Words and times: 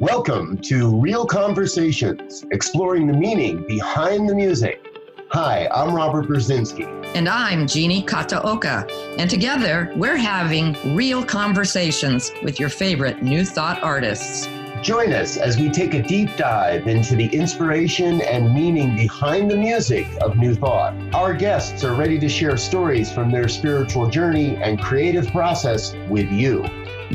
Welcome 0.00 0.56
to 0.62 0.98
Real 0.98 1.26
Conversations, 1.26 2.46
exploring 2.52 3.06
the 3.06 3.12
meaning 3.12 3.66
behind 3.66 4.26
the 4.30 4.34
music. 4.34 4.82
Hi, 5.30 5.68
I'm 5.74 5.94
Robert 5.94 6.26
Brzezinski. 6.26 6.86
And 7.14 7.28
I'm 7.28 7.66
Jeannie 7.66 8.02
Kataoka. 8.02 8.90
And 9.18 9.28
together, 9.28 9.92
we're 9.96 10.16
having 10.16 10.96
real 10.96 11.22
conversations 11.22 12.32
with 12.42 12.58
your 12.58 12.70
favorite 12.70 13.22
New 13.22 13.44
Thought 13.44 13.82
artists. 13.82 14.48
Join 14.82 15.12
us 15.12 15.36
as 15.36 15.58
we 15.58 15.68
take 15.68 15.92
a 15.92 16.00
deep 16.00 16.34
dive 16.38 16.86
into 16.86 17.14
the 17.14 17.26
inspiration 17.26 18.22
and 18.22 18.54
meaning 18.54 18.96
behind 18.96 19.50
the 19.50 19.56
music 19.58 20.06
of 20.22 20.38
New 20.38 20.54
Thought. 20.54 20.94
Our 21.14 21.34
guests 21.34 21.84
are 21.84 21.94
ready 21.94 22.18
to 22.20 22.28
share 22.30 22.56
stories 22.56 23.12
from 23.12 23.30
their 23.30 23.48
spiritual 23.48 24.08
journey 24.08 24.56
and 24.56 24.80
creative 24.80 25.26
process 25.26 25.94
with 26.08 26.32
you. 26.32 26.64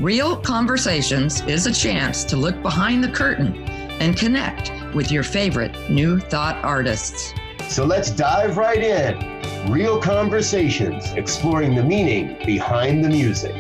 Real 0.02 0.36
Conversations 0.36 1.40
is 1.44 1.68
a 1.68 1.74
chance 1.74 2.26
to 2.26 2.36
look 2.36 2.62
behind 2.62 3.02
the 3.02 3.08
curtain 3.08 3.56
and 4.02 4.18
connect 4.18 4.70
with 4.94 5.10
your 5.10 5.24
favorite 5.24 5.90
New 5.90 6.20
Thought 6.20 6.58
artists. 6.66 7.34
So 7.70 7.86
let's 7.86 8.12
dive 8.12 8.58
right 8.58 8.84
in. 8.84 9.72
Real 9.72 10.02
Conversations, 10.02 11.06
exploring 11.14 11.76
the 11.76 11.84
meaning 11.84 12.38
behind 12.46 13.06
the 13.06 13.10
music. 13.10 13.56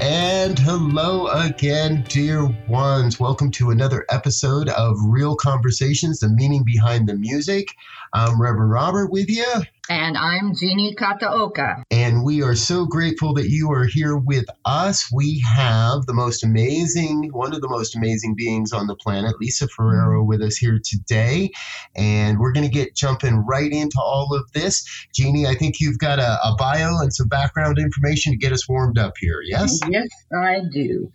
And 0.00 0.56
hello 0.56 1.26
again, 1.26 2.04
dear 2.08 2.46
ones. 2.68 3.18
Welcome 3.18 3.50
to 3.52 3.70
another 3.70 4.06
episode 4.10 4.68
of 4.68 4.96
Real 5.06 5.34
Conversations, 5.34 6.20
the 6.20 6.28
meaning 6.28 6.62
behind 6.64 7.08
the 7.08 7.14
music. 7.14 7.74
I'm 8.16 8.40
Reverend 8.40 8.70
Robert 8.70 9.10
with 9.10 9.28
you. 9.28 9.44
And 9.90 10.16
I'm 10.16 10.54
Jeannie 10.54 10.94
Kataoka. 10.94 11.82
And 11.90 12.22
we 12.22 12.44
are 12.44 12.54
so 12.54 12.86
grateful 12.86 13.34
that 13.34 13.48
you 13.48 13.72
are 13.72 13.86
here 13.86 14.16
with 14.16 14.44
us. 14.64 15.10
We 15.12 15.40
have 15.40 16.06
the 16.06 16.14
most 16.14 16.44
amazing, 16.44 17.30
one 17.32 17.52
of 17.52 17.60
the 17.60 17.68
most 17.68 17.96
amazing 17.96 18.36
beings 18.36 18.72
on 18.72 18.86
the 18.86 18.94
planet, 18.94 19.34
Lisa 19.40 19.66
Ferrero, 19.66 20.22
with 20.22 20.42
us 20.42 20.56
here 20.56 20.78
today. 20.82 21.50
And 21.96 22.38
we're 22.38 22.52
going 22.52 22.64
to 22.64 22.72
get 22.72 22.94
jumping 22.94 23.44
right 23.48 23.72
into 23.72 24.00
all 24.00 24.32
of 24.32 24.48
this. 24.52 24.86
Jeannie, 25.12 25.48
I 25.48 25.56
think 25.56 25.80
you've 25.80 25.98
got 25.98 26.20
a, 26.20 26.38
a 26.44 26.54
bio 26.56 26.96
and 27.00 27.12
some 27.12 27.26
background 27.26 27.80
information 27.80 28.30
to 28.30 28.38
get 28.38 28.52
us 28.52 28.68
warmed 28.68 28.96
up 28.96 29.14
here, 29.18 29.40
yes? 29.44 29.80
Yes, 29.90 30.06
I 30.32 30.60
do. 30.72 31.10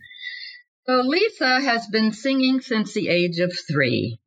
So 0.86 0.96
Lisa 1.06 1.62
has 1.62 1.88
been 1.88 2.12
singing 2.12 2.60
since 2.60 2.94
the 2.94 3.08
age 3.08 3.40
of 3.40 3.54
three. 3.72 4.20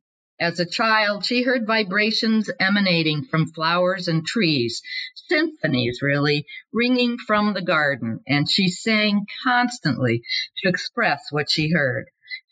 As 0.43 0.59
a 0.59 0.65
child, 0.65 1.23
she 1.23 1.43
heard 1.43 1.65
vibrations 1.65 2.49
emanating 2.59 3.23
from 3.23 3.53
flowers 3.53 4.09
and 4.09 4.27
trees, 4.27 4.81
symphonies 5.29 6.01
really, 6.01 6.45
ringing 6.73 7.17
from 7.17 7.53
the 7.53 7.61
garden, 7.61 8.19
and 8.27 8.51
she 8.51 8.67
sang 8.67 9.25
constantly 9.41 10.21
to 10.57 10.67
express 10.67 11.31
what 11.31 11.49
she 11.49 11.71
heard. 11.71 12.07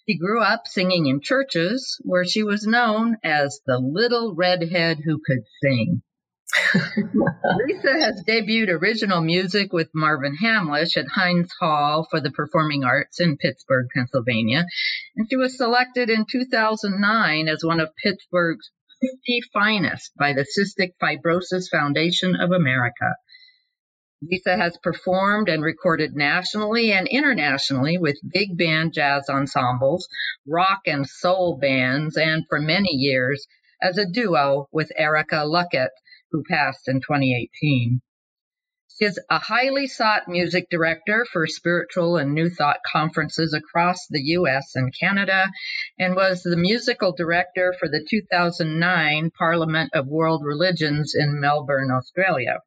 She 0.07 0.17
grew 0.17 0.39
up 0.41 0.67
singing 0.67 1.07
in 1.07 1.19
churches 1.19 1.97
where 2.03 2.23
she 2.23 2.43
was 2.43 2.65
known 2.65 3.17
as 3.25 3.59
the 3.65 3.77
little 3.77 4.35
redhead 4.35 4.99
who 5.03 5.19
could 5.19 5.43
sing. 5.61 6.01
Lisa 6.75 7.93
has 7.93 8.23
debuted 8.27 8.69
original 8.69 9.21
music 9.21 9.71
with 9.71 9.89
Marvin 9.93 10.35
Hamlisch 10.35 10.97
at 10.97 11.07
Heinz 11.07 11.51
Hall 11.59 12.05
for 12.09 12.19
the 12.19 12.31
Performing 12.31 12.83
Arts 12.83 13.19
in 13.21 13.37
Pittsburgh, 13.37 13.87
Pennsylvania, 13.95 14.65
and 15.15 15.27
she 15.29 15.37
was 15.37 15.57
selected 15.57 16.09
in 16.09 16.25
2009 16.29 17.47
as 17.47 17.63
one 17.63 17.79
of 17.79 17.95
Pittsburgh's 18.03 18.69
50 19.01 19.41
finest 19.53 20.11
by 20.17 20.33
the 20.33 20.45
Cystic 20.45 20.91
Fibrosis 21.01 21.69
Foundation 21.71 22.35
of 22.35 22.51
America. 22.51 23.15
Lisa 24.21 24.57
has 24.57 24.77
performed 24.83 25.49
and 25.49 25.63
recorded 25.63 26.15
nationally 26.15 26.91
and 26.91 27.07
internationally 27.07 27.97
with 27.97 28.19
big 28.29 28.57
band 28.57 28.93
jazz 28.93 29.29
ensembles, 29.29 30.07
rock 30.45 30.81
and 30.85 31.07
soul 31.07 31.57
bands, 31.57 32.17
and 32.17 32.45
for 32.47 32.59
many 32.59 32.91
years 32.91 33.47
as 33.81 33.97
a 33.97 34.05
duo 34.05 34.67
with 34.71 34.91
Erika 34.95 35.37
Luckett 35.37 35.89
who 36.31 36.43
passed 36.43 36.87
in 36.87 37.01
2018. 37.01 38.01
She 38.97 39.05
is 39.05 39.19
a 39.29 39.39
highly 39.39 39.87
sought 39.87 40.27
music 40.27 40.69
director 40.69 41.25
for 41.25 41.47
spiritual 41.47 42.17
and 42.17 42.33
New 42.33 42.49
Thought 42.49 42.81
conferences 42.85 43.53
across 43.53 44.05
the 44.07 44.21
US 44.37 44.75
and 44.75 44.93
Canada, 44.93 45.49
and 45.97 46.15
was 46.15 46.43
the 46.43 46.57
musical 46.57 47.11
director 47.11 47.73
for 47.79 47.87
the 47.87 48.05
2009 48.07 49.31
Parliament 49.31 49.91
of 49.93 50.07
World 50.07 50.43
Religions 50.43 51.15
in 51.15 51.39
Melbourne, 51.39 51.89
Australia. 51.89 52.59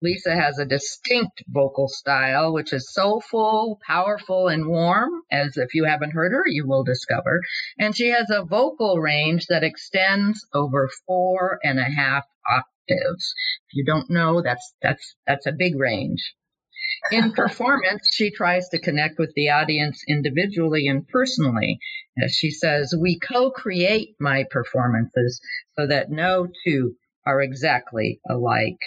Lisa 0.00 0.34
has 0.34 0.58
a 0.60 0.64
distinct 0.64 1.42
vocal 1.48 1.88
style, 1.88 2.52
which 2.52 2.72
is 2.72 2.92
soulful, 2.92 3.80
powerful, 3.84 4.46
and 4.46 4.68
warm, 4.68 5.10
as 5.30 5.56
if 5.56 5.74
you 5.74 5.84
haven't 5.84 6.12
heard 6.12 6.30
her, 6.30 6.44
you 6.46 6.66
will 6.66 6.84
discover. 6.84 7.42
And 7.78 7.96
she 7.96 8.08
has 8.10 8.30
a 8.30 8.44
vocal 8.44 9.00
range 9.00 9.46
that 9.48 9.64
extends 9.64 10.46
over 10.54 10.88
four 11.04 11.58
and 11.64 11.80
a 11.80 11.90
half 11.90 12.24
octaves. 12.48 13.34
If 13.68 13.74
you 13.74 13.84
don't 13.84 14.10
know, 14.10 14.42
that's, 14.42 14.74
that's, 14.82 15.14
that's 15.26 15.46
a 15.46 15.52
big 15.52 15.76
range. 15.78 16.34
In 17.12 17.32
performance, 17.36 18.08
she 18.12 18.30
tries 18.30 18.68
to 18.70 18.78
connect 18.78 19.18
with 19.18 19.32
the 19.34 19.50
audience 19.50 20.02
individually 20.08 20.86
and 20.88 21.06
personally. 21.06 21.78
As 22.22 22.34
she 22.34 22.50
says, 22.50 22.94
we 22.98 23.18
co-create 23.18 24.16
my 24.18 24.44
performances 24.50 25.40
so 25.76 25.86
that 25.86 26.10
no 26.10 26.48
two 26.64 26.96
are 27.26 27.42
exactly 27.42 28.20
alike. 28.28 28.80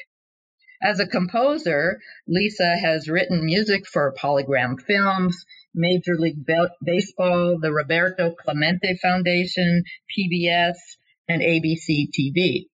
As 0.83 0.99
a 0.99 1.05
composer, 1.05 1.99
Lisa 2.27 2.75
has 2.75 3.07
written 3.07 3.45
music 3.45 3.85
for 3.85 4.15
Polygram 4.15 4.81
Films, 4.81 5.45
Major 5.75 6.17
League 6.17 6.43
Baseball, 6.83 7.59
the 7.59 7.71
Roberto 7.71 8.31
Clemente 8.31 8.97
Foundation, 8.99 9.83
PBS, 10.09 10.77
and 11.29 11.43
ABC 11.43 12.07
TV. 12.09 12.70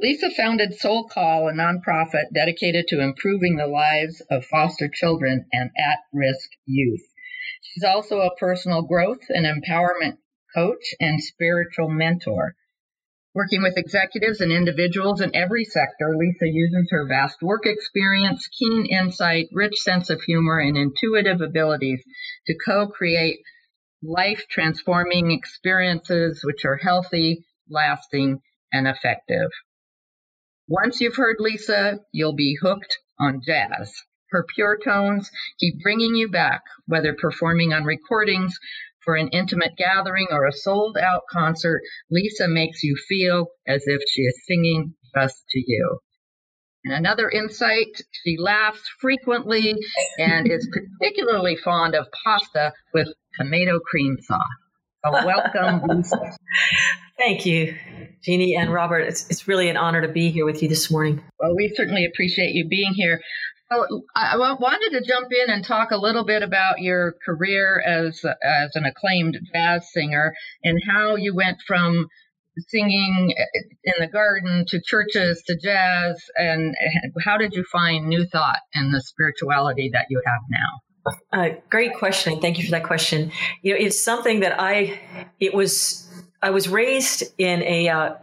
Lisa 0.00 0.30
founded 0.30 0.74
Soul 0.74 1.08
Call, 1.08 1.48
a 1.48 1.52
nonprofit 1.52 2.32
dedicated 2.32 2.86
to 2.86 3.00
improving 3.00 3.56
the 3.56 3.66
lives 3.66 4.20
of 4.30 4.44
foster 4.44 4.88
children 4.88 5.46
and 5.52 5.70
at 5.76 5.98
risk 6.12 6.50
youth. 6.66 7.02
She's 7.62 7.82
also 7.82 8.20
a 8.20 8.36
personal 8.36 8.82
growth 8.82 9.22
and 9.28 9.44
empowerment 9.44 10.18
coach 10.54 10.94
and 11.00 11.20
spiritual 11.20 11.88
mentor. 11.88 12.54
Working 13.34 13.60
with 13.60 13.76
executives 13.76 14.40
and 14.40 14.52
individuals 14.52 15.20
in 15.20 15.34
every 15.34 15.64
sector, 15.64 16.16
Lisa 16.16 16.46
uses 16.46 16.86
her 16.92 17.08
vast 17.08 17.42
work 17.42 17.66
experience, 17.66 18.46
keen 18.56 18.86
insight, 18.86 19.48
rich 19.50 19.78
sense 19.80 20.10
of 20.10 20.22
humor, 20.22 20.60
and 20.60 20.76
intuitive 20.76 21.40
abilities 21.40 22.04
to 22.46 22.54
co 22.64 22.86
create 22.86 23.40
life 24.00 24.46
transforming 24.48 25.32
experiences 25.32 26.44
which 26.44 26.64
are 26.64 26.76
healthy, 26.76 27.44
lasting, 27.68 28.40
and 28.72 28.86
effective. 28.86 29.50
Once 30.68 31.00
you've 31.00 31.16
heard 31.16 31.36
Lisa, 31.38 31.98
you'll 32.12 32.34
be 32.34 32.58
hooked 32.60 32.98
on 33.18 33.40
jazz. 33.44 33.94
Her 34.30 34.44
pure 34.54 34.78
tones 34.78 35.30
keep 35.58 35.80
bringing 35.82 36.14
you 36.14 36.28
back, 36.28 36.60
whether 36.86 37.14
performing 37.14 37.72
on 37.72 37.84
recordings 37.84 38.58
for 39.02 39.16
an 39.16 39.28
intimate 39.28 39.74
gathering 39.78 40.26
or 40.30 40.46
a 40.46 40.52
sold 40.52 40.98
out 40.98 41.22
concert, 41.30 41.80
Lisa 42.10 42.46
makes 42.46 42.82
you 42.82 42.94
feel 43.08 43.46
as 43.66 43.84
if 43.86 44.02
she 44.10 44.20
is 44.22 44.44
singing 44.46 44.94
just 45.14 45.42
to 45.48 45.64
you. 45.66 46.00
And 46.84 46.92
another 46.94 47.30
insight, 47.30 48.02
she 48.22 48.36
laughs 48.38 48.82
frequently 49.00 49.74
and 50.18 50.50
is 50.50 50.68
particularly 51.00 51.56
fond 51.56 51.94
of 51.94 52.08
pasta 52.22 52.74
with 52.92 53.08
tomato 53.38 53.80
cream 53.80 54.18
sauce. 54.20 54.67
So 55.04 55.12
welcome, 55.12 55.82
Lisa. 55.88 56.36
Thank 57.18 57.46
you, 57.46 57.76
Jeannie 58.22 58.56
and 58.56 58.72
Robert. 58.72 59.00
It's, 59.00 59.28
it's 59.30 59.46
really 59.46 59.68
an 59.68 59.76
honor 59.76 60.02
to 60.02 60.08
be 60.08 60.30
here 60.30 60.44
with 60.44 60.62
you 60.62 60.68
this 60.68 60.90
morning. 60.90 61.22
Well, 61.38 61.54
we 61.54 61.72
certainly 61.74 62.04
appreciate 62.04 62.54
you 62.54 62.66
being 62.68 62.94
here. 62.94 63.20
Well, 63.70 63.86
I 64.16 64.56
wanted 64.58 64.98
to 64.98 65.06
jump 65.06 65.28
in 65.30 65.52
and 65.52 65.64
talk 65.64 65.90
a 65.90 65.98
little 65.98 66.24
bit 66.24 66.42
about 66.42 66.80
your 66.80 67.14
career 67.24 67.80
as 67.80 68.24
as 68.24 68.70
an 68.74 68.86
acclaimed 68.86 69.38
jazz 69.52 69.92
singer 69.92 70.34
and 70.64 70.80
how 70.88 71.16
you 71.16 71.34
went 71.34 71.58
from 71.66 72.08
singing 72.68 73.34
in 73.84 73.94
the 74.00 74.06
garden 74.06 74.64
to 74.68 74.80
churches 74.82 75.42
to 75.46 75.56
jazz 75.62 76.20
and 76.36 76.74
how 77.24 77.36
did 77.36 77.52
you 77.52 77.62
find 77.70 78.08
new 78.08 78.26
thought 78.26 78.60
and 78.74 78.92
the 78.92 79.02
spirituality 79.02 79.90
that 79.92 80.06
you 80.08 80.20
have 80.24 80.40
now? 80.50 80.80
Great 81.70 81.94
question. 81.94 82.40
Thank 82.40 82.58
you 82.58 82.64
for 82.64 82.70
that 82.72 82.84
question. 82.84 83.32
You 83.62 83.74
know, 83.74 83.80
it's 83.80 84.00
something 84.00 84.40
that 84.40 84.60
I 84.60 85.00
it 85.40 85.54
was 85.54 86.08
I 86.42 86.50
was 86.50 86.68
raised 86.68 87.24
in 87.38 87.62
a 87.62 87.88
uh, 87.88 88.14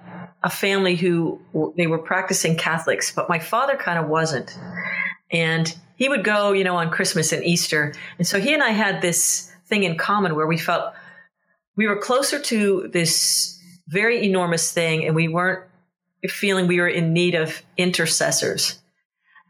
a 0.44 0.50
family 0.50 0.96
who 0.96 1.42
they 1.76 1.88
were 1.88 1.98
practicing 1.98 2.56
Catholics, 2.56 3.12
but 3.12 3.28
my 3.28 3.40
father 3.40 3.76
kind 3.76 3.98
of 3.98 4.08
wasn't. 4.08 4.58
And 5.32 5.76
he 5.96 6.08
would 6.08 6.24
go, 6.24 6.52
you 6.52 6.64
know, 6.64 6.76
on 6.76 6.92
Christmas 6.92 7.32
and 7.32 7.44
Easter. 7.44 7.94
And 8.18 8.28
so 8.28 8.40
he 8.40 8.54
and 8.54 8.62
I 8.62 8.70
had 8.70 9.02
this 9.02 9.52
thing 9.68 9.84
in 9.84 9.98
common 9.98 10.36
where 10.36 10.46
we 10.46 10.58
felt 10.58 10.94
we 11.76 11.88
were 11.88 11.98
closer 11.98 12.40
to 12.40 12.90
this 12.94 13.60
very 13.88 14.24
enormous 14.24 14.72
thing 14.72 15.06
and 15.06 15.16
we 15.16 15.28
weren't 15.28 15.68
feeling 16.28 16.68
we 16.68 16.80
were 16.80 16.88
in 16.88 17.14
need 17.14 17.36
of 17.36 17.62
intercessors 17.78 18.80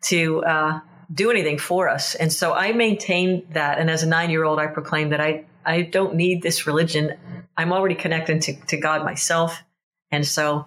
to 0.04 0.44
uh, 0.44 0.80
do 1.14 1.32
anything 1.32 1.58
for 1.58 1.90
us. 1.90 2.16
And 2.16 2.32
so 2.32 2.54
I 2.54 2.72
maintained 2.72 3.44
that. 3.52 3.80
And 3.80 3.90
as 3.90 4.04
a 4.04 4.08
nine 4.08 4.30
year 4.30 4.44
old, 4.44 4.60
I 4.60 4.68
proclaimed 4.68 5.12
that 5.12 5.22
I, 5.22 5.46
I 5.66 5.82
don't 5.82 6.16
need 6.16 6.42
this 6.42 6.68
religion. 6.68 7.14
I'm 7.58 7.72
already 7.72 7.96
connected 7.96 8.42
to, 8.44 8.56
to 8.68 8.78
God 8.78 9.04
myself. 9.04 9.64
And 10.12 10.26
so, 10.26 10.66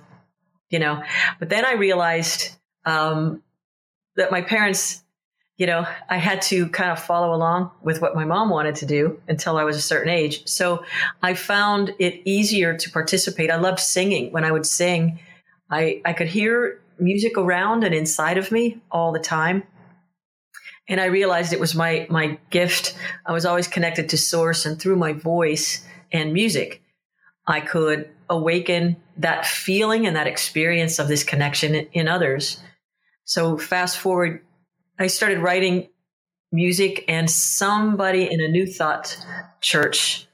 you 0.70 0.79
know, 0.79 1.02
but 1.38 1.49
then 1.49 1.64
I 1.64 1.75
realized 1.75 2.56
um, 2.85 3.43
that 4.17 4.31
my 4.31 4.43
parents, 4.43 5.02
you 5.56 5.67
know, 5.67 5.87
I 6.08 6.19
had 6.19 6.43
to 6.43 6.69
kind 6.69 6.90
of 6.90 7.00
follow 7.00 7.35
along 7.35 7.70
with 7.82 8.00
what 8.00 8.14
my 8.14 8.25
mom 8.25 8.50
wanted 8.50 8.76
to 8.76 8.87
do 8.87 9.20
until 9.29 9.56
I 9.56 9.64
was 9.64 9.76
a 9.76 9.82
certain 9.82 10.11
age. 10.11 10.46
So 10.46 10.85
I 11.23 11.35
found 11.35 11.94
it 11.99 12.23
easier 12.25 12.76
to 12.76 12.90
participate. 12.90 13.50
I 13.50 13.56
loved 13.56 13.81
singing. 13.81 14.32
When 14.32 14.44
I 14.44 14.52
would 14.52 14.67
sing, 14.67 15.19
I, 15.70 16.00
I 16.05 16.12
could 16.12 16.29
hear 16.29 16.81
music 16.99 17.37
around 17.37 17.85
and 17.85 17.94
inside 17.94 18.38
of 18.38 18.50
me 18.50 18.81
all 18.90 19.12
the 19.12 19.19
time. 19.19 19.62
And 20.88 21.00
I 21.00 21.06
realized 21.06 21.52
it 21.52 21.61
was 21.61 21.75
my, 21.75 22.06
my 22.08 22.38
gift. 22.50 22.96
I 23.26 23.32
was 23.32 23.44
always 23.44 23.69
connected 23.69 24.08
to 24.11 24.19
source 24.19 24.64
and 24.64 24.81
through 24.81 24.96
my 24.96 25.12
voice 25.12 25.85
and 26.11 26.32
music, 26.32 26.82
I 27.46 27.61
could 27.61 28.11
awaken 28.31 28.96
that 29.19 29.46
feeling 29.46 30.06
and 30.06 30.17
that 30.17 30.26
experience 30.26 30.99
of 30.99 31.08
this 31.08 31.25
connection 31.25 31.75
in 31.75 32.08
others. 32.08 32.61
So 33.25 33.58
fast 33.58 33.99
forward, 33.99 34.43
I 34.99 35.06
started 35.06 35.38
writing 35.38 35.88
music 36.52 37.05
and 37.08 37.31
somebody 37.31 38.31
in 38.31 38.40
a 38.40 38.49
new 38.49 38.67
thought 38.67 39.17
church 39.61 40.26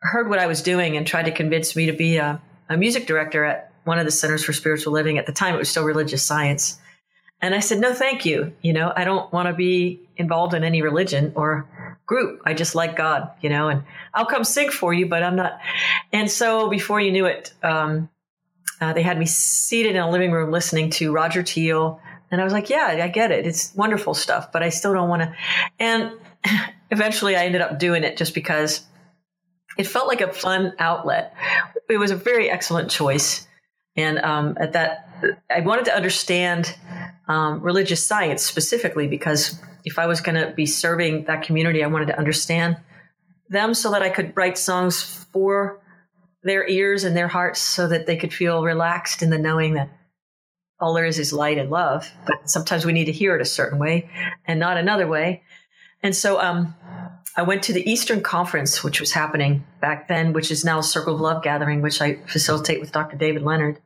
heard 0.00 0.28
what 0.28 0.38
I 0.38 0.46
was 0.46 0.62
doing 0.62 0.96
and 0.96 1.06
tried 1.06 1.24
to 1.24 1.32
convince 1.32 1.74
me 1.74 1.86
to 1.86 1.92
be 1.92 2.16
a, 2.16 2.40
a 2.68 2.76
music 2.76 3.06
director 3.06 3.44
at 3.44 3.72
one 3.84 3.98
of 3.98 4.04
the 4.04 4.12
centers 4.12 4.44
for 4.44 4.52
spiritual 4.52 4.92
living. 4.92 5.18
At 5.18 5.26
the 5.26 5.32
time, 5.32 5.54
it 5.54 5.58
was 5.58 5.68
still 5.68 5.84
religious 5.84 6.22
science. 6.22 6.78
And 7.40 7.54
I 7.54 7.60
said, 7.60 7.78
no, 7.78 7.94
thank 7.94 8.24
you. 8.24 8.52
You 8.62 8.72
know, 8.72 8.92
I 8.94 9.04
don't 9.04 9.32
want 9.32 9.48
to 9.48 9.54
be 9.54 10.00
involved 10.16 10.54
in 10.54 10.64
any 10.64 10.82
religion 10.82 11.32
or 11.36 11.68
group. 12.06 12.40
I 12.44 12.54
just 12.54 12.74
like 12.74 12.96
God, 12.96 13.30
you 13.40 13.48
know, 13.48 13.68
and 13.68 13.84
I'll 14.12 14.26
come 14.26 14.42
sing 14.42 14.70
for 14.70 14.92
you, 14.92 15.06
but 15.06 15.22
I'm 15.22 15.36
not. 15.36 15.58
And 16.12 16.30
so 16.30 16.68
before 16.68 17.00
you 17.00 17.12
knew 17.12 17.26
it, 17.26 17.52
um, 17.62 18.08
uh, 18.80 18.92
they 18.92 19.02
had 19.02 19.18
me 19.18 19.26
seated 19.26 19.94
in 19.94 20.02
a 20.02 20.10
living 20.10 20.32
room 20.32 20.50
listening 20.50 20.90
to 20.90 21.12
Roger 21.12 21.42
Teel. 21.42 22.00
And 22.30 22.40
I 22.40 22.44
was 22.44 22.52
like, 22.52 22.70
yeah, 22.70 22.98
I 23.02 23.08
get 23.08 23.30
it. 23.30 23.46
It's 23.46 23.74
wonderful 23.74 24.14
stuff, 24.14 24.50
but 24.52 24.62
I 24.62 24.70
still 24.70 24.92
don't 24.92 25.08
want 25.08 25.22
to. 25.22 25.34
And 25.78 26.12
eventually 26.90 27.36
I 27.36 27.44
ended 27.44 27.60
up 27.60 27.78
doing 27.78 28.04
it 28.04 28.16
just 28.16 28.34
because 28.34 28.84
it 29.76 29.86
felt 29.86 30.08
like 30.08 30.20
a 30.20 30.32
fun 30.32 30.72
outlet. 30.78 31.34
It 31.88 31.98
was 31.98 32.10
a 32.10 32.16
very 32.16 32.50
excellent 32.50 32.90
choice. 32.90 33.46
And 33.96 34.18
um, 34.18 34.56
at 34.60 34.72
that, 34.72 35.08
I 35.50 35.60
wanted 35.60 35.86
to 35.86 35.94
understand 35.94 36.76
um, 37.28 37.60
religious 37.60 38.04
science 38.04 38.42
specifically 38.42 39.06
because 39.06 39.60
if 39.84 39.98
I 39.98 40.06
was 40.06 40.20
going 40.20 40.34
to 40.34 40.52
be 40.52 40.66
serving 40.66 41.24
that 41.24 41.42
community, 41.42 41.84
I 41.84 41.86
wanted 41.86 42.06
to 42.06 42.18
understand 42.18 42.76
them 43.48 43.74
so 43.74 43.90
that 43.92 44.02
I 44.02 44.10
could 44.10 44.36
write 44.36 44.58
songs 44.58 45.02
for 45.02 45.80
their 46.42 46.66
ears 46.68 47.04
and 47.04 47.16
their 47.16 47.28
hearts 47.28 47.60
so 47.60 47.88
that 47.88 48.06
they 48.06 48.16
could 48.16 48.32
feel 48.32 48.62
relaxed 48.62 49.22
in 49.22 49.30
the 49.30 49.38
knowing 49.38 49.74
that 49.74 49.90
all 50.80 50.94
there 50.94 51.04
is 51.04 51.18
is 51.18 51.32
light 51.32 51.58
and 51.58 51.70
love. 51.70 52.10
But 52.26 52.48
sometimes 52.48 52.84
we 52.84 52.92
need 52.92 53.06
to 53.06 53.12
hear 53.12 53.34
it 53.34 53.42
a 53.42 53.46
certain 53.46 53.78
way 53.78 54.10
and 54.46 54.60
not 54.60 54.76
another 54.76 55.06
way. 55.06 55.42
And 56.02 56.14
so 56.14 56.40
um, 56.40 56.74
I 57.36 57.42
went 57.42 57.64
to 57.64 57.72
the 57.72 57.88
Eastern 57.90 58.20
Conference, 58.20 58.84
which 58.84 59.00
was 59.00 59.12
happening 59.12 59.64
back 59.80 60.08
then, 60.08 60.32
which 60.32 60.50
is 60.50 60.64
now 60.64 60.80
Circle 60.80 61.14
of 61.14 61.20
Love 61.20 61.42
Gathering, 61.42 61.82
which 61.82 62.00
I 62.00 62.16
facilitate 62.26 62.80
with 62.80 62.92
Dr. 62.92 63.16
David 63.16 63.42
Leonard. 63.42 63.80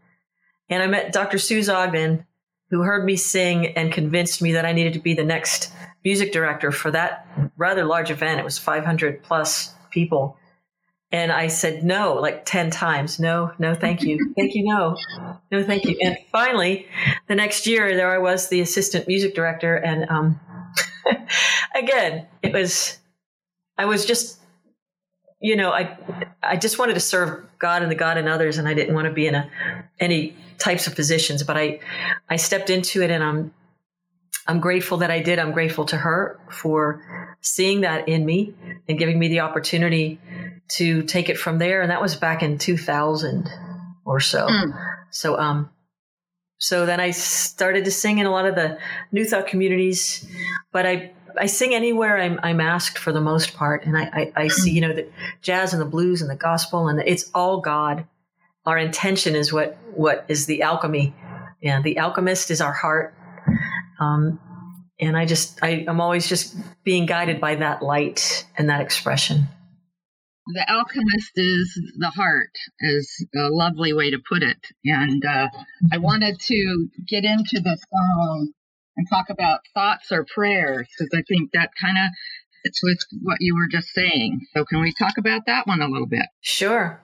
And 0.69 0.83
I 0.83 0.87
met 0.87 1.13
Dr. 1.13 1.39
Suze 1.39 1.69
Ogden, 1.69 2.27
who 2.73 2.81
heard 2.81 3.05
me 3.05 3.17
sing 3.17 3.67
and 3.77 3.93
convinced 3.93 4.41
me 4.41 4.53
that 4.53 4.65
I 4.65 4.73
needed 4.73 4.95
to 4.95 4.99
be 4.99 5.13
the 5.13 5.23
next 5.23 5.71
music 6.03 6.33
director 6.33 6.73
for 6.73 6.91
that 6.91 7.29
rather 7.59 7.85
large 7.85 8.11
event. 8.11 8.41
It 8.41 8.45
was 8.45 8.59
500 8.59 9.23
plus 9.23 9.75
people. 9.91 10.39
And 11.13 11.31
I 11.31 11.49
said 11.49 11.85
no, 11.85 12.15
like 12.15 12.47
10 12.47 12.71
times. 12.71 13.21
No, 13.21 13.53
no, 13.59 13.75
thank 13.75 14.03
you. 14.03 14.33
Thank 14.37 14.55
you, 14.55 14.65
no. 14.65 14.97
No, 15.51 15.63
thank 15.63 15.85
you. 15.85 15.99
And 16.03 16.17
finally, 16.33 16.87
the 17.29 17.35
next 17.35 17.67
year, 17.67 17.95
there 17.95 18.11
I 18.11 18.17
was, 18.17 18.49
the 18.49 18.63
assistant 18.63 19.07
music 19.07 19.35
director. 19.35 19.77
And 19.77 20.09
um, 20.09 20.41
again, 21.75 22.27
it 22.43 22.55
was, 22.55 22.97
I 23.77 23.85
was 23.85 24.07
just 24.07 24.39
you 25.43 25.57
know, 25.57 25.73
I 25.73 25.99
I 26.43 26.57
just 26.57 26.79
wanted 26.79 26.95
to 26.95 27.01
serve 27.01 27.45
God 27.59 27.83
and 27.83 27.91
the 27.91 27.97
God 27.97 28.17
and 28.17 28.29
others, 28.29 28.59
and 28.59 28.69
I 28.69 28.75
didn't 28.75 28.95
want 28.95 29.07
to 29.07 29.13
be 29.13 29.27
in 29.27 29.35
a 29.35 29.51
any 29.99 30.37
types 30.59 30.87
of 30.87 30.95
positions. 30.95 31.43
But 31.43 31.57
I 31.59 31.81
I 32.31 32.37
stepped 32.37 32.71
into 32.71 33.03
it, 33.03 33.11
and 33.11 33.25
I'm 33.25 33.53
I'm 34.47 34.61
grateful 34.61 34.99
that 34.99 35.11
I 35.11 35.21
did. 35.21 35.41
I'm 35.41 35.51
grateful 35.51 35.85
to 35.87 35.97
her 35.97 36.39
for 36.49 37.37
seeing 37.41 37.81
that 37.81 38.09
in 38.09 38.25
me 38.25 38.55
and 38.89 38.99
giving 38.99 39.19
me 39.19 39.29
the 39.29 39.41
opportunity 39.41 40.21
to 40.77 41.03
take 41.03 41.29
it 41.29 41.37
from 41.37 41.59
there. 41.59 41.83
And 41.83 41.91
that 41.91 42.01
was 42.01 42.15
back 42.15 42.43
in 42.43 42.59
2000 42.59 43.51
or 44.05 44.21
so. 44.21 44.47
Mm. 44.47 44.73
So 45.11 45.37
um, 45.39 45.71
so 46.63 46.87
then 46.87 47.01
I 47.01 47.11
started 47.11 47.85
to 47.87 47.91
sing 47.91 48.19
in 48.19 48.27
a 48.27 48.31
lot 48.31 48.47
of 48.47 48.55
the 48.55 48.79
New 49.11 49.25
Thought 49.25 49.49
communities, 49.49 50.25
but 50.71 50.87
I 50.87 51.11
I 51.37 51.47
sing 51.47 51.75
anywhere 51.75 52.19
I'm, 52.19 52.39
I'm 52.45 52.61
asked 52.61 52.99
for 52.99 53.11
the 53.11 53.21
most 53.21 53.55
part. 53.55 53.85
And 53.85 53.97
I, 53.97 54.03
I, 54.03 54.33
I 54.37 54.49
see, 54.49 54.71
you 54.71 54.81
know, 54.81 54.93
the 54.93 55.09
jazz 55.41 55.73
and 55.73 55.81
the 55.81 55.87
blues 55.87 56.21
and 56.21 56.31
the 56.31 56.37
gospel 56.37 56.89
and 56.89 57.01
it's 57.01 57.31
all 57.35 57.61
God. 57.61 58.07
Our 58.67 58.79
intention 58.79 59.35
is 59.35 59.53
what, 59.53 59.77
what 59.95 60.25
is 60.29 60.47
the 60.47 60.61
alchemy. 60.61 61.15
Yeah. 61.63 61.81
The 61.81 61.99
alchemist 61.99 62.51
is 62.51 62.61
our 62.61 62.75
heart. 62.75 63.15
Um, 63.99 64.39
and 65.01 65.17
I 65.17 65.25
just, 65.25 65.59
I, 65.63 65.87
I'm 65.89 66.03
always 66.03 66.29
just 66.29 66.55
being 66.85 67.07
guided 67.07 67.41
by 67.41 67.55
that 67.57 67.83
light 67.83 68.47
and 68.59 68.69
that 68.69 68.83
expression. 68.83 69.49
The 70.47 70.69
alchemist 70.69 71.33
is 71.37 71.81
the 71.99 72.11
heart, 72.11 72.51
is 72.81 73.25
a 73.35 73.49
lovely 73.49 73.93
way 73.93 74.11
to 74.11 74.19
put 74.19 74.43
it. 74.43 74.59
And 74.85 75.25
uh, 75.25 75.49
I 75.93 75.99
wanted 75.99 76.41
to 76.41 76.89
get 77.07 77.25
into 77.25 77.61
the 77.61 77.79
song 77.91 78.53
and 78.97 79.09
talk 79.09 79.31
about 79.31 79.61
thoughts 79.73 80.11
or 80.11 80.25
prayers 80.25 80.89
because 80.99 81.11
I 81.15 81.23
think 81.29 81.53
that 81.53 81.71
kind 81.81 81.97
of 81.97 82.11
fits 82.65 82.81
with 82.83 82.99
what 83.23 83.39
you 83.41 83.55
were 83.55 83.69
just 83.71 83.89
saying. 83.89 84.41
So, 84.53 84.65
can 84.65 84.81
we 84.81 84.93
talk 84.93 85.17
about 85.19 85.43
that 85.47 85.67
one 85.67 85.81
a 85.81 85.89
little 85.89 86.09
bit? 86.09 86.27
Sure. 86.41 87.01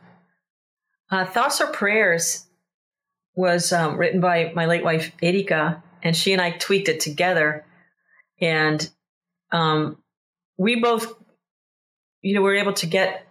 Uh, 1.10 1.24
thoughts 1.24 1.60
or 1.60 1.68
prayers 1.68 2.44
was 3.34 3.72
um, 3.72 3.96
written 3.96 4.20
by 4.20 4.52
my 4.54 4.66
late 4.66 4.84
wife 4.84 5.12
Erika, 5.22 5.82
and 6.02 6.16
she 6.16 6.32
and 6.32 6.42
I 6.42 6.50
tweaked 6.50 6.88
it 6.88 7.00
together, 7.00 7.64
and 8.40 8.88
um, 9.52 10.02
we 10.56 10.80
both, 10.80 11.14
you 12.20 12.34
know, 12.34 12.42
were 12.42 12.56
able 12.56 12.74
to 12.74 12.86
get 12.86 13.27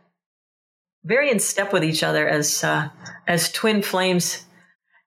very 1.04 1.30
in 1.30 1.40
step 1.40 1.74
with 1.74 1.84
each 1.84 2.04
other 2.04 2.28
as 2.28 2.64
uh, 2.64 2.90
as 3.28 3.52
twin 3.52 3.82
flames 3.82 4.46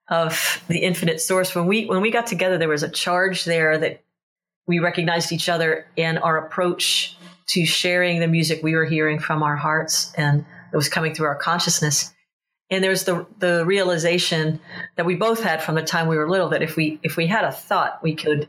of 0.08 0.62
the 0.68 0.80
infinite 0.80 1.20
source. 1.20 1.54
When 1.54 1.66
we 1.66 1.86
when 1.86 2.00
we 2.00 2.10
got 2.10 2.26
together, 2.26 2.58
there 2.58 2.68
was 2.68 2.82
a 2.82 2.90
charge 2.90 3.44
there 3.44 3.78
that 3.78 4.02
we 4.66 4.78
recognized 4.78 5.32
each 5.32 5.48
other 5.48 5.86
and 5.96 6.18
our 6.18 6.36
approach 6.36 7.16
to 7.48 7.64
sharing 7.64 8.20
the 8.20 8.28
music 8.28 8.62
we 8.62 8.74
were 8.74 8.84
hearing 8.84 9.18
from 9.18 9.42
our 9.42 9.56
hearts 9.56 10.12
and 10.16 10.44
it 10.72 10.76
was 10.76 10.88
coming 10.88 11.14
through 11.14 11.26
our 11.26 11.36
consciousness. 11.36 12.12
And 12.70 12.84
there's 12.84 13.04
the 13.04 13.26
the 13.38 13.64
realization 13.64 14.60
that 14.96 15.06
we 15.06 15.16
both 15.16 15.42
had 15.42 15.62
from 15.62 15.74
the 15.74 15.82
time 15.82 16.06
we 16.06 16.16
were 16.16 16.30
little 16.30 16.48
that 16.50 16.62
if 16.62 16.76
we 16.76 17.00
if 17.02 17.16
we 17.16 17.26
had 17.26 17.44
a 17.44 17.52
thought, 17.52 18.02
we 18.02 18.14
could 18.14 18.48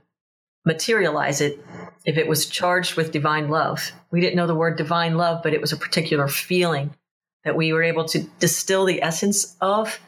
materialize 0.65 1.41
it 1.41 1.63
if 2.05 2.17
it 2.17 2.27
was 2.27 2.45
charged 2.45 2.95
with 2.95 3.11
divine 3.11 3.49
love. 3.49 3.91
We 4.11 4.21
didn't 4.21 4.35
know 4.35 4.45
the 4.45 4.55
word 4.55 4.77
divine 4.77 5.17
love, 5.17 5.41
but 5.41 5.53
it 5.53 5.61
was 5.61 5.71
a 5.71 5.77
particular 5.77 6.27
feeling 6.27 6.95
that 7.43 7.55
we 7.55 7.73
were 7.73 7.83
able 7.83 8.05
to 8.05 8.19
distill 8.39 8.85
the 8.85 9.01
essence 9.01 9.55
of 9.61 9.99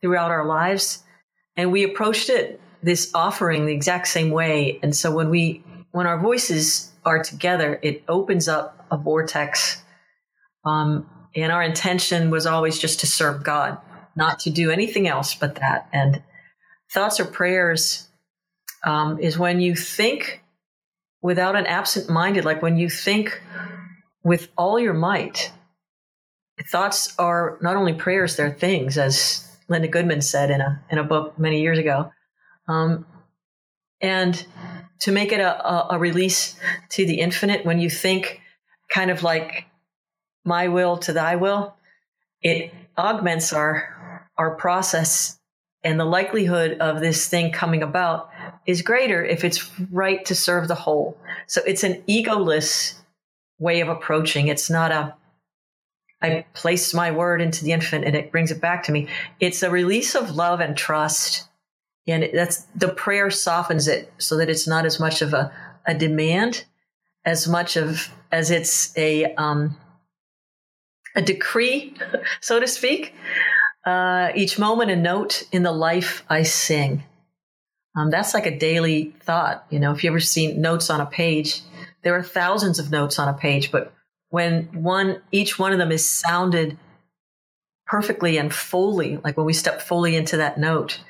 throughout 0.00 0.30
our 0.30 0.46
lives. 0.46 1.02
And 1.56 1.72
we 1.72 1.84
approached 1.84 2.28
it, 2.28 2.60
this 2.82 3.10
offering, 3.14 3.66
the 3.66 3.72
exact 3.72 4.08
same 4.08 4.30
way. 4.30 4.78
And 4.82 4.94
so 4.94 5.14
when 5.14 5.30
we, 5.30 5.64
when 5.92 6.06
our 6.06 6.20
voices 6.20 6.92
are 7.04 7.22
together, 7.22 7.78
it 7.82 8.04
opens 8.08 8.48
up 8.48 8.86
a 8.90 8.96
vortex. 8.96 9.82
Um, 10.64 11.08
and 11.34 11.52
our 11.52 11.62
intention 11.62 12.30
was 12.30 12.46
always 12.46 12.78
just 12.78 13.00
to 13.00 13.06
serve 13.06 13.42
God, 13.42 13.78
not 14.14 14.40
to 14.40 14.50
do 14.50 14.70
anything 14.70 15.08
else 15.08 15.34
but 15.34 15.56
that. 15.56 15.88
And 15.92 16.22
thoughts 16.92 17.20
or 17.20 17.24
prayers 17.24 18.08
um, 18.84 19.18
is 19.18 19.38
when 19.38 19.60
you 19.60 19.74
think 19.74 20.42
without 21.22 21.56
an 21.56 21.66
absent 21.66 22.08
minded, 22.08 22.44
like 22.44 22.62
when 22.62 22.76
you 22.76 22.88
think 22.88 23.42
with 24.22 24.48
all 24.56 24.78
your 24.78 24.94
might. 24.94 25.52
Thoughts 26.70 27.14
are 27.18 27.58
not 27.60 27.76
only 27.76 27.92
prayers, 27.92 28.36
they're 28.36 28.52
things, 28.52 28.96
as 28.98 29.46
Linda 29.68 29.88
Goodman 29.88 30.22
said 30.22 30.50
in 30.50 30.60
a 30.60 30.82
in 30.90 30.98
a 30.98 31.04
book 31.04 31.38
many 31.38 31.60
years 31.60 31.78
ago, 31.78 32.10
um, 32.66 33.06
and 34.00 34.46
to 35.00 35.12
make 35.12 35.32
it 35.32 35.40
a, 35.40 35.68
a, 35.68 35.88
a 35.90 35.98
release 35.98 36.58
to 36.90 37.04
the 37.04 37.20
infinite. 37.20 37.66
When 37.66 37.78
you 37.78 37.90
think 37.90 38.40
kind 38.90 39.10
of 39.10 39.22
like 39.22 39.66
my 40.44 40.68
will 40.68 40.96
to 40.98 41.12
thy 41.12 41.36
will, 41.36 41.74
it 42.42 42.72
augments 42.96 43.52
our 43.52 44.26
our 44.38 44.56
process 44.56 45.38
and 45.86 46.00
the 46.00 46.04
likelihood 46.04 46.78
of 46.80 46.98
this 46.98 47.28
thing 47.28 47.52
coming 47.52 47.80
about 47.80 48.28
is 48.66 48.82
greater 48.82 49.24
if 49.24 49.44
it's 49.44 49.70
right 49.92 50.24
to 50.24 50.34
serve 50.34 50.66
the 50.66 50.74
whole. 50.74 51.16
So 51.46 51.62
it's 51.64 51.84
an 51.84 52.02
egoless 52.08 52.94
way 53.60 53.80
of 53.80 53.88
approaching. 53.88 54.48
It's 54.48 54.68
not 54.68 54.90
a, 54.90 55.14
I 56.26 56.46
place 56.54 56.92
my 56.94 57.10
word 57.10 57.40
into 57.40 57.64
the 57.64 57.72
infant 57.72 58.04
and 58.04 58.16
it 58.16 58.32
brings 58.32 58.50
it 58.50 58.60
back 58.60 58.84
to 58.84 58.92
me. 58.92 59.08
It's 59.40 59.62
a 59.62 59.70
release 59.70 60.14
of 60.14 60.34
love 60.34 60.60
and 60.60 60.76
trust. 60.76 61.48
And 62.06 62.28
that's 62.32 62.62
the 62.74 62.88
prayer 62.88 63.30
softens 63.30 63.88
it 63.88 64.12
so 64.18 64.36
that 64.36 64.48
it's 64.48 64.66
not 64.66 64.86
as 64.86 65.00
much 65.00 65.22
of 65.22 65.34
a, 65.34 65.52
a 65.86 65.94
demand 65.94 66.64
as 67.24 67.48
much 67.48 67.76
of 67.76 68.08
as 68.30 68.50
it's 68.50 68.96
a, 68.96 69.34
um, 69.34 69.76
a 71.14 71.22
decree, 71.22 71.94
so 72.40 72.60
to 72.60 72.68
speak. 72.68 73.14
Uh, 73.84 74.30
each 74.34 74.58
moment 74.58 74.90
a 74.90 74.96
note 74.96 75.44
in 75.52 75.62
the 75.62 75.72
life 75.72 76.24
I 76.28 76.42
sing. 76.42 77.04
Um, 77.96 78.10
that's 78.10 78.34
like 78.34 78.46
a 78.46 78.56
daily 78.56 79.14
thought. 79.20 79.64
You 79.70 79.80
know, 79.80 79.92
if 79.92 80.04
you 80.04 80.10
ever 80.10 80.20
seen 80.20 80.60
notes 80.60 80.90
on 80.90 81.00
a 81.00 81.06
page, 81.06 81.62
there 82.02 82.14
are 82.14 82.22
thousands 82.22 82.78
of 82.78 82.90
notes 82.90 83.18
on 83.18 83.28
a 83.28 83.32
page, 83.32 83.72
but 83.72 83.92
when 84.36 84.64
one, 84.74 85.22
each 85.32 85.58
one 85.58 85.72
of 85.72 85.78
them 85.78 85.90
is 85.90 86.06
sounded 86.06 86.76
perfectly 87.86 88.36
and 88.36 88.52
fully, 88.52 89.16
like 89.24 89.34
when 89.38 89.46
we 89.46 89.54
step 89.54 89.80
fully 89.80 90.14
into 90.14 90.36
that 90.36 90.58
note, 90.58 91.00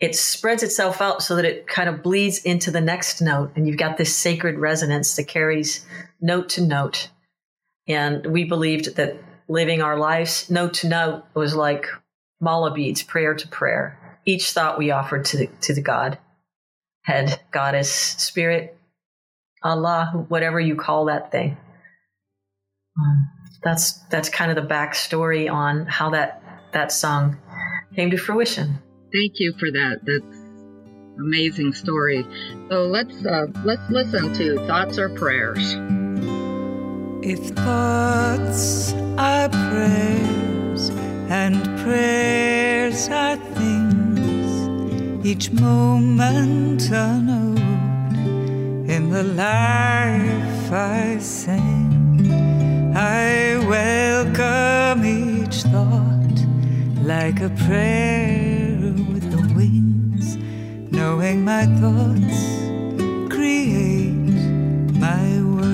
it 0.00 0.16
spreads 0.16 0.64
itself 0.64 1.00
out 1.00 1.22
so 1.22 1.36
that 1.36 1.44
it 1.44 1.68
kind 1.68 1.88
of 1.88 2.02
bleeds 2.02 2.38
into 2.38 2.72
the 2.72 2.80
next 2.80 3.20
note. 3.20 3.52
And 3.54 3.68
you've 3.68 3.76
got 3.76 3.96
this 3.96 4.12
sacred 4.12 4.58
resonance 4.58 5.14
that 5.14 5.28
carries 5.28 5.86
note 6.20 6.48
to 6.48 6.62
note. 6.62 7.10
And 7.86 8.26
we 8.26 8.42
believed 8.42 8.96
that 8.96 9.18
living 9.46 9.80
our 9.80 9.96
lives 9.96 10.50
note 10.50 10.74
to 10.74 10.88
note 10.88 11.22
was 11.32 11.54
like 11.54 11.86
mala 12.40 12.74
beads, 12.74 13.04
prayer 13.04 13.34
to 13.36 13.46
prayer. 13.46 13.96
Each 14.24 14.50
thought 14.50 14.78
we 14.78 14.90
offered 14.90 15.26
to 15.26 15.36
the, 15.36 15.46
to 15.60 15.74
the 15.74 15.80
God 15.80 16.18
head, 17.02 17.38
goddess, 17.52 17.92
spirit, 17.92 18.76
Allah, 19.62 20.26
whatever 20.26 20.58
you 20.58 20.74
call 20.74 21.04
that 21.04 21.30
thing. 21.30 21.56
Um, 22.98 23.30
that's 23.62 23.92
that's 24.10 24.28
kind 24.28 24.50
of 24.50 24.62
the 24.62 24.74
backstory 24.74 25.50
on 25.50 25.86
how 25.86 26.10
that 26.10 26.42
that 26.72 26.92
song 26.92 27.38
came 27.96 28.10
to 28.10 28.16
fruition. 28.16 28.78
Thank 29.12 29.34
you 29.36 29.54
for 29.58 29.70
that. 29.70 30.00
That's 30.04 30.44
amazing 31.18 31.72
story. 31.72 32.26
So 32.68 32.84
let's 32.84 33.24
uh, 33.24 33.46
let's 33.64 33.88
listen 33.90 34.32
to 34.34 34.66
thoughts 34.66 34.98
or 34.98 35.08
prayers. 35.08 35.76
If 37.22 37.40
thoughts 37.56 38.92
are 39.16 39.48
prayers 39.48 40.90
and 41.30 41.64
prayers 41.80 43.08
are 43.08 43.36
things, 43.36 45.26
each 45.26 45.50
moment 45.52 46.90
a 46.90 47.18
note 47.18 47.58
in 48.90 49.10
the 49.10 49.22
life 49.22 50.72
I 50.72 51.18
sing. 51.18 51.93
I 52.96 53.58
welcome 53.68 55.04
each 55.04 55.62
thought 55.64 56.38
like 57.02 57.40
a 57.40 57.50
prayer 57.66 58.78
with 59.10 59.32
the 59.32 59.52
wings, 59.52 60.36
knowing 60.92 61.44
my 61.44 61.66
thoughts 61.80 62.38
create 63.34 64.14
my 64.94 65.42
world. 65.42 65.64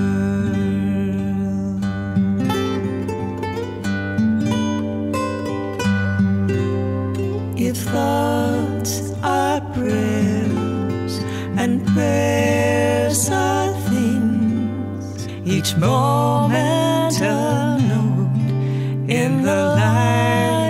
If 7.55 7.77
thoughts 7.77 9.13
are 9.21 9.61
prayers 9.75 11.19
and 11.55 11.85
prayers 11.89 13.29
are 13.29 13.71
things, 13.91 15.27
each 15.45 15.77
moment 15.77 16.90
a 17.23 17.77
note 17.87 19.09
in 19.09 19.43
the 19.43 19.55
life 19.75 20.60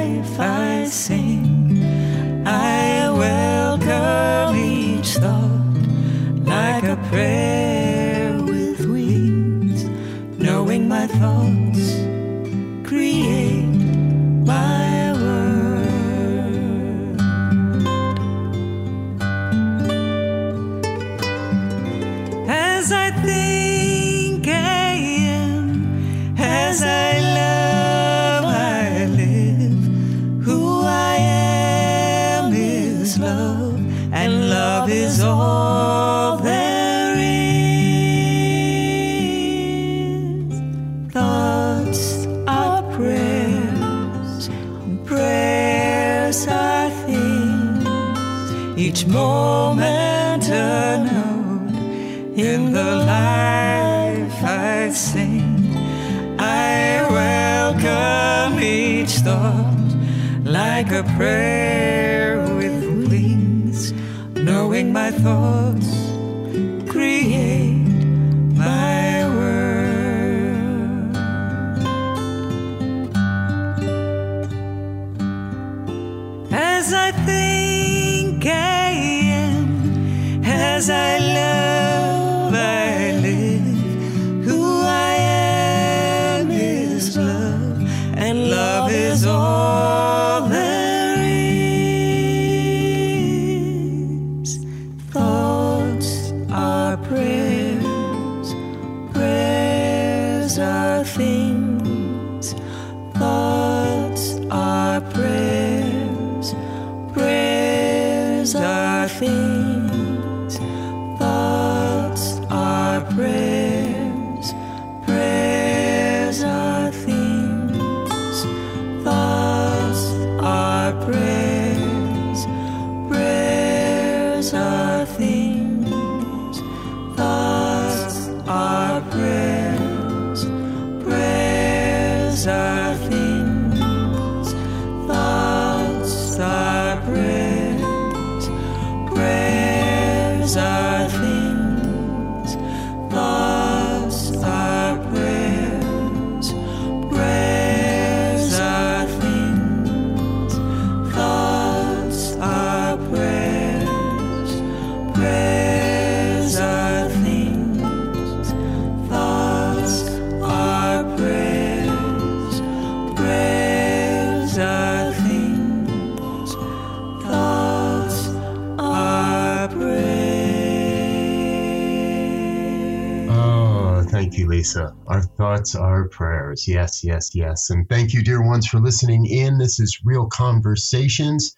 Thank 174.32 174.40
you, 174.44 174.48
Lisa. 174.48 174.96
Our 175.08 175.24
thoughts 175.24 175.76
our 175.76 176.08
prayers. 176.08 176.66
Yes, 176.66 177.04
yes, 177.04 177.36
yes. 177.36 177.70
And 177.70 177.90
thank 177.90 178.14
you, 178.14 178.24
dear 178.24 178.42
ones, 178.42 178.66
for 178.66 178.80
listening 178.80 179.26
in. 179.26 179.58
This 179.58 179.78
is 179.78 180.00
Real 180.06 180.28
Conversations. 180.28 181.54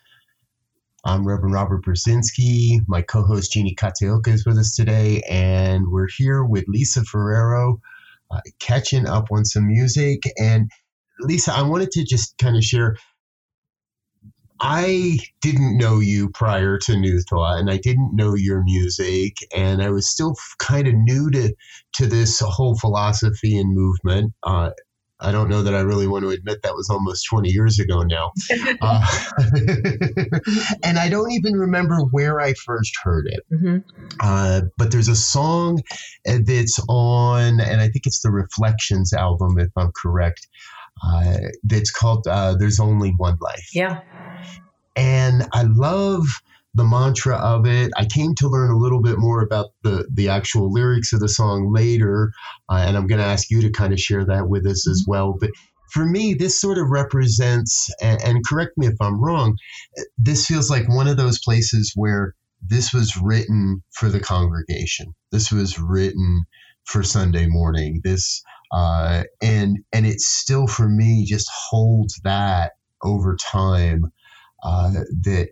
I'm 1.06 1.24
Reverend 1.24 1.54
Robert 1.54 1.86
Brzezinski. 1.86 2.80
My 2.88 3.04
co 3.04 3.22
host 3.22 3.52
Jeannie 3.52 3.76
Kataoka 3.76 4.30
is 4.30 4.44
with 4.48 4.58
us 4.58 4.76
today, 4.76 5.22
and 5.30 5.90
we're 5.90 6.08
here 6.18 6.44
with 6.44 6.64
Lisa 6.68 7.04
Ferrero, 7.04 7.80
uh, 8.32 8.42
catching 8.60 9.08
up 9.08 9.28
on 9.32 9.46
some 9.46 9.68
music. 9.68 10.24
And 10.40 10.72
Lisa, 11.20 11.54
I 11.54 11.62
wanted 11.62 11.92
to 11.92 12.04
just 12.04 12.36
kind 12.40 12.58
of 12.58 12.64
share. 12.64 12.96
I 14.60 15.20
didn't 15.42 15.78
know 15.78 16.00
you 16.00 16.30
prior 16.30 16.78
to 16.80 16.98
New 16.98 17.20
Thought, 17.30 17.60
and 17.60 17.70
I 17.70 17.78
didn't 17.78 18.16
know 18.16 18.36
your 18.36 18.64
music, 18.64 19.36
and 19.56 19.82
I 19.82 19.90
was 19.90 20.10
still 20.10 20.36
kind 20.60 20.88
of 20.88 20.94
new 20.94 21.30
to 21.32 21.54
to 21.96 22.08
this 22.08 22.40
whole 22.40 22.78
philosophy 22.78 23.58
and 23.58 23.76
movement. 23.76 24.34
Uh, 24.44 24.72
I 25.20 25.32
don't 25.32 25.50
know 25.50 25.64
that 25.64 25.74
I 25.74 25.82
really 25.82 26.08
want 26.08 26.24
to 26.24 26.32
admit 26.32 26.64
that 26.64 26.76
was 26.76 26.90
almost 26.90 27.26
20 27.30 27.50
years 27.50 27.80
ago 27.80 28.02
now. 28.02 28.32
uh, 28.82 29.08
and 30.84 31.00
I 31.00 31.08
don't 31.10 31.32
even 31.32 31.54
remember 31.54 31.98
where 32.12 32.42
I 32.42 32.54
first 32.54 32.94
heard 33.02 33.28
it. 33.28 33.40
Mm-hmm. 33.52 33.78
Uh, 34.20 34.62
but 34.78 34.92
there's 34.92 35.08
a 35.08 35.16
song 35.16 35.82
that's 36.26 36.80
on, 36.90 37.62
and 37.62 37.80
I 37.80 37.88
think 37.88 38.06
it's 38.06 38.22
the 38.22 38.32
Reflections 38.32 39.14
album, 39.14 39.58
if 39.60 39.70
I'm 39.78 39.92
correct, 39.96 40.46
uh, 41.06 41.38
that's 41.64 41.92
called 41.92 42.28
uh, 42.28 42.56
There's 42.60 42.80
Only 42.80 43.14
One 43.18 43.38
Life. 43.40 43.70
Yeah. 43.74 44.02
And 44.96 45.48
I 45.54 45.64
love 45.64 46.26
the 46.76 46.84
mantra 46.84 47.38
of 47.38 47.66
it. 47.66 47.92
I 47.98 48.06
came 48.06 48.34
to 48.36 48.48
learn 48.48 48.72
a 48.72 48.78
little 48.78 49.02
bit 49.02 49.18
more 49.18 49.42
about 49.42 49.72
the 49.84 50.08
the 50.12 50.30
actual 50.30 50.72
lyrics 50.72 51.14
of 51.14 51.20
the 51.20 51.30
song 51.30 51.72
later, 51.72 52.32
uh, 52.70 52.84
and 52.86 52.98
I'm 52.98 53.08
going 53.08 53.22
to 53.22 53.28
ask 53.28 53.50
you 53.52 53.62
to 53.62 53.72
kind 53.72 53.94
of 53.94 54.00
share 54.00 54.26
that 54.26 54.50
with 54.50 54.66
us 54.66 54.88
as 54.88 55.06
well. 55.08 55.36
But 55.40 55.52
for 55.92 56.06
me, 56.06 56.34
this 56.34 56.60
sort 56.60 56.80
of 56.80 56.90
represents, 56.90 57.88
and, 58.02 58.20
and 58.24 58.48
correct 58.48 58.72
me 58.78 58.88
if 58.88 58.96
I'm 59.00 59.24
wrong, 59.24 59.58
this 60.18 60.48
feels 60.48 60.70
like 60.70 60.90
one 60.90 61.08
of 61.08 61.18
those 61.18 61.40
places 61.40 61.94
where 61.96 62.34
this 62.68 62.92
was 62.92 63.16
written 63.18 63.84
for 63.92 64.10
the 64.10 64.20
congregation. 64.20 65.14
This 65.32 65.52
was 65.52 65.78
written 65.78 66.46
for 66.86 67.04
Sunday 67.04 67.46
morning. 67.46 68.02
This 68.04 68.42
uh, 68.72 69.24
and 69.42 69.80
and 69.92 70.08
it 70.08 70.20
still 70.20 70.66
for 70.66 70.90
me 70.90 71.26
just 71.26 71.50
holds 71.70 72.20
that 72.24 72.72
over 73.04 73.36
time 73.36 74.12
uh, 74.64 74.92
that 75.24 75.50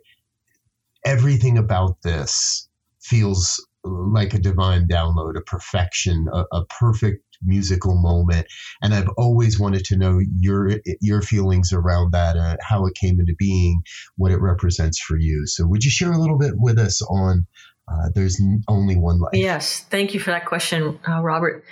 everything 1.05 1.57
about 1.57 2.01
this 2.03 2.67
feels 3.01 3.65
like 3.83 4.33
a 4.33 4.39
divine 4.39 4.87
download, 4.87 5.37
a 5.37 5.41
perfection, 5.41 6.27
a, 6.31 6.45
a, 6.51 6.65
perfect 6.65 7.23
musical 7.43 7.99
moment. 7.99 8.45
And 8.81 8.93
I've 8.93 9.09
always 9.17 9.59
wanted 9.59 9.83
to 9.85 9.97
know 9.97 10.19
your 10.39 10.71
your 11.01 11.21
feelings 11.21 11.73
around 11.73 12.11
that, 12.11 12.37
uh, 12.37 12.57
how 12.61 12.85
it 12.85 12.93
came 12.95 13.19
into 13.19 13.35
being, 13.37 13.81
what 14.17 14.31
it 14.31 14.37
represents 14.37 14.99
for 14.99 15.17
you. 15.17 15.47
So, 15.47 15.65
would 15.67 15.83
you 15.83 15.89
share 15.89 16.11
a 16.11 16.19
little 16.19 16.37
bit 16.37 16.53
with 16.57 16.77
us 16.77 17.01
on 17.01 17.47
uh, 17.91 18.09
"There's 18.13 18.39
Only 18.67 18.95
One 18.95 19.19
Life"? 19.19 19.31
Yes, 19.33 19.81
thank 19.89 20.13
you 20.13 20.19
for 20.19 20.31
that 20.31 20.45
question, 20.45 20.99
uh, 21.07 21.21
Robert. 21.21 21.63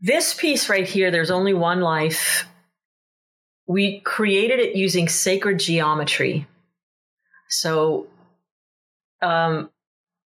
This 0.00 0.34
piece 0.34 0.68
right 0.68 0.86
here, 0.86 1.10
"There's 1.10 1.32
Only 1.32 1.54
One 1.54 1.80
Life," 1.80 2.46
we 3.66 4.00
created 4.00 4.60
it 4.60 4.76
using 4.76 5.08
sacred 5.08 5.58
geometry. 5.58 6.46
So 7.48 8.06
um, 9.22 9.70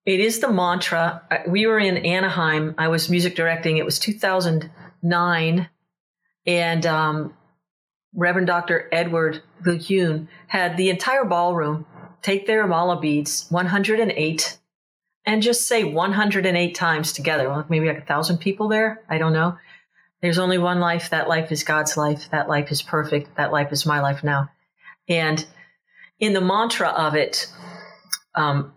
it 0.05 0.19
is 0.19 0.39
the 0.39 0.51
mantra. 0.51 1.21
We 1.47 1.67
were 1.67 1.79
in 1.79 1.97
Anaheim. 1.97 2.75
I 2.77 2.87
was 2.87 3.09
music 3.09 3.35
directing. 3.35 3.77
It 3.77 3.85
was 3.85 3.99
2009. 3.99 5.69
And 6.45 6.85
um, 6.85 7.33
Reverend 8.13 8.47
Dr. 8.47 8.89
Edward 8.91 9.41
Viljoen 9.63 10.27
had 10.47 10.77
the 10.77 10.89
entire 10.89 11.25
ballroom 11.25 11.85
take 12.21 12.47
their 12.47 12.65
mala 12.67 12.99
beads, 12.99 13.45
108, 13.49 14.57
and 15.25 15.41
just 15.41 15.67
say 15.67 15.83
108 15.83 16.75
times 16.75 17.13
together. 17.13 17.65
maybe 17.69 17.87
like 17.87 17.99
a 17.99 18.05
thousand 18.05 18.39
people 18.39 18.67
there. 18.67 19.01
I 19.09 19.17
don't 19.17 19.33
know. 19.33 19.57
There's 20.21 20.39
only 20.39 20.57
one 20.57 20.79
life. 20.79 21.09
That 21.11 21.29
life 21.29 21.51
is 21.51 21.63
God's 21.63 21.95
life. 21.95 22.29
That 22.31 22.49
life 22.49 22.71
is 22.71 22.81
perfect. 22.81 23.35
That 23.37 23.51
life 23.51 23.71
is 23.71 23.85
my 23.85 24.01
life 24.01 24.23
now. 24.23 24.49
And 25.07 25.45
in 26.19 26.33
the 26.33 26.41
mantra 26.41 26.89
of 26.89 27.15
it, 27.15 27.47
um, 28.35 28.73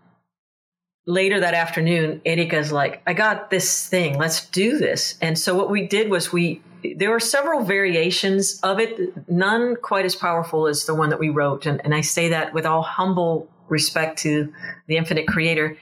later 1.05 1.41
that 1.41 1.53
afternoon, 1.53 2.21
Erika's 2.25 2.71
like, 2.71 3.01
I 3.05 3.13
got 3.13 3.49
this 3.49 3.87
thing. 3.89 4.17
Let's 4.17 4.49
do 4.49 4.77
this. 4.77 5.15
And 5.21 5.37
so 5.37 5.53
what 5.53 5.69
we 5.69 5.85
did 5.87 6.09
was 6.09 6.31
we, 6.31 6.61
there 6.95 7.09
were 7.11 7.19
several 7.19 7.63
variations 7.63 8.59
of 8.61 8.79
it, 8.79 9.29
none 9.29 9.75
quite 9.75 10.05
as 10.05 10.15
powerful 10.15 10.67
as 10.67 10.85
the 10.85 10.95
one 10.95 11.09
that 11.09 11.19
we 11.19 11.29
wrote. 11.29 11.65
And, 11.65 11.81
and 11.83 11.93
I 11.93 12.01
say 12.01 12.29
that 12.29 12.53
with 12.53 12.65
all 12.65 12.81
humble 12.81 13.49
respect 13.67 14.19
to 14.19 14.53
the 14.87 14.97
infinite 14.97 15.27
creator. 15.27 15.77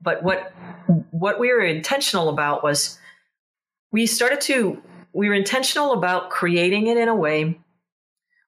But 0.00 0.22
what, 0.22 0.52
what 1.10 1.38
we 1.38 1.52
were 1.52 1.60
intentional 1.60 2.28
about 2.28 2.64
was 2.64 2.98
we 3.92 4.06
started 4.06 4.40
to, 4.42 4.82
we 5.12 5.28
were 5.28 5.34
intentional 5.34 5.92
about 5.92 6.30
creating 6.30 6.86
it 6.86 6.96
in 6.96 7.08
a 7.08 7.14
way 7.14 7.58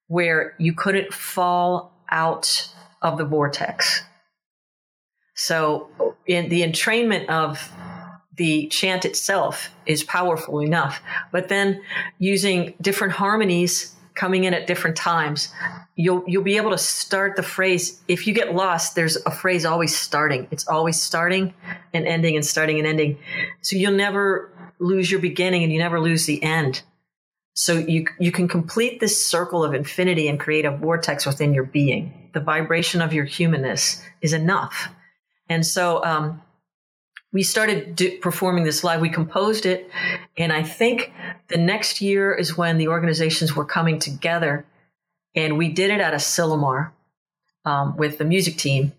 where 0.07 0.55
you 0.59 0.74
couldn't 0.74 1.12
fall 1.12 1.92
out 2.11 2.70
of 3.03 3.18
the 3.18 3.24
vortex 3.24 4.03
so, 5.35 6.14
in 6.27 6.48
the 6.48 6.62
entrainment 6.62 7.29
of 7.29 7.70
the 8.37 8.66
chant 8.68 9.05
itself 9.05 9.70
is 9.87 10.03
powerful 10.03 10.61
enough, 10.61 11.00
but 11.33 11.48
then 11.48 11.83
using 12.18 12.74
different 12.81 13.14
harmonies 13.14 13.94
coming 14.14 14.44
in 14.44 14.55
at 14.55 14.68
different 14.68 14.96
times, 14.96 15.53
you'll 15.96 16.22
you'll 16.29 16.44
be 16.44 16.57
able 16.57 16.70
to 16.70 16.79
start 16.79 17.35
the 17.35 17.42
phrase. 17.42 18.00
If 18.07 18.29
you 18.29 18.35
get 18.35 18.55
lost, 18.55 18.94
there's 18.94 19.16
a 19.27 19.31
phrase 19.31 19.64
always 19.64 19.96
starting. 19.96 20.46
It's 20.53 20.68
always 20.68 21.03
starting 21.03 21.53
and 21.92 22.07
ending 22.07 22.37
and 22.37 22.46
starting 22.46 22.79
and 22.79 22.87
ending. 22.87 23.18
So 23.61 23.77
you'll 23.77 23.92
never 23.92 24.53
lose 24.84 25.10
your 25.10 25.20
beginning 25.20 25.62
and 25.62 25.72
you 25.72 25.78
never 25.78 26.00
lose 26.00 26.26
the 26.26 26.42
end. 26.42 26.82
So 27.54 27.78
you 27.78 28.06
you 28.18 28.32
can 28.32 28.48
complete 28.48 29.00
this 29.00 29.24
circle 29.24 29.64
of 29.64 29.74
infinity 29.74 30.28
and 30.28 30.38
create 30.38 30.64
a 30.64 30.76
vortex 30.76 31.24
within 31.24 31.54
your 31.54 31.64
being. 31.64 32.30
The 32.34 32.40
vibration 32.40 33.00
of 33.00 33.12
your 33.12 33.24
humanness 33.24 34.02
is 34.20 34.32
enough. 34.32 34.88
And 35.48 35.64
so 35.64 36.04
um, 36.04 36.42
we 37.32 37.42
started 37.42 37.94
do, 37.94 38.18
performing 38.18 38.64
this 38.64 38.82
live. 38.82 39.00
We 39.00 39.08
composed 39.08 39.66
it. 39.66 39.88
And 40.36 40.52
I 40.52 40.62
think 40.62 41.12
the 41.48 41.58
next 41.58 42.00
year 42.00 42.34
is 42.34 42.56
when 42.56 42.78
the 42.78 42.88
organizations 42.88 43.54
were 43.54 43.64
coming 43.64 43.98
together. 43.98 44.66
And 45.36 45.58
we 45.58 45.68
did 45.68 45.90
it 45.90 46.00
at 46.00 46.12
Asilomar 46.12 46.90
um, 47.64 47.96
with 47.96 48.18
the 48.18 48.24
music 48.24 48.56
team. 48.56 48.92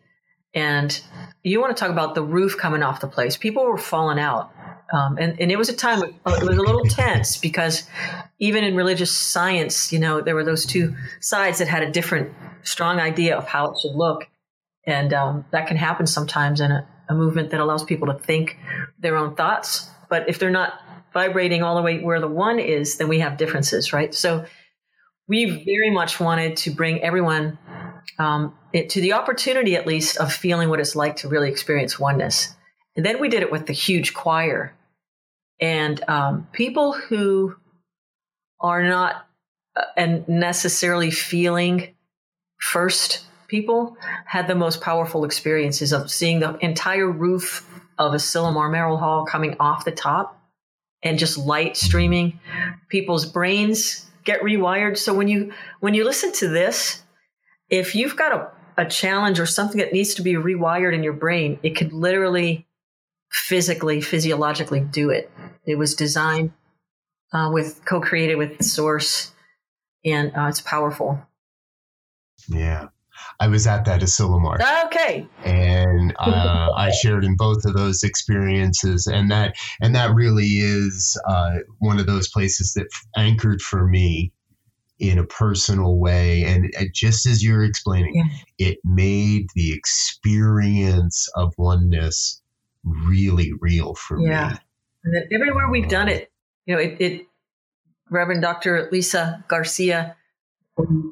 And 0.54 1.02
you 1.44 1.60
want 1.60 1.76
to 1.76 1.80
talk 1.80 1.92
about 1.92 2.16
the 2.16 2.24
roof 2.24 2.58
coming 2.58 2.84
off 2.84 3.02
the 3.02 3.08
place. 3.08 3.36
People 3.36 3.66
were 3.66 3.78
falling 3.78 4.20
out. 4.20 4.55
Um, 4.94 5.18
and, 5.18 5.40
and 5.40 5.52
it 5.52 5.58
was 5.58 5.70
a 5.70 5.76
time, 5.76 6.04
it 6.04 6.16
was 6.26 6.58
a 6.58 6.62
little 6.62 6.86
tense 6.86 7.38
because 7.38 7.84
even 8.40 8.64
in 8.64 8.76
religious 8.76 9.12
science, 9.12 9.92
you 9.92 10.00
know, 10.00 10.22
there 10.22 10.36
were 10.36 10.44
those 10.44 10.66
two 10.66 10.96
sides 11.22 11.60
that 11.60 11.68
had 11.68 11.84
a 11.84 11.92
different, 11.92 12.32
strong 12.64 13.00
idea 13.00 13.36
of 13.36 13.48
how 13.48 13.72
it 13.72 13.78
should 13.80 13.96
look. 13.96 14.28
And 14.86 15.14
um, 15.14 15.46
that 15.52 15.68
can 15.68 15.78
happen 15.78 16.06
sometimes 16.06 16.62
in 16.62 16.72
a, 16.72 16.88
a 17.10 17.16
movement 17.16 17.52
that 17.52 17.60
allows 17.60 17.84
people 17.84 18.08
to 18.08 18.14
think 18.14 18.58
their 19.00 19.18
own 19.18 19.36
thoughts. 19.36 19.90
But 20.10 20.30
if 20.30 20.38
they're 20.40 20.52
not 20.52 20.74
vibrating 21.14 21.64
all 21.64 21.76
the 21.76 21.82
way 21.82 22.00
where 22.00 22.20
the 22.20 22.28
one 22.28 22.60
is, 22.60 22.98
then 22.98 23.08
we 23.08 23.20
have 23.20 23.38
differences, 23.38 23.94
right? 23.94 24.14
So 24.14 24.46
we 25.28 25.64
very 25.66 25.90
much 25.92 26.20
wanted 26.20 26.58
to 26.58 26.72
bring 26.72 27.02
everyone 27.02 27.58
um, 28.20 28.54
it, 28.74 28.90
to 28.92 29.02
the 29.02 29.14
opportunity, 29.14 29.76
at 29.76 29.88
least, 29.88 30.18
of 30.18 30.32
feeling 30.32 30.70
what 30.70 30.80
it's 30.80 30.96
like 30.96 31.18
to 31.18 31.28
really 31.28 31.50
experience 31.50 32.00
oneness. 32.00 32.55
And 32.96 33.06
then 33.06 33.20
we 33.20 33.30
did 33.30 33.42
it 33.42 33.52
with 33.52 33.68
the 33.68 33.74
huge 33.74 34.14
choir. 34.14 34.74
And 35.60 36.02
um, 36.08 36.48
people 36.52 36.94
who 36.94 37.56
are 38.60 38.84
not 38.84 39.28
uh, 39.76 39.84
and 39.98 40.28
necessarily 40.28 41.12
feeling 41.12 41.96
first 42.60 43.26
people 43.48 43.98
had 44.26 44.48
the 44.48 44.56
most 44.56 44.82
powerful 44.82 45.24
experiences 45.24 45.94
of 45.94 46.10
seeing 46.10 46.40
the 46.40 46.58
entire 46.58 47.10
roof 47.10 47.70
of 47.98 48.14
Asilomar 48.14 48.72
Merrill 48.72 48.98
Hall 48.98 49.26
coming 49.26 49.56
off 49.60 49.86
the 49.86 49.92
top 49.92 50.42
and 51.04 51.20
just 51.20 51.38
light 51.38 51.78
streaming. 51.78 52.40
People's 52.90 53.26
brains 53.26 54.06
get 54.24 54.42
rewired. 54.42 54.98
So 54.98 55.14
when 55.14 55.28
you 55.28 55.54
when 55.80 55.94
you 55.94 56.04
listen 56.04 56.32
to 56.34 56.48
this, 56.48 57.04
if 57.70 57.96
you've 57.96 58.18
got 58.18 58.34
a, 58.34 58.84
a 58.84 58.86
challenge 58.86 59.40
or 59.40 59.46
something 59.46 59.78
that 59.78 59.94
needs 59.94 60.16
to 60.16 60.22
be 60.22 60.34
rewired 60.34 60.94
in 60.94 61.04
your 61.04 61.14
brain, 61.14 61.60
it 61.64 61.76
could 61.76 61.94
literally 61.94 62.66
physically, 63.32 64.02
physiologically 64.02 64.80
do 64.80 65.10
it. 65.10 65.32
It 65.66 65.78
was 65.78 65.96
designed 65.96 66.52
uh, 67.34 67.50
with 67.52 67.84
co-created 67.86 68.36
with 68.36 68.58
the 68.58 68.64
source 68.64 69.32
and 70.06 70.32
uh, 70.38 70.46
it's 70.48 70.62
powerful. 70.62 71.20
Yeah. 72.48 72.88
I 73.40 73.48
was 73.48 73.66
at 73.66 73.86
that 73.86 74.02
Asilomar. 74.02 74.60
Okay. 74.86 75.28
and 75.44 76.14
uh, 76.20 76.70
I 76.76 76.92
shared 76.92 77.24
in 77.26 77.36
both 77.38 77.66
of 77.66 77.74
those 77.74 78.04
experiences, 78.04 79.08
and 79.08 79.32
that 79.32 79.56
and 79.82 79.96
that 79.96 80.14
really 80.14 80.46
is 80.60 81.20
uh, 81.28 81.56
one 81.80 81.98
of 82.00 82.08
those 82.08 82.30
places 82.30 82.74
that 82.74 82.88
anchored 83.18 83.62
for 83.62 83.88
me 83.88 84.32
in 85.00 85.18
a 85.18 85.26
personal 85.26 85.98
way. 85.98 86.44
And 86.44 86.72
uh, 86.80 86.84
just 86.94 87.26
as 87.26 87.44
you're 87.44 87.64
explaining, 87.64 88.16
Yeah. 88.16 88.68
it 88.70 88.78
made 88.84 89.48
the 89.56 89.74
experience 89.74 91.30
of 91.36 91.54
oneness 91.58 92.42
really 92.86 93.54
real 93.60 93.96
for 93.96 94.20
Yeah. 94.20 94.50
me. 94.50 94.56
And 95.04 95.16
then 95.16 95.28
everywhere 95.32 95.70
we've 95.70 95.88
done 95.90 96.08
it, 96.08 96.32
you 96.66 96.76
know, 96.76 96.82
it, 96.82 96.98
it 97.00 97.28
Reverend 98.10 98.42
Dr. 98.42 98.90
Lisa 98.92 99.44
Garcia, 99.48 100.16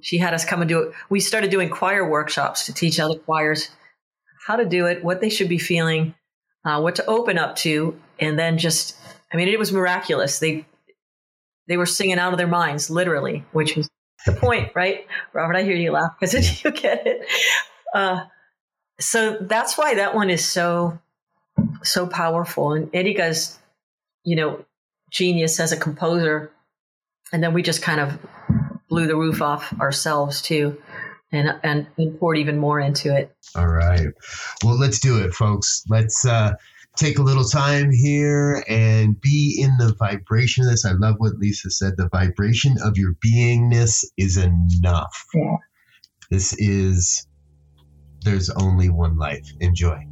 she 0.01 0.17
had 0.17 0.33
us 0.33 0.45
come 0.45 0.62
and 0.62 0.69
do 0.69 0.79
it. 0.79 0.93
We 1.09 1.19
started 1.19 1.49
doing 1.51 1.69
choir 1.69 2.07
workshops 2.07 2.65
to 2.65 2.73
teach 2.73 2.99
other 2.99 3.15
choirs 3.15 3.69
how 4.45 4.57
to 4.57 4.65
do 4.65 4.88
it, 4.88 5.03
what 5.03 5.21
they 5.21 5.29
should 5.29 5.47
be 5.47 5.57
feeling, 5.57 6.13
uh, 6.65 6.81
what 6.81 6.95
to 6.95 7.05
open 7.05 7.38
up 7.38 7.55
to, 7.55 7.97
and 8.19 8.38
then 8.38 8.57
just, 8.57 8.95
I 9.31 9.38
mean, 9.38 9.47
it 9.47 9.57
was 9.57 9.71
miraculous. 9.71 10.39
They 10.39 10.65
they 11.67 11.77
were 11.77 11.86
singing 11.86 12.19
out 12.19 12.33
of 12.33 12.38
their 12.38 12.47
minds, 12.47 12.89
literally, 12.89 13.45
which 13.53 13.77
was 13.77 13.89
the 14.25 14.33
point, 14.33 14.73
right? 14.75 15.07
Robert, 15.31 15.55
I 15.55 15.63
hear 15.63 15.75
you 15.77 15.91
laugh 15.91 16.12
because 16.19 16.63
you 16.63 16.71
get 16.71 17.07
it. 17.07 17.25
Uh, 17.93 18.25
so 18.99 19.38
that's 19.39 19.77
why 19.77 19.95
that 19.95 20.13
one 20.13 20.29
is 20.29 20.43
so 20.45 20.99
so 21.84 22.08
powerful. 22.08 22.74
And 22.74 22.89
Erika's, 22.94 23.60
you 24.24 24.36
know, 24.36 24.66
genius 25.12 25.60
as 25.60 25.72
a 25.72 25.78
composer. 25.78 26.52
And 27.32 27.44
then 27.44 27.54
we 27.54 27.63
just 27.63 27.82
kind 27.82 28.00
of 28.00 28.20
blew 28.89 29.08
the 29.08 29.16
roof 29.16 29.42
off 29.42 29.74
ourselves 29.80 30.42
too, 30.42 30.80
and 31.32 31.60
and, 31.63 31.88
and 31.98 32.20
poured 32.20 32.38
even 32.38 32.60
more 32.60 32.80
into 32.80 33.16
it. 33.16 33.36
All 33.56 33.68
right. 33.68 34.08
Well, 34.63 34.78
let's 34.78 35.00
do 35.00 35.18
it, 35.18 35.34
folks. 35.34 35.84
Let's 35.89 36.26
uh, 36.26 36.54
take 36.96 37.18
a 37.18 37.24
little 37.24 37.44
time 37.44 37.89
here 37.92 38.63
and 38.68 39.20
be 39.20 39.58
in 39.60 39.78
the 39.78 39.96
vibration 39.96 40.63
of 40.63 40.70
this. 40.70 40.86
I 40.86 40.92
love 40.92 41.16
what 41.18 41.39
Lisa 41.39 41.72
said. 41.72 41.94
The 41.98 42.10
vibration 42.10 42.76
of 42.84 42.98
your 42.98 43.16
beingness 43.26 44.06
is 44.16 44.38
enough. 44.38 45.26
Yeah. 45.34 45.58
This 46.30 46.54
is, 46.60 47.28
there's 48.22 48.52
only 48.52 48.89
one 48.89 49.18
life. 49.18 49.48
Enjoy. 49.60 50.06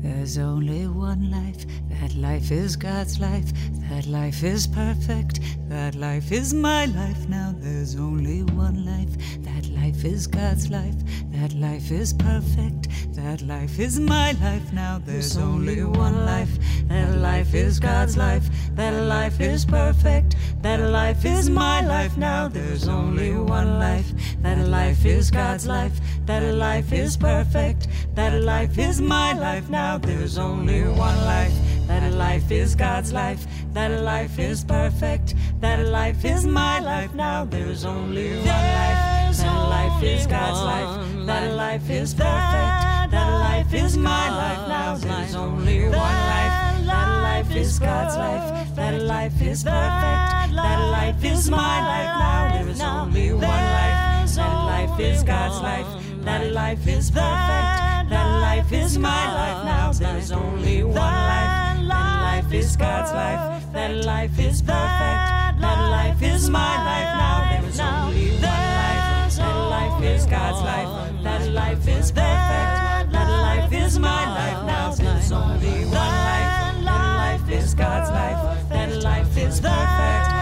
There's 0.00 0.38
only 0.38 0.86
one 0.86 1.30
life, 1.30 1.66
that 1.90 2.14
life 2.14 2.52
is 2.52 2.76
God's 2.76 3.18
life, 3.18 3.50
that 3.90 4.06
life 4.06 4.44
is 4.44 4.66
perfect, 4.66 5.40
that 5.68 5.96
life 5.96 6.30
is 6.30 6.54
my 6.54 6.84
life. 6.86 7.28
Now 7.28 7.54
there's 7.58 7.96
only 7.96 8.42
one 8.42 8.84
life, 8.86 9.10
that 9.42 9.68
life 9.70 10.04
is 10.04 10.26
God's 10.26 10.70
life, 10.70 10.94
that 11.32 11.52
life 11.54 11.90
is 11.90 12.12
perfect, 12.12 12.88
that 13.16 13.42
life 13.42 13.78
is 13.80 13.98
my 13.98 14.32
life. 14.32 14.72
Now 14.72 15.00
there's 15.04 15.36
only 15.36 15.82
one 15.82 16.24
life, 16.24 16.58
that 16.88 17.18
life 17.18 17.54
is 17.54 17.80
God's 17.80 18.16
life, 18.16 18.48
that 18.76 18.92
life 19.02 19.40
is 19.40 19.64
perfect, 19.64 20.36
that 20.62 20.80
life 20.80 21.24
is 21.24 21.50
my 21.50 21.80
life. 21.80 22.16
Now 22.16 22.46
there's 22.46 22.86
only 22.86 23.34
one 23.34 23.78
life, 23.80 24.10
that 24.42 24.58
life 24.68 25.04
is 25.04 25.30
God's 25.30 25.66
life, 25.66 25.98
that 26.26 26.54
life 26.54 26.92
is 26.92 27.16
perfect, 27.16 27.88
that 28.14 28.42
life 28.42 28.78
is 28.78 29.00
my 29.00 29.32
life. 29.32 29.68
Now 29.68 29.87
there's 29.96 30.36
only 30.36 30.82
one 30.82 31.16
life, 31.24 31.54
that 31.86 32.02
a 32.02 32.14
life 32.14 32.50
is 32.50 32.74
God's 32.74 33.12
life, 33.12 33.46
that 33.72 33.90
a 33.90 34.00
life 34.02 34.38
is 34.38 34.64
perfect, 34.64 35.34
that 35.60 35.80
a 35.80 35.84
life 35.84 36.24
is 36.24 36.44
my 36.44 36.80
life. 36.80 37.14
Now 37.14 37.44
there's 37.44 37.84
only 37.84 38.36
one 38.36 38.46
life, 38.46 39.36
that 39.38 39.68
life 39.70 40.02
is 40.02 40.26
God's 40.26 40.60
life, 40.60 41.26
that 41.26 41.54
life 41.54 41.88
is 41.88 42.12
perfect, 42.12 43.12
that 43.12 43.30
life 43.48 43.72
is 43.72 43.96
my 43.96 44.28
life. 44.28 44.68
Now 44.68 44.96
there's 44.96 45.34
only 45.34 45.84
one 45.84 45.92
life, 45.92 46.86
that 46.86 47.22
life 47.22 47.56
is 47.56 47.78
God's 47.78 48.16
life, 48.16 48.74
that 48.76 49.02
life 49.02 49.40
is 49.40 49.62
perfect, 49.62 50.54
that 50.54 50.78
a 50.80 50.90
life 50.90 51.24
is 51.24 51.50
my 51.50 51.78
life. 51.92 52.10
Now 52.18 52.64
there's 52.64 52.80
only 52.80 53.32
one 53.32 53.42
life, 53.42 54.34
that 54.34 54.54
life 54.74 55.00
is 55.00 55.22
God's 55.22 55.60
life, 55.62 55.86
that 56.24 56.42
a 56.42 56.50
life 56.50 56.86
is 56.86 57.10
perfect, 57.10 57.97
that 58.08 58.40
life 58.40 58.72
is 58.72 58.98
my 58.98 59.34
life. 59.34 59.64
Now 59.64 59.92
there's 59.92 60.32
only 60.32 60.82
one 60.82 60.94
life, 60.96 61.48
that 61.48 61.82
life 61.82 62.52
is 62.52 62.76
God's 62.76 63.12
life, 63.12 63.72
that 63.72 64.04
life 64.04 64.38
is 64.38 64.62
perfect, 64.62 65.60
that 65.60 65.90
life 65.90 66.22
is 66.22 66.50
my 66.50 66.74
life. 66.90 67.10
Now 67.22 67.60
there's 67.60 67.80
only 67.80 68.30
one 68.30 68.42
life, 68.42 69.36
that 69.36 69.56
life 69.70 70.02
is 70.04 70.26
God's 70.26 70.60
life, 70.62 71.22
that 71.22 71.48
life 71.52 71.88
is 71.88 72.10
perfect, 72.10 73.12
that 73.12 73.30
life 73.42 73.72
is 73.72 73.98
my 73.98 74.24
life. 74.38 74.66
Now 74.66 74.94
there's 74.94 75.32
only 75.32 75.84
one 75.84 75.92
life, 75.92 76.84
that 76.84 76.84
life 76.84 77.50
is 77.50 77.74
God's 77.74 78.10
life, 78.10 78.68
that 78.70 79.02
life 79.02 79.36
is 79.36 79.60
perfect, 79.60 80.37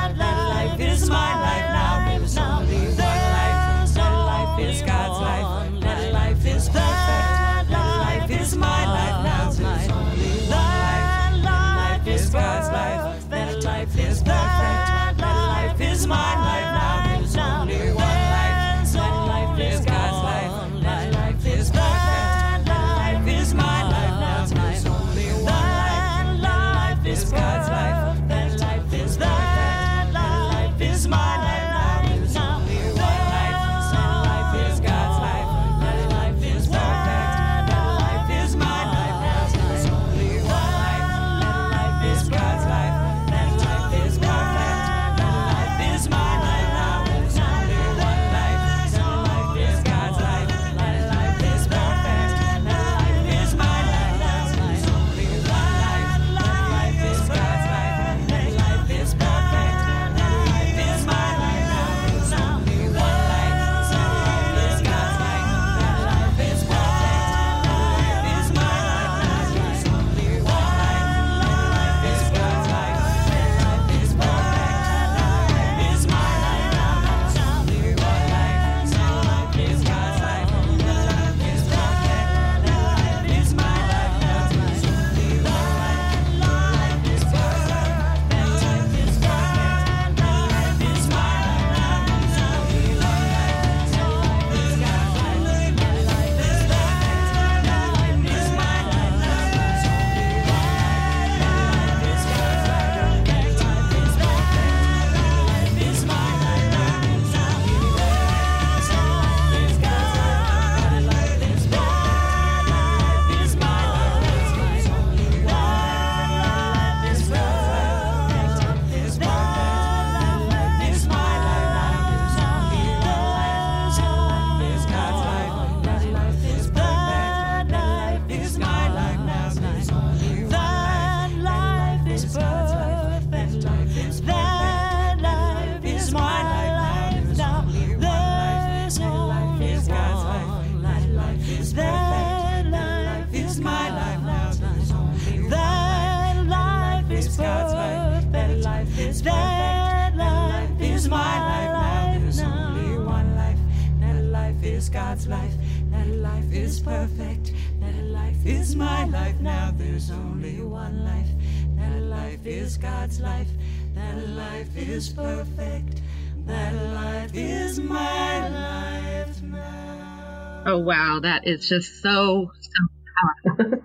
perfect. 156.87 157.53
That 157.81 157.97
life 158.05 158.47
is 158.47 158.77
my 158.77 159.05
life 159.07 159.39
now. 159.41 159.73
There's 159.77 160.11
only 160.11 160.61
one 160.63 161.05
life. 161.05 161.29
That 161.77 162.01
life 162.03 162.47
is 162.47 162.79
God's 162.79 163.21
life. 163.21 163.49
That 163.95 164.17
life 164.29 164.71
is 164.77 165.09
perfect. 165.13 166.01
That 166.47 166.73
life 166.95 167.33
is 167.35 167.81
my 167.81 168.49
life 168.49 169.43
now. 169.43 170.63
Oh 170.67 170.79
wow, 170.79 171.19
that 171.23 171.47
is 171.47 171.69
just 171.69 172.01
so 172.03 172.51
so 172.61 172.81
powerful. 173.19 173.83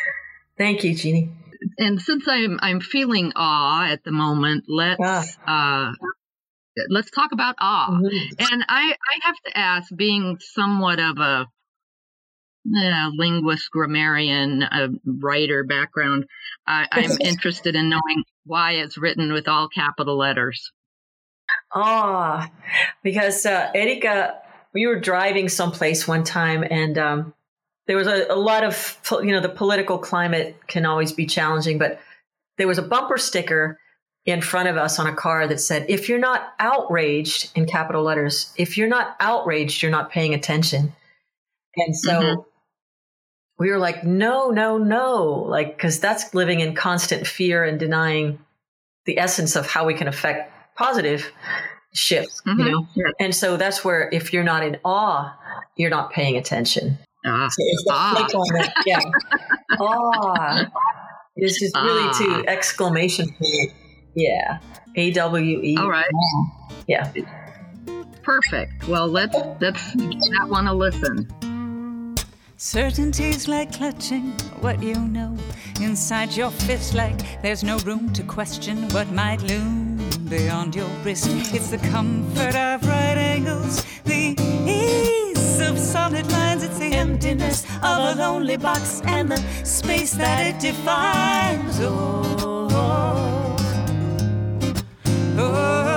Thank 0.58 0.84
you, 0.84 0.94
Jeannie. 0.94 1.30
And 1.78 2.00
since 2.00 2.26
I'm 2.26 2.58
I'm 2.62 2.80
feeling 2.80 3.32
awe 3.36 3.84
at 3.84 4.04
the 4.04 4.12
moment, 4.12 4.64
let's 4.68 5.36
Ah. 5.46 5.92
uh 5.92 5.92
let's 6.88 7.10
talk 7.10 7.32
about 7.32 7.56
awe. 7.60 7.90
Mhm. 7.90 8.10
And 8.50 8.64
I 8.68 8.84
I 9.12 9.14
have 9.26 9.36
to 9.46 9.58
ask, 9.58 9.94
being 9.94 10.38
somewhat 10.40 10.98
of 10.98 11.18
a 11.18 11.46
uh, 12.66 13.10
linguist, 13.14 13.70
grammarian, 13.70 14.62
uh, 14.62 14.88
writer 15.04 15.64
background, 15.64 16.24
I, 16.66 16.86
I'm 16.90 17.16
interested 17.20 17.74
in 17.74 17.88
knowing 17.88 18.24
why 18.44 18.72
it's 18.72 18.98
written 18.98 19.32
with 19.32 19.48
all 19.48 19.68
capital 19.68 20.18
letters. 20.18 20.72
Ah, 21.74 22.50
because 23.02 23.46
uh, 23.46 23.70
Erika, 23.74 24.40
we 24.72 24.86
were 24.86 25.00
driving 25.00 25.48
someplace 25.48 26.06
one 26.06 26.24
time, 26.24 26.64
and 26.68 26.98
um, 26.98 27.34
there 27.86 27.96
was 27.96 28.06
a, 28.06 28.26
a 28.30 28.36
lot 28.36 28.64
of 28.64 28.98
you 29.22 29.32
know 29.32 29.40
the 29.40 29.48
political 29.48 29.98
climate 29.98 30.56
can 30.66 30.84
always 30.84 31.12
be 31.12 31.26
challenging, 31.26 31.78
but 31.78 32.00
there 32.58 32.68
was 32.68 32.78
a 32.78 32.82
bumper 32.82 33.18
sticker 33.18 33.78
in 34.26 34.42
front 34.42 34.68
of 34.68 34.76
us 34.76 34.98
on 34.98 35.06
a 35.06 35.14
car 35.14 35.46
that 35.46 35.60
said, 35.60 35.86
"If 35.88 36.08
you're 36.08 36.18
not 36.18 36.52
outraged," 36.58 37.50
in 37.56 37.66
capital 37.66 38.02
letters, 38.02 38.52
"If 38.56 38.76
you're 38.76 38.88
not 38.88 39.16
outraged, 39.18 39.82
you're 39.82 39.90
not 39.90 40.10
paying 40.10 40.34
attention." 40.34 40.92
And 41.76 41.96
so 41.96 42.10
Mhm. 42.10 42.44
We 43.60 43.70
were 43.70 43.78
like, 43.78 44.02
"No, 44.04 44.50
no, 44.50 44.76
no!" 44.78 45.44
Like 45.48 45.76
because 45.76 46.00
that's 46.00 46.34
living 46.34 46.58
in 46.60 46.74
constant 46.74 47.26
fear 47.26 47.62
and 47.64 47.78
denying 47.78 48.38
the 49.06 49.18
essence 49.18 49.54
of 49.54 49.66
how 49.66 49.84
we 49.86 49.94
can 49.94 50.08
affect 50.08 50.52
positive 50.76 51.30
shifts, 51.94 52.40
you 52.46 52.54
Mhm. 52.54 52.70
know. 52.70 52.86
Yeah. 52.94 53.10
And 53.20 53.34
so 53.34 53.56
that's 53.56 53.84
where 53.84 54.08
if 54.12 54.32
you're 54.32 54.44
not 54.44 54.62
in 54.64 54.78
awe, 54.84 55.32
you're 55.76 55.90
not 55.90 56.10
paying 56.12 56.36
attention. 56.36 56.98
Ah, 57.26 57.48
So 57.48 57.62
Ah. 57.90 58.26
that, 58.52 58.72
yeah. 58.86 58.98
awe. 59.80 60.64
It's 61.36 61.58
just 61.60 61.76
really 61.76 62.08
Ah. 62.08 62.18
to 62.42 62.48
exclamation 62.48 63.28
point. 63.28 63.72
Yeah. 64.14 64.58
A 64.96 65.10
W 65.12 65.60
E. 65.62 65.76
all 65.78 65.88
right, 65.90 66.06
Yeah. 66.88 67.10
perfect. 68.22 68.88
Well, 68.88 69.06
let's 69.08 69.36
let's 69.60 69.94
give 69.94 70.10
that 70.38 70.48
one 70.48 70.66
a 70.66 70.74
listen. 70.74 71.28
Certainty's 72.62 73.48
like 73.48 73.72
clutching 73.72 74.32
what 74.60 74.82
you 74.82 74.94
know 74.94 75.34
inside 75.80 76.36
your 76.36 76.50
fist, 76.50 76.92
like 76.92 77.18
there's 77.40 77.64
no 77.64 77.78
room 77.78 78.12
to 78.12 78.22
question 78.22 78.86
what 78.90 79.10
might 79.12 79.40
loom 79.40 79.96
beyond 80.28 80.74
your 80.76 80.90
wrist. 81.02 81.28
It's 81.54 81.70
the 81.70 81.78
comfort 81.78 82.54
of 82.54 82.86
right 82.86 83.16
angles, 83.16 83.82
the 84.04 84.36
ease 84.68 85.58
of 85.60 85.78
solid 85.78 86.30
lines. 86.30 86.62
It's 86.62 86.78
the 86.78 86.92
emptiness 86.92 87.64
of 87.76 87.82
a 87.82 88.14
lonely 88.16 88.58
box 88.58 89.00
and 89.06 89.30
the 89.32 89.38
space 89.64 90.12
that 90.12 90.46
it 90.46 90.60
defines. 90.60 91.80
Oh, 91.80 92.68
oh, 92.70 93.56
oh, 95.38 95.89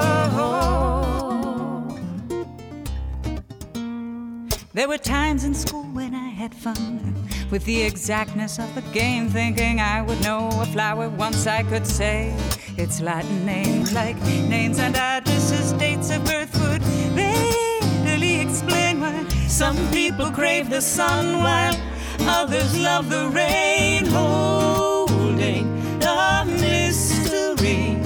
There 4.76 4.88
were 4.88 4.98
times 4.98 5.44
in 5.44 5.54
school 5.54 5.84
when 5.84 6.16
I 6.16 6.30
had 6.30 6.52
fun 6.56 7.14
with 7.52 7.64
the 7.66 7.84
exactness 7.84 8.58
of 8.58 8.74
the 8.74 8.82
game, 8.92 9.30
thinking 9.30 9.80
I 9.80 10.02
would 10.02 10.20
know 10.22 10.50
a 10.52 10.66
flower 10.66 11.10
once 11.10 11.46
I 11.46 11.62
could 11.62 11.86
say 11.86 12.36
its 12.76 13.00
Latin 13.00 13.46
name, 13.46 13.84
like 13.94 14.20
names 14.50 14.80
and 14.80 14.96
addresses, 14.96 15.74
dates 15.74 16.10
of 16.10 16.26
birth 16.26 16.52
would 16.60 16.82
readily 17.16 18.42
explain 18.42 19.00
why 19.00 19.28
some 19.48 19.78
people 19.92 20.32
crave 20.32 20.72
the 20.72 20.82
sun 20.82 21.44
while 21.44 21.76
others 22.22 22.76
love 22.80 23.12
the 23.12 23.28
rain, 23.28 24.08
holding 24.08 25.66
the 26.00 26.46
mystery. 26.48 28.02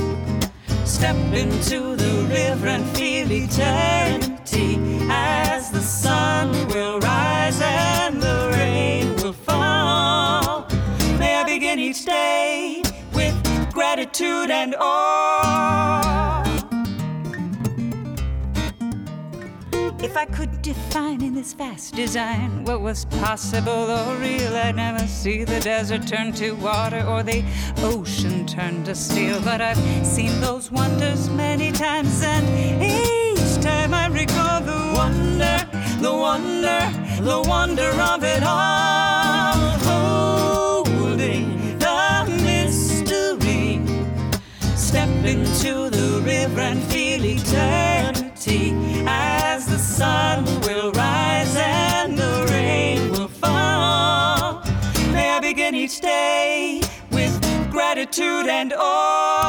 Step 0.86 1.16
into 1.34 1.96
the 1.96 2.28
river 2.30 2.68
and 2.68 2.86
feel 2.98 3.32
eternity 3.32 4.27
as 5.10 5.72
the 5.72 5.82
sun 5.82 6.52
will 6.68 7.00
rise 7.00 7.60
and 7.62 8.22
the 8.22 8.50
rain 8.54 9.16
will 9.18 9.34
fall. 9.34 10.68
May 11.20 11.36
I 11.36 11.44
begin 11.46 11.80
each 11.80 12.06
day 12.06 12.82
with 13.14 13.36
gratitude 13.74 14.50
and 14.50 14.76
awe. 14.80 16.44
If 20.00 20.16
I 20.16 20.26
could 20.26 20.62
define 20.62 21.22
in 21.22 21.36
this 21.36 21.54
vast 21.54 21.94
design 21.94 22.64
what 22.64 22.82
was 22.82 23.06
possible 23.06 23.92
or 23.92 24.16
real, 24.18 24.56
I'd 24.56 24.76
never 24.76 25.06
see 25.06 25.44
the 25.44 25.60
desert 25.60 26.08
turn 26.08 26.32
to 26.34 26.52
water 26.54 27.04
or 27.06 27.22
the 27.24 27.44
ocean 27.78 28.46
turn 28.48 28.84
to 28.86 28.96
steel. 28.96 29.40
But 29.42 29.62
I've 29.62 29.78
seen 30.06 30.40
those 30.42 30.72
wonders 30.72 31.30
many 31.30 31.72
times, 31.72 32.24
and 32.24 32.48
time 33.62 33.94
I 33.94 34.08
recall 34.08 34.62
the 34.62 34.94
wonder, 34.96 35.58
the 36.02 36.14
wonder, 36.14 36.92
the 37.22 37.42
wonder 37.48 37.90
of 38.14 38.24
it 38.24 38.44
all. 38.44 39.56
Holding 40.86 41.80
the 41.80 42.26
mystery 42.44 43.82
Step 44.76 45.10
into 45.26 45.90
the 45.90 46.22
river 46.24 46.62
and 46.62 46.82
feel 46.84 47.24
eternity 47.26 48.74
as 49.08 49.66
the 49.66 49.78
sun 49.78 50.46
will 50.62 50.92
rise 50.94 51.56
and 51.58 52.18
the 52.18 52.48
rain 52.52 53.12
will 53.12 53.28
fall. 53.28 54.64
May 55.12 55.30
I 55.32 55.40
begin 55.42 55.76
each 55.76 56.00
day 56.02 56.82
with 57.12 57.34
gratitude 57.72 58.48
and 58.48 58.74
awe. 58.78 59.47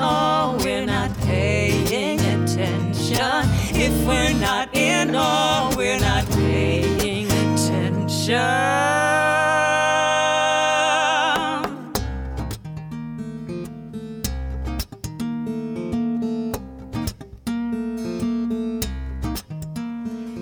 Awe, 0.00 0.56
we're 0.62 0.86
not 0.86 1.14
paying 1.22 2.20
attention. 2.20 3.42
If 3.74 3.92
we're 4.06 4.38
not 4.40 4.74
in 4.74 5.14
awe, 5.14 5.72
we're 5.76 6.00
not 6.00 6.24
paying 6.30 7.26
attention. 7.26 8.36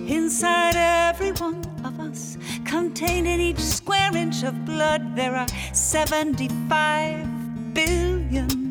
Inside 0.07 0.75
every 0.75 1.31
one 1.31 1.61
of 1.83 1.99
us, 1.99 2.37
contained 2.65 3.27
in 3.27 3.39
each 3.39 3.59
square 3.59 4.15
inch 4.15 4.43
of 4.43 4.65
blood, 4.65 5.15
there 5.15 5.35
are 5.35 5.47
75 5.73 7.73
billion 7.73 8.64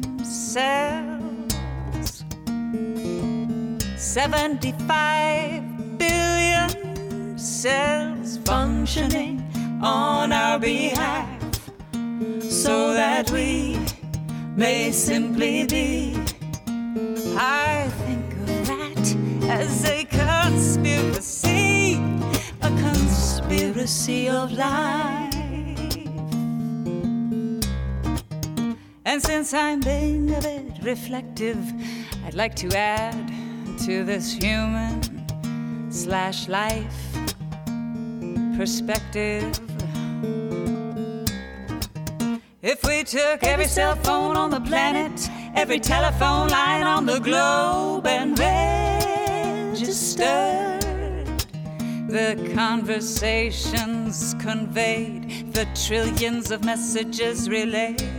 cells. 0.54 2.24
75 3.96 5.98
billion 5.98 7.36
cells 7.36 8.38
functioning 8.44 9.42
on 9.82 10.32
our 10.32 10.60
behalf 10.60 11.42
so 12.40 12.94
that 12.94 13.28
we 13.32 13.76
may 14.54 14.92
simply 14.92 15.66
be. 15.66 16.14
I 17.36 17.90
think 18.06 18.32
of 18.34 18.46
that 18.68 19.16
as 19.50 19.84
a 19.86 20.04
conspiracy, 20.04 22.00
a 22.62 22.68
conspiracy 22.68 24.28
of 24.28 24.52
life. 24.52 25.33
And 29.06 29.22
since 29.22 29.52
I'm 29.52 29.80
being 29.80 30.34
a 30.34 30.40
bit 30.40 30.78
reflective, 30.82 31.58
I'd 32.24 32.32
like 32.34 32.54
to 32.56 32.74
add 32.74 33.28
to 33.84 34.02
this 34.02 34.32
human 34.32 35.02
slash 35.90 36.48
life 36.48 37.14
perspective. 38.56 39.44
If 42.62 42.82
we 42.82 43.04
took 43.04 43.44
every 43.44 43.66
cell 43.66 43.94
phone 43.96 44.38
on 44.38 44.48
the 44.50 44.62
planet, 44.62 45.28
every 45.54 45.80
telephone 45.80 46.48
line 46.48 46.86
on 46.86 47.04
the 47.04 47.18
globe, 47.18 48.06
and 48.06 48.38
registered 49.74 50.24
the 52.08 52.52
conversations 52.54 54.34
conveyed, 54.38 55.52
the 55.52 55.66
trillions 55.74 56.50
of 56.50 56.64
messages 56.64 57.50
relayed. 57.50 58.13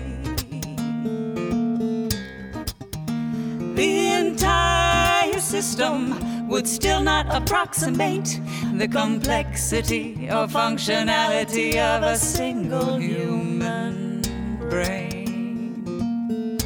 System 5.61 6.49
would 6.49 6.67
still 6.67 7.01
not 7.01 7.25
approximate 7.33 8.41
the 8.73 8.87
complexity 8.89 10.27
or 10.29 10.47
functionality 10.47 11.77
of 11.77 12.03
a 12.03 12.17
single 12.17 12.97
human 12.97 14.21
brain. 14.69 16.57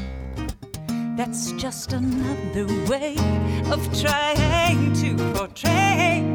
That's 1.15 1.51
just 1.51 1.93
another 1.93 2.65
way 2.89 3.15
of 3.73 3.79
trying 4.01 4.91
to 5.03 5.09
portray 5.35 6.25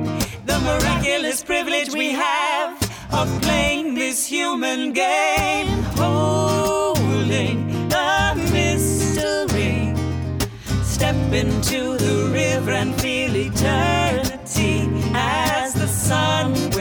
the 0.47 0.59
miraculous 0.69 1.43
privilege 1.43 1.93
we 1.93 2.11
have 2.13 2.73
of 3.13 3.27
playing 3.43 3.95
this 3.95 4.25
human 4.25 4.93
game, 4.93 5.67
holding 6.05 7.89
the 7.89 8.35
mystery. 8.53 9.93
Step 10.85 11.17
into 11.33 11.99
the 11.99 12.04
and 12.73 12.95
feel 13.01 13.35
eternity 13.37 14.89
as 15.15 15.75
the 15.75 15.87
sun 15.87 16.74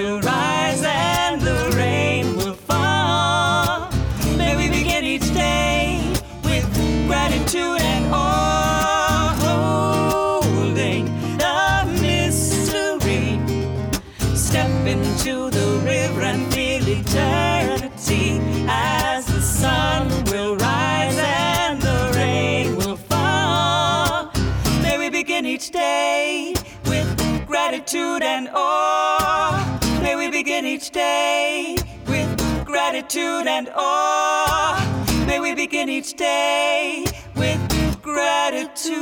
gratitude 33.41 33.48
and 33.48 33.69
awe. 33.76 35.26
May 35.28 35.39
we 35.39 35.56
begin 35.56 35.89
each 35.89 36.13
day 36.13 37.06
with 37.36 38.02
gratitude. 38.02 38.93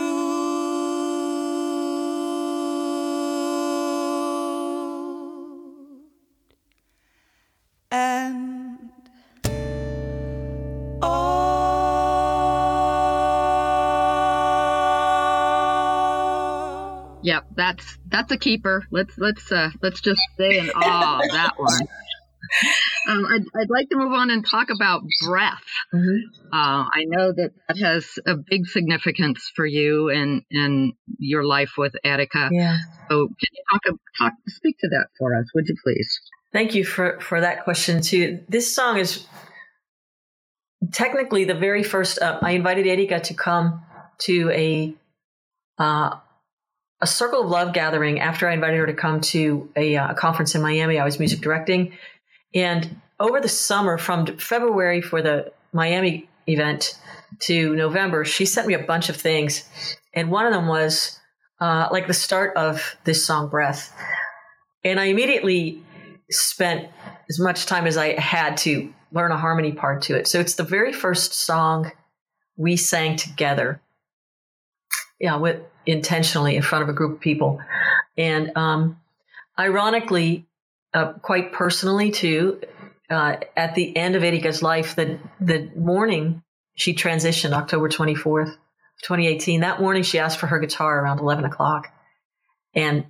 And 7.92 8.92
awe. 11.02 11.42
Yep, 17.24 17.46
that's 17.56 17.98
that's 18.08 18.32
a 18.32 18.38
keeper. 18.38 18.86
Let's 18.92 19.18
let's 19.18 19.52
uh, 19.52 19.72
let's 19.82 20.00
just 20.02 20.22
stay 20.34 20.60
in 20.60 20.70
awe 20.74 21.20
of 21.20 21.32
that 21.32 21.60
one. 21.60 21.82
Um, 23.10 23.26
I'd, 23.26 23.42
I'd 23.60 23.70
like 23.72 23.90
to 23.90 23.98
move 23.98 24.14
on 24.14 24.30
and 24.30 24.46
talk 24.46 24.68
about 24.70 25.02
breath. 25.26 25.64
Mm-hmm. 25.92 26.54
Uh, 26.54 26.84
I 26.84 27.06
know 27.08 27.32
that 27.32 27.50
that 27.68 27.78
has 27.80 28.06
a 28.28 28.36
big 28.36 28.68
significance 28.68 29.52
for 29.56 29.66
you 29.66 30.10
and 30.10 30.44
and 30.52 30.94
your 31.18 31.44
life 31.44 31.72
with 31.80 31.94
Erika. 32.04 32.50
Yeah. 32.52 32.78
So 33.10 33.26
can 33.26 33.50
you 33.54 33.64
talk 33.72 33.82
talk 34.20 34.34
speak 34.48 34.78
to 34.82 34.88
that 34.90 35.08
for 35.18 35.36
us, 35.36 35.48
would 35.56 35.68
you 35.68 35.76
please? 35.84 36.22
Thank 36.54 36.76
you 36.76 36.86
for, 36.86 37.20
for 37.22 37.42
that 37.42 37.64
question 37.64 38.02
too. 38.02 38.42
This 38.48 38.76
song 38.76 38.98
is 38.98 39.26
technically 40.92 41.46
the 41.46 41.56
very 41.56 41.84
first. 41.84 42.22
Uh, 42.22 42.40
I 42.42 42.52
invited 42.52 42.86
Erika 42.86 43.20
to 43.20 43.34
come 43.34 43.84
to 44.20 44.52
a 44.52 44.94
uh, 45.80 46.18
a 47.02 47.08
Circle 47.08 47.42
of 47.42 47.50
Love 47.50 47.74
gathering 47.74 48.20
after 48.20 48.48
I 48.48 48.54
invited 48.54 48.78
her 48.78 48.86
to 48.86 48.94
come 48.94 49.22
to 49.22 49.70
a, 49.76 49.96
uh, 49.96 50.14
conference 50.14 50.54
in 50.54 50.62
Miami. 50.62 51.00
I 51.00 51.04
was 51.04 51.18
music 51.18 51.42
directing, 51.42 51.94
and 52.54 53.02
over 53.20 53.40
the 53.40 53.50
summer, 53.50 53.98
from 53.98 54.26
February 54.38 55.02
for 55.02 55.22
the 55.22 55.52
Miami 55.74 56.28
event 56.48 57.00
to 57.42 57.76
November, 57.76 58.26
she 58.26 58.46
sent 58.46 58.68
me 58.68 58.74
a 58.74 58.80
bunch 58.80 59.10
of 59.10 59.16
things, 59.16 59.64
and 60.14 60.32
one 60.32 60.46
of 60.46 60.54
them 60.54 60.68
was 60.68 61.20
uh, 61.60 61.88
like 61.92 62.08
the 62.08 62.14
start 62.14 62.56
of 62.58 62.96
this 63.04 63.26
song, 63.26 63.50
"Breath," 63.50 63.96
and 64.84 65.00
I 65.00 65.06
immediately 65.06 65.82
spent 66.30 66.90
as 67.30 67.40
much 67.40 67.66
time 67.66 67.86
as 67.86 67.98
I 67.98 68.20
had 68.20 68.58
to 68.58 68.94
learn 69.12 69.32
a 69.32 69.38
harmony 69.38 69.72
part 69.72 70.02
to 70.04 70.18
it. 70.18 70.28
So 70.28 70.40
it's 70.40 70.56
the 70.56 70.64
very 70.64 70.94
first 70.94 71.34
song 71.34 71.92
we 72.58 72.78
sang 72.78 73.18
together. 73.18 73.82
Yeah, 75.20 75.36
with 75.36 75.62
intentionally 75.86 76.56
in 76.56 76.62
front 76.62 76.84
of 76.84 76.90
a 76.90 76.94
group 76.94 77.14
of 77.14 77.20
people. 77.20 77.60
And 78.18 78.56
um, 78.56 79.00
ironically, 79.58 80.46
uh, 80.94 81.14
quite 81.14 81.54
personally 81.54 82.12
too, 82.12 82.62
uh, 83.10 83.38
at 83.56 83.76
the 83.76 83.96
end 83.96 84.16
of 84.16 84.24
Erika's 84.24 84.62
life, 84.62 84.96
the 84.96 85.20
the 85.40 85.70
morning 85.76 86.44
she 86.76 86.94
transitioned, 86.94 87.54
October 87.54 87.90
twenty 87.90 88.16
fourth, 88.16 88.58
twenty 89.04 89.28
eighteen. 89.28 89.62
That 89.62 89.80
morning, 89.80 90.04
she 90.04 90.20
asked 90.20 90.40
for 90.40 90.48
her 90.48 90.60
guitar 90.60 91.04
around 91.04 91.20
eleven 91.20 91.46
o'clock, 91.46 91.88
and 92.74 93.06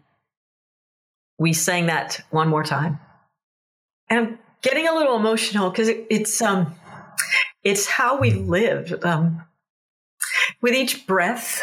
we 1.37 1.53
sang 1.53 1.87
that 1.87 2.21
one 2.29 2.49
more 2.49 2.63
time. 2.63 2.99
And 4.09 4.19
I'm 4.19 4.39
getting 4.61 4.87
a 4.87 4.93
little 4.93 5.15
emotional 5.15 5.69
because 5.69 5.87
it, 5.87 6.05
it's 6.09 6.41
um, 6.41 6.75
it's 7.63 7.87
how 7.87 8.19
we 8.19 8.31
live. 8.31 9.03
Um, 9.03 9.43
with 10.61 10.73
each 10.73 11.07
breath, 11.07 11.61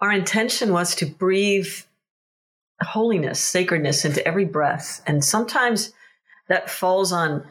our 0.00 0.12
intention 0.12 0.72
was 0.72 0.94
to 0.96 1.06
breathe 1.06 1.72
holiness, 2.80 3.40
sacredness 3.40 4.04
into 4.04 4.26
every 4.26 4.44
breath. 4.44 5.02
And 5.06 5.24
sometimes 5.24 5.92
that 6.48 6.70
falls 6.70 7.12
on 7.12 7.46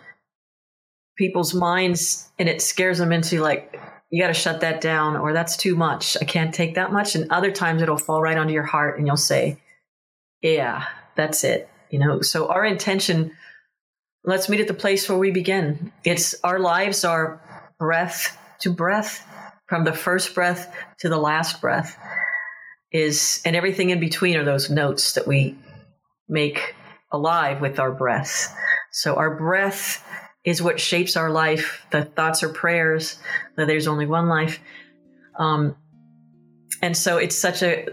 people's 1.18 1.54
minds 1.54 2.30
and 2.40 2.48
it 2.48 2.62
scares 2.62 2.98
them 2.98 3.12
into 3.12 3.42
like, 3.42 3.80
you 4.10 4.22
got 4.22 4.28
to 4.28 4.34
shut 4.34 4.62
that 4.62 4.80
down 4.80 5.18
or 5.18 5.34
that's 5.34 5.58
too 5.58 5.76
much. 5.76 6.16
I 6.22 6.26
can't 6.26 6.54
take 6.54 6.76
that 6.76 6.94
much. 6.94 7.16
And 7.16 7.30
other 7.32 7.52
times 7.52 7.82
it'll 7.82 7.98
fall 7.98 8.22
right 8.22 8.38
onto 8.38 8.54
your 8.54 8.64
heart 8.64 8.98
and 8.98 9.08
you'll 9.08 9.18
say, 9.18 9.60
yeah, 10.42 10.86
that's 11.16 11.44
it. 11.44 11.70
You 11.90 12.00
know, 12.00 12.22
so 12.22 12.48
our 12.48 12.66
intention, 12.66 13.32
let's 14.24 14.50
meet 14.50 14.62
at 14.62 14.68
the 14.68 14.74
place 14.74 15.10
where 15.10 15.18
we 15.18 15.32
begin. 15.32 15.92
It's 16.04 16.36
our 16.44 16.60
lives 16.60 17.04
are 17.04 17.42
breath 17.80 18.38
to 18.60 18.72
breath, 18.72 19.26
from 19.68 19.84
the 19.84 19.94
first 19.94 20.34
breath 20.34 20.74
to 21.00 21.10
the 21.10 21.18
last 21.18 21.62
breath 21.62 21.98
is 22.92 23.42
and 23.46 23.56
everything 23.56 23.90
in 23.90 24.00
between 24.00 24.38
are 24.38 24.46
those 24.46 24.70
notes 24.70 25.14
that 25.14 25.28
we 25.28 25.58
make 26.30 26.76
alive 27.12 27.62
with 27.62 27.80
our 27.80 27.92
breath. 27.92 28.54
So 28.92 29.16
our 29.16 29.36
breath 29.36 30.06
is 30.46 30.62
what 30.62 30.80
shapes 30.80 31.18
our 31.18 31.30
life. 31.30 31.86
The 31.92 32.06
thoughts 32.06 32.44
are 32.44 32.50
prayers. 32.50 33.20
That 33.56 33.68
there's 33.68 33.88
only 33.88 34.06
one 34.06 34.28
life. 34.28 34.60
Um, 35.38 35.76
and 36.82 36.96
so 36.96 37.18
it's 37.18 37.36
such 37.36 37.62
a 37.64 37.88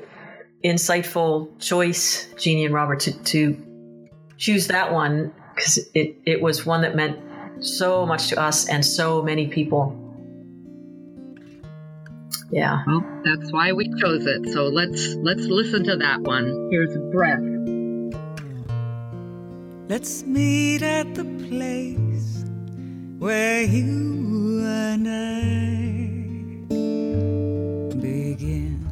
insightful 0.64 1.60
choice, 1.60 2.28
Jeannie 2.38 2.64
and 2.64 2.74
Robert, 2.74 3.00
to, 3.00 3.12
to 3.12 4.08
choose 4.38 4.68
that 4.68 4.92
one 4.92 5.32
because 5.54 5.78
it, 5.94 6.16
it 6.24 6.40
was 6.40 6.64
one 6.64 6.82
that 6.82 6.96
meant 6.96 7.18
so 7.60 8.06
much 8.06 8.28
to 8.28 8.40
us 8.40 8.68
and 8.68 8.84
so 8.84 9.22
many 9.22 9.46
people. 9.46 10.03
Yeah. 12.54 12.84
Well, 12.86 13.04
that's 13.24 13.52
why 13.52 13.72
we 13.72 13.92
chose 14.00 14.26
it. 14.26 14.48
So 14.52 14.68
let's 14.68 15.14
let's 15.16 15.42
listen 15.42 15.82
to 15.84 15.96
that 15.96 16.20
one. 16.20 16.68
Here's 16.70 16.96
breath. 17.10 17.42
Let's 19.88 20.22
meet 20.22 20.82
at 20.82 21.16
the 21.16 21.24
place 21.48 22.44
where 23.18 23.62
you 23.62 24.62
and 24.64 25.08
I 25.08 26.04
begin. 27.96 28.86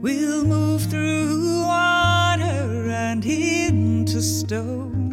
We'll 0.00 0.44
move 0.46 0.84
through 0.84 1.64
water 1.64 2.88
and 2.88 3.22
into 3.26 4.22
stone. 4.22 5.07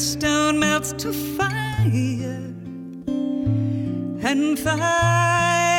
stone 0.00 0.58
melts 0.58 0.92
to 0.94 1.12
fire 1.12 2.54
and 4.22 4.58
fire. 4.58 5.69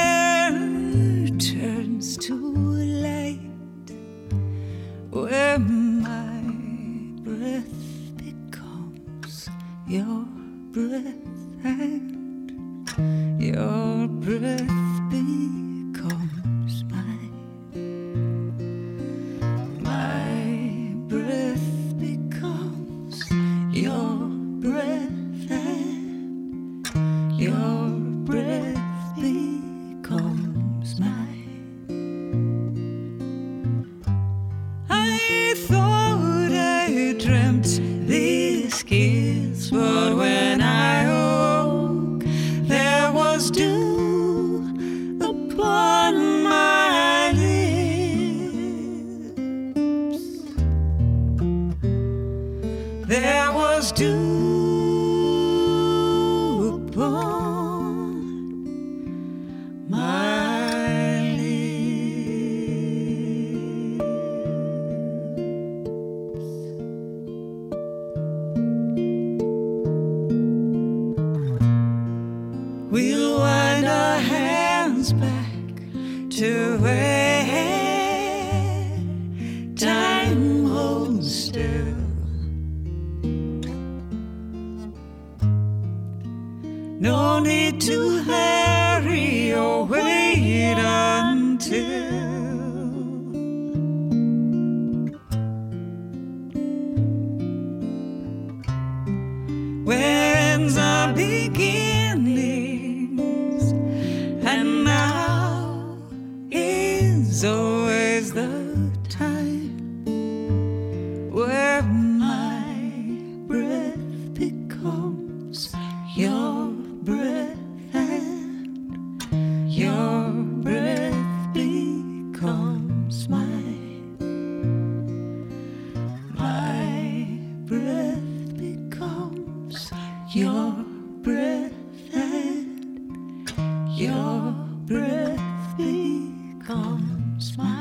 Your 134.01 134.55
breath 134.87 135.77
becomes 135.77 137.55
mine. 137.55 137.80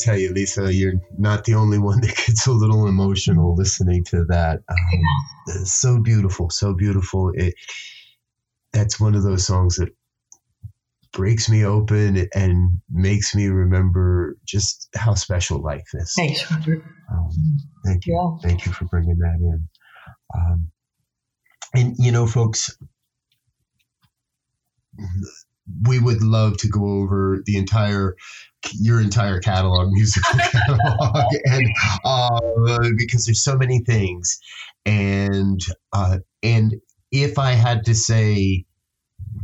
tell 0.00 0.16
you, 0.16 0.32
Lisa, 0.32 0.72
you're 0.72 0.94
not 1.18 1.44
the 1.44 1.54
only 1.54 1.78
one 1.78 2.00
that 2.00 2.16
gets 2.26 2.46
a 2.46 2.52
little 2.52 2.86
emotional 2.86 3.54
listening 3.54 4.04
to 4.04 4.24
that. 4.26 4.60
Um, 4.68 5.64
so 5.64 6.00
beautiful, 6.00 6.50
so 6.50 6.74
beautiful. 6.74 7.32
It 7.34 7.54
that's 8.72 9.00
one 9.00 9.14
of 9.14 9.22
those 9.22 9.46
songs 9.46 9.76
that 9.76 9.90
breaks 11.12 11.50
me 11.50 11.64
open 11.64 12.28
and 12.34 12.80
makes 12.88 13.34
me 13.34 13.48
remember 13.48 14.36
just 14.44 14.88
how 14.94 15.14
special 15.14 15.60
life 15.60 15.88
is. 15.94 16.14
Thanks. 16.14 16.50
Um, 16.50 17.58
thank 17.84 18.06
you. 18.06 18.14
Yeah. 18.14 18.48
Thank 18.48 18.66
you 18.66 18.72
for 18.72 18.84
bringing 18.84 19.18
that 19.18 19.38
in. 19.40 19.68
Um, 20.34 20.68
and 21.74 21.96
you 21.98 22.12
know, 22.12 22.26
folks, 22.26 22.76
we 25.86 25.98
would 25.98 26.22
love 26.22 26.56
to 26.58 26.68
go 26.68 26.84
over 26.84 27.42
the 27.44 27.56
entire 27.56 28.16
your 28.74 29.00
entire 29.00 29.40
catalog, 29.40 29.90
musical 29.90 30.38
catalog, 30.52 31.26
and 31.44 31.66
uh, 32.04 32.80
because 32.96 33.26
there's 33.26 33.42
so 33.42 33.56
many 33.56 33.80
things, 33.80 34.38
and 34.86 35.60
uh, 35.92 36.18
and 36.42 36.74
if 37.10 37.38
I 37.38 37.52
had 37.52 37.84
to 37.86 37.94
say, 37.94 38.64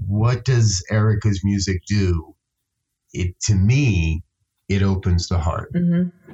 what 0.06 0.44
does 0.44 0.84
Erika's 0.90 1.40
music 1.44 1.82
do? 1.86 2.34
It 3.12 3.38
to 3.42 3.54
me, 3.54 4.22
it 4.68 4.82
opens 4.82 5.28
the 5.28 5.38
heart. 5.38 5.72
Mm-hmm. 5.74 6.25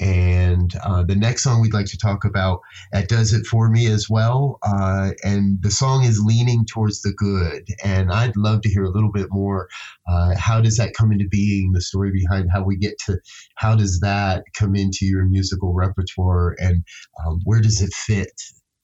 And 0.00 0.72
uh, 0.84 1.02
the 1.04 1.16
next 1.16 1.42
song 1.42 1.60
we'd 1.60 1.74
like 1.74 1.86
to 1.86 1.98
talk 1.98 2.24
about 2.24 2.60
that 2.92 3.08
does 3.08 3.32
it 3.32 3.46
for 3.46 3.68
me 3.68 3.86
as 3.86 4.08
well. 4.08 4.58
Uh, 4.62 5.10
and 5.24 5.62
the 5.62 5.70
song 5.70 6.04
is 6.04 6.22
leaning 6.24 6.64
towards 6.66 7.02
the 7.02 7.12
good. 7.12 7.66
And 7.84 8.12
I'd 8.12 8.36
love 8.36 8.62
to 8.62 8.68
hear 8.68 8.84
a 8.84 8.90
little 8.90 9.12
bit 9.12 9.26
more. 9.30 9.68
Uh, 10.08 10.34
how 10.36 10.60
does 10.60 10.76
that 10.76 10.94
come 10.94 11.12
into 11.12 11.28
being? 11.28 11.72
The 11.72 11.80
story 11.80 12.10
behind 12.12 12.50
how 12.52 12.62
we 12.62 12.76
get 12.76 12.98
to 13.06 13.18
how 13.56 13.74
does 13.74 14.00
that 14.00 14.44
come 14.54 14.74
into 14.74 15.04
your 15.04 15.24
musical 15.24 15.74
repertoire, 15.74 16.56
and 16.58 16.84
um, 17.24 17.40
where 17.44 17.60
does 17.60 17.82
it 17.82 17.92
fit 17.92 18.40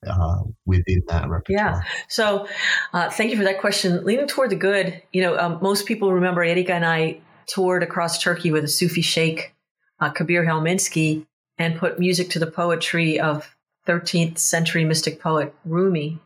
uh, 0.07 0.41
within 0.67 1.03
that 1.09 1.29
repertoire? 1.29 1.45
Yeah. 1.49 1.81
So, 2.09 2.49
uh, 2.93 3.11
thank 3.11 3.31
you 3.31 3.37
for 3.37 3.45
that 3.45 3.61
question. 3.61 4.05
Leaning 4.05 4.27
toward 4.27 4.51
the 4.51 4.57
good, 4.57 5.01
you 5.13 5.23
know, 5.23 5.39
um, 5.39 5.59
most 5.63 5.87
people 5.87 6.13
remember 6.13 6.43
Erika 6.43 6.75
and 6.75 6.85
I 6.85 7.21
toured 7.47 7.83
across 7.83 8.21
Turkey 8.21 8.51
with 8.51 8.65
a 8.65 8.69
Sufi 8.69 9.03
sheikh, 9.03 9.55
uh, 10.01 10.11
Kabir 10.11 10.45
Helminski, 10.45 11.27
and 11.59 11.79
put 11.79 11.99
music 11.99 12.31
to 12.31 12.39
the 12.39 12.47
poetry 12.47 13.21
of 13.21 13.55
13th 13.87 14.39
century 14.39 14.85
mystic 14.85 15.21
poet 15.21 15.55
Rumi. 15.65 16.19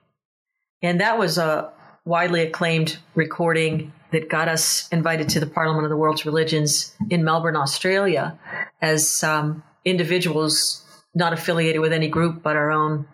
And 0.83 1.01
that 1.01 1.19
was 1.19 1.39
a 1.39 1.71
widely 2.05 2.43
acclaimed 2.43 2.99
recording 3.15 3.93
that 4.13 4.31
got 4.31 4.49
us 4.49 4.89
invited 4.89 5.29
to 5.31 5.41
the 5.41 5.47
Parliament 5.47 5.85
of 5.85 5.91
the 5.91 5.97
World's 5.97 6.25
Religions 6.25 6.95
in 7.11 7.25
Melbourne, 7.25 7.57
Australia, 7.57 8.39
as 8.81 9.23
um, 9.23 9.63
individuals 9.85 10.85
not 11.15 11.33
affiliated 11.33 11.81
with 11.81 11.93
any 11.93 12.09
group 12.09 12.43
but 12.43 12.57
our 12.57 12.71
own 12.71 13.07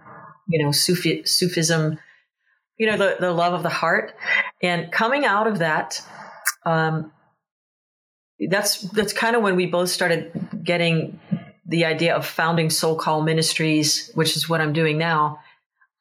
you 0.49 0.63
know, 0.63 0.73
Sufi, 0.73 1.25
Sufism, 1.25 1.99
you 2.79 2.87
know, 2.87 2.97
the, 2.97 3.17
the 3.19 3.33
love 3.33 3.55
of 3.55 3.63
the 3.63 3.69
heart. 3.69 4.15
And 4.63 4.91
coming 4.93 5.25
out 5.25 5.47
of 5.47 5.59
that, 5.59 6.03
um, 6.67 7.13
that's 8.49 8.83
that's 8.91 9.13
kind 9.13 9.37
of 9.37 9.43
when 9.43 9.57
we 9.57 9.67
both 9.67 9.89
started 9.89 10.31
getting 10.63 11.21
the 11.67 11.85
idea 11.85 12.15
of 12.15 12.27
founding 12.27 12.71
Soul 12.71 12.97
Call 12.97 13.23
Ministries, 13.23 14.11
which 14.15 14.37
is 14.37 14.49
what 14.49 14.61
I'm 14.61 14.73
doing 14.73 14.99
now, 14.99 15.41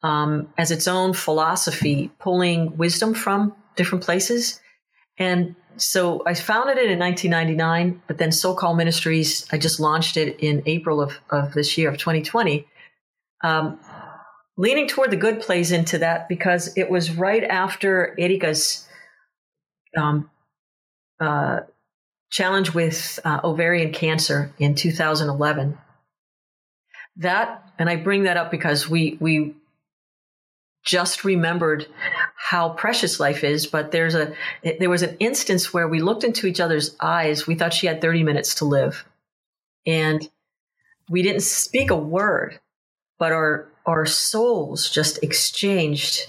um, 0.02 0.48
as 0.58 0.70
its 0.70 0.86
own 0.86 1.14
philosophy, 1.14 2.10
pulling 2.18 2.76
wisdom 2.76 3.14
from 3.14 3.54
different 3.76 4.04
places. 4.04 4.60
And 5.18 5.56
so 5.76 6.22
I 6.26 6.34
founded 6.34 6.76
it 6.76 6.90
in 6.90 6.98
1999, 6.98 8.02
but 8.06 8.18
then 8.18 8.30
Soul 8.30 8.54
Call 8.54 8.74
Ministries, 8.74 9.46
I 9.50 9.58
just 9.58 9.80
launched 9.80 10.16
it 10.16 10.38
in 10.40 10.62
April 10.66 11.00
of, 11.00 11.18
of 11.30 11.54
this 11.54 11.78
year 11.78 11.88
of 11.88 11.98
2020. 11.98 12.66
Um, 13.42 13.78
leaning 14.56 14.86
toward 14.86 15.10
the 15.10 15.16
good 15.16 15.40
plays 15.40 15.72
into 15.72 15.98
that 15.98 16.28
because 16.28 16.76
it 16.76 16.90
was 16.90 17.10
right 17.10 17.44
after 17.44 18.14
Erika's 18.18 18.86
um, 19.96 20.30
uh, 21.20 21.60
challenge 22.34 22.74
with 22.74 23.20
uh, 23.24 23.38
ovarian 23.44 23.92
cancer 23.92 24.52
in 24.58 24.74
2011. 24.74 25.78
That, 27.18 27.62
and 27.78 27.88
I 27.88 27.94
bring 27.94 28.24
that 28.24 28.36
up 28.36 28.50
because 28.50 28.90
we 28.90 29.16
we 29.20 29.54
just 30.84 31.24
remembered 31.24 31.86
how 32.36 32.70
precious 32.70 33.20
life 33.20 33.44
is. 33.44 33.68
But 33.68 33.92
there's 33.92 34.16
a 34.16 34.34
there 34.80 34.90
was 34.90 35.02
an 35.02 35.16
instance 35.20 35.72
where 35.72 35.86
we 35.86 36.00
looked 36.00 36.24
into 36.24 36.48
each 36.48 36.58
other's 36.58 36.96
eyes. 37.00 37.46
We 37.46 37.54
thought 37.54 37.72
she 37.72 37.86
had 37.86 38.00
30 38.00 38.24
minutes 38.24 38.56
to 38.56 38.64
live, 38.64 39.04
and 39.86 40.28
we 41.08 41.22
didn't 41.22 41.42
speak 41.42 41.92
a 41.92 41.96
word, 41.96 42.58
but 43.16 43.30
our 43.30 43.68
our 43.86 44.06
souls 44.06 44.90
just 44.90 45.22
exchanged 45.22 46.26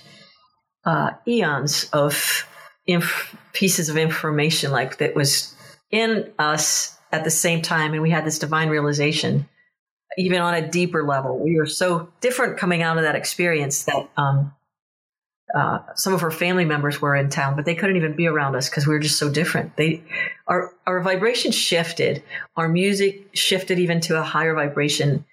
uh, 0.86 1.14
eons 1.28 1.90
of 1.94 2.48
inf- 2.86 3.36
pieces 3.54 3.90
of 3.90 3.98
information 3.98 4.72
like 4.72 4.98
that 4.98 5.16
was 5.16 5.55
in 5.96 6.32
us 6.38 6.98
at 7.12 7.24
the 7.24 7.32
same 7.32 7.62
time 7.62 7.94
and 7.94 8.02
we 8.02 8.10
had 8.10 8.26
this 8.26 8.40
divine 8.40 8.70
realization 8.70 9.48
even 10.18 10.42
on 10.42 10.54
a 10.54 10.68
deeper 10.70 11.04
level 11.04 11.40
we 11.40 11.56
were 11.56 11.66
so 11.66 12.10
different 12.22 12.58
coming 12.58 12.82
out 12.82 12.98
of 12.98 13.04
that 13.04 13.16
experience 13.16 13.84
that 13.84 14.10
um, 14.18 14.54
uh, 15.54 15.80
some 15.96 16.14
of 16.14 16.22
her 16.22 16.32
family 16.32 16.66
members 16.66 17.02
were 17.02 17.16
in 17.16 17.30
town, 17.30 17.56
but 17.56 17.66
they 17.66 17.76
couldn't 17.76 17.96
even 17.96 18.14
be 18.14 18.28
around 18.28 18.56
us 18.56 18.68
because 18.68 18.88
we 18.88 18.94
were 18.94 19.00
just 19.00 19.20
so 19.20 19.30
different. 19.30 19.76
They, 19.78 20.04
our 20.48 20.74
our 20.88 21.02
vibration 21.02 21.52
shifted, 21.52 22.24
our 22.58 22.68
music 22.68 23.30
shifted 23.34 23.80
even 23.80 24.02
to 24.02 24.20
a 24.20 24.24
higher 24.24 24.56
vibration, 24.56 25.24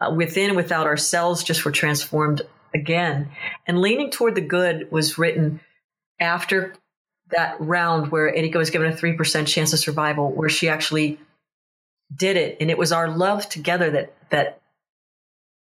uh, 0.00 0.12
within 0.12 0.56
without 0.56 0.86
ourselves 0.86 1.44
just 1.44 1.64
were 1.64 1.70
transformed 1.70 2.42
again. 2.74 3.30
And 3.66 3.80
Leaning 3.80 4.10
Toward 4.10 4.34
the 4.34 4.40
Good 4.40 4.90
was 4.90 5.18
written 5.18 5.60
after 6.18 6.74
that 7.30 7.56
round 7.60 8.10
where 8.10 8.34
Erika 8.34 8.58
was 8.58 8.70
given 8.70 8.90
a 8.90 8.94
3% 8.94 9.46
chance 9.46 9.72
of 9.72 9.78
survival, 9.78 10.30
where 10.30 10.48
she 10.48 10.68
actually 10.68 11.18
did 12.14 12.36
it. 12.36 12.56
And 12.60 12.70
it 12.70 12.78
was 12.78 12.92
our 12.92 13.08
love 13.08 13.48
together 13.48 13.90
that, 13.90 14.12
that, 14.30 14.60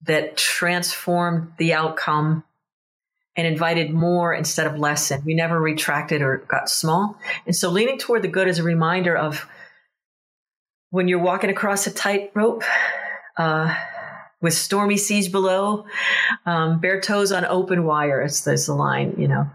that 0.03 0.37
transformed 0.37 1.53
the 1.59 1.75
outcome 1.75 2.45
and 3.37 3.47
invited 3.47 3.93
more 3.93 4.35
instead 4.35 4.67
of 4.67 4.79
less. 4.79 5.11
And 5.11 5.25
we 5.25 5.35
never 5.35 5.61
retracted 5.61 6.21
or 6.21 6.39
got 6.49 6.69
small. 6.69 7.17
And 7.47 7.57
so 7.57 7.71
leaning 7.71 7.99
toward 7.99 8.23
the 8.23 8.29
good 8.29 8.49
is 8.49 8.59
a 8.59 8.63
reminder 8.63 9.17
of 9.17 9.47
when 10.91 11.09
you're 11.09 11.19
walking 11.19 11.49
across 11.49 11.87
a 11.87 11.91
tightrope, 11.91 12.65
uh, 13.39 13.75
with 14.43 14.53
stormy 14.53 14.97
seas 14.97 15.29
below, 15.29 15.87
um, 16.45 16.81
bare 16.81 17.01
toes 17.01 17.33
on 17.33 17.45
open 17.47 17.85
wire. 17.85 18.21
It's, 18.21 18.41
the 18.43 18.75
line, 18.75 19.15
you 19.17 19.29
know. 19.29 19.49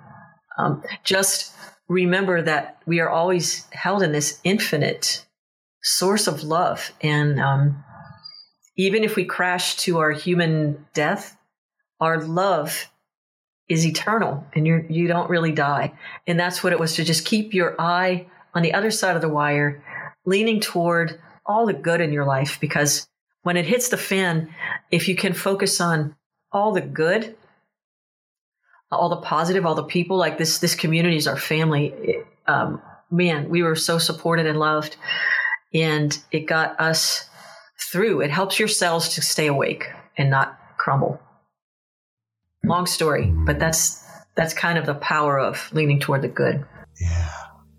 Um, 0.57 0.81
just 1.03 1.53
remember 1.87 2.41
that 2.41 2.81
we 2.85 2.99
are 2.99 3.09
always 3.09 3.65
held 3.71 4.03
in 4.03 4.11
this 4.11 4.39
infinite 4.43 5.25
source 5.81 6.27
of 6.27 6.43
love. 6.43 6.91
And 7.01 7.39
um, 7.39 7.83
even 8.75 9.03
if 9.03 9.15
we 9.15 9.25
crash 9.25 9.75
to 9.77 9.99
our 9.99 10.11
human 10.11 10.85
death, 10.93 11.37
our 11.99 12.21
love 12.21 12.89
is 13.69 13.85
eternal 13.85 14.45
and 14.53 14.65
you're, 14.65 14.85
you 14.89 15.07
don't 15.07 15.29
really 15.29 15.51
die. 15.51 15.93
And 16.25 16.39
that's 16.39 16.63
what 16.63 16.73
it 16.73 16.79
was 16.79 16.95
to 16.95 17.03
just 17.03 17.25
keep 17.25 17.53
your 17.53 17.79
eye 17.79 18.27
on 18.53 18.63
the 18.63 18.73
other 18.73 18.91
side 18.91 19.15
of 19.15 19.21
the 19.21 19.29
wire, 19.29 19.83
leaning 20.25 20.59
toward 20.59 21.19
all 21.45 21.65
the 21.65 21.73
good 21.73 22.01
in 22.01 22.11
your 22.11 22.25
life 22.25 22.59
because 22.59 23.07
when 23.43 23.55
it 23.57 23.65
hits 23.65 23.89
the 23.89 23.97
fan, 23.97 24.53
if 24.91 25.07
you 25.07 25.15
can 25.15 25.33
focus 25.33 25.79
on 25.79 26.15
all 26.51 26.73
the 26.73 26.81
good, 26.81 27.35
all 28.91 29.09
the 29.09 29.17
positive, 29.17 29.65
all 29.65 29.75
the 29.75 29.83
people, 29.83 30.17
like 30.17 30.37
this, 30.37 30.59
this 30.59 30.75
community 30.75 31.17
is 31.17 31.27
our 31.27 31.37
family. 31.37 31.87
It, 31.87 32.27
um, 32.47 32.81
man, 33.11 33.49
we 33.49 33.63
were 33.63 33.75
so 33.75 33.97
supported 33.97 34.45
and 34.45 34.59
loved, 34.59 34.97
and 35.73 36.17
it 36.31 36.41
got 36.41 36.79
us 36.79 37.29
through. 37.91 38.21
It 38.21 38.31
helps 38.31 38.59
your 38.59 38.67
cells 38.67 39.15
to 39.15 39.21
stay 39.21 39.47
awake 39.47 39.85
and 40.17 40.29
not 40.29 40.57
crumble. 40.77 41.19
Long 42.63 42.85
story, 42.85 43.31
but 43.31 43.59
that's 43.59 44.03
that's 44.35 44.53
kind 44.53 44.77
of 44.77 44.85
the 44.85 44.95
power 44.95 45.39
of 45.39 45.71
leaning 45.73 45.99
toward 45.99 46.21
the 46.21 46.27
good. 46.27 46.65
Yeah. 46.99 47.29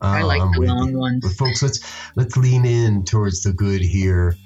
I 0.01 0.23
like 0.23 0.41
um, 0.41 0.53
the 0.53 0.61
long 0.61 0.97
ones. 0.97 1.21
But 1.23 1.33
folks, 1.33 1.63
let's 1.63 1.81
let's 2.15 2.37
lean 2.37 2.65
in 2.65 3.05
towards 3.05 3.43
the 3.43 3.53
good 3.53 3.81
here 3.81 4.37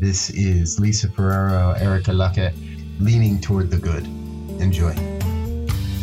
this 0.00 0.30
is 0.30 0.78
Lisa 0.78 1.08
Ferraro, 1.08 1.72
Erika 1.72 2.12
Luckett, 2.12 2.54
leaning 3.00 3.40
toward 3.40 3.70
the 3.70 3.78
good. 3.78 4.04
Enjoy. 4.60 4.94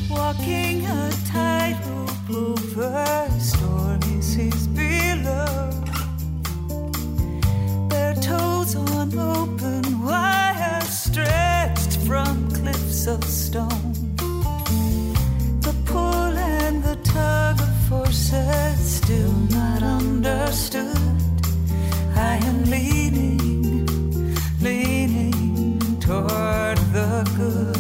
Walking 0.10 0.86
a 0.86 1.12
tightrope 1.32 2.30
over 2.30 3.28
stormy 3.40 4.22
seas 4.22 4.68
below. 4.68 5.72
Bare 7.90 8.16
toes 8.16 8.76
on 8.76 9.18
open 9.18 10.04
wire, 10.04 10.82
stretched 10.82 11.98
from 12.06 12.52
cliffs 12.52 13.08
of 13.08 13.24
stone. 13.24 13.94
The 15.62 15.76
pull 15.86 16.38
and 16.58 16.84
the 16.84 16.98
tug 17.04 17.60
of 17.60 17.76
forces 17.90 18.80
still 18.80 19.34
not 19.50 19.82
understood. 19.82 20.98
I 22.16 22.36
am 22.44 22.66
leaning 22.66 23.46
leaning 24.62 25.80
toward 26.00 26.78
the 26.94 27.24
good. 27.38 27.75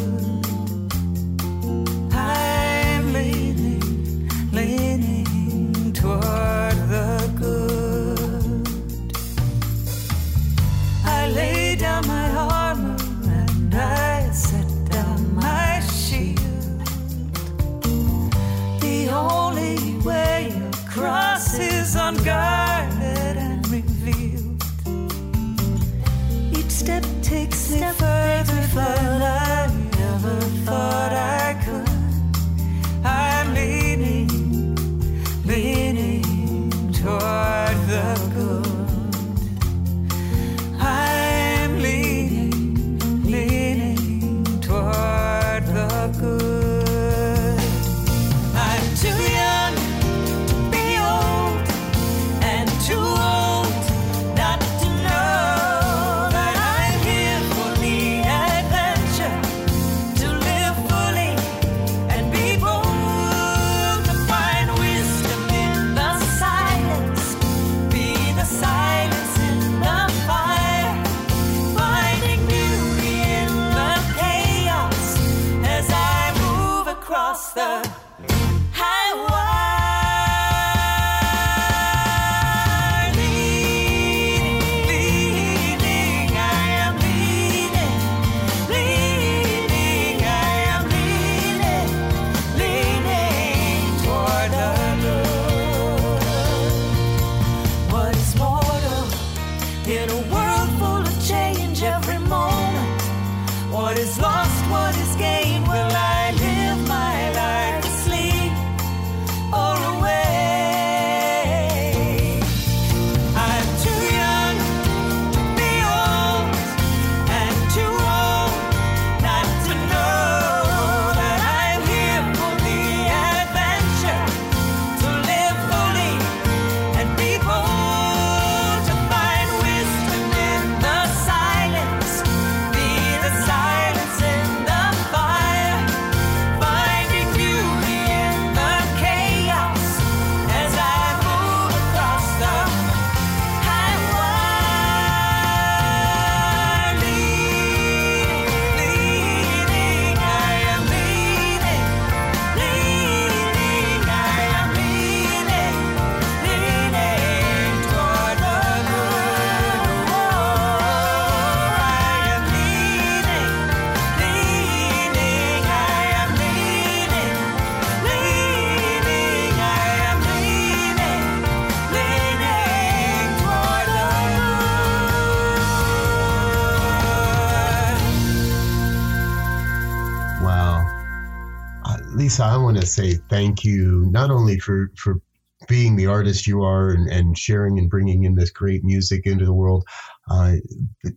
Lisa, 182.35 182.43
I 182.43 182.57
want 182.57 182.75
to 182.81 182.85
say 182.85 183.13
thank 183.29 183.63
you 183.63 184.09
not 184.11 184.29
only 184.29 184.59
for 184.59 184.91
for 184.97 185.21
being 185.69 185.95
the 185.95 186.07
artist 186.07 186.45
you 186.45 186.63
are 186.63 186.89
and, 186.89 187.09
and 187.09 187.37
sharing 187.37 187.79
and 187.79 187.89
bringing 187.89 188.25
in 188.25 188.35
this 188.35 188.51
great 188.51 188.83
music 188.83 189.21
into 189.23 189.45
the 189.45 189.53
world. 189.53 189.85
Uh, 190.29 190.55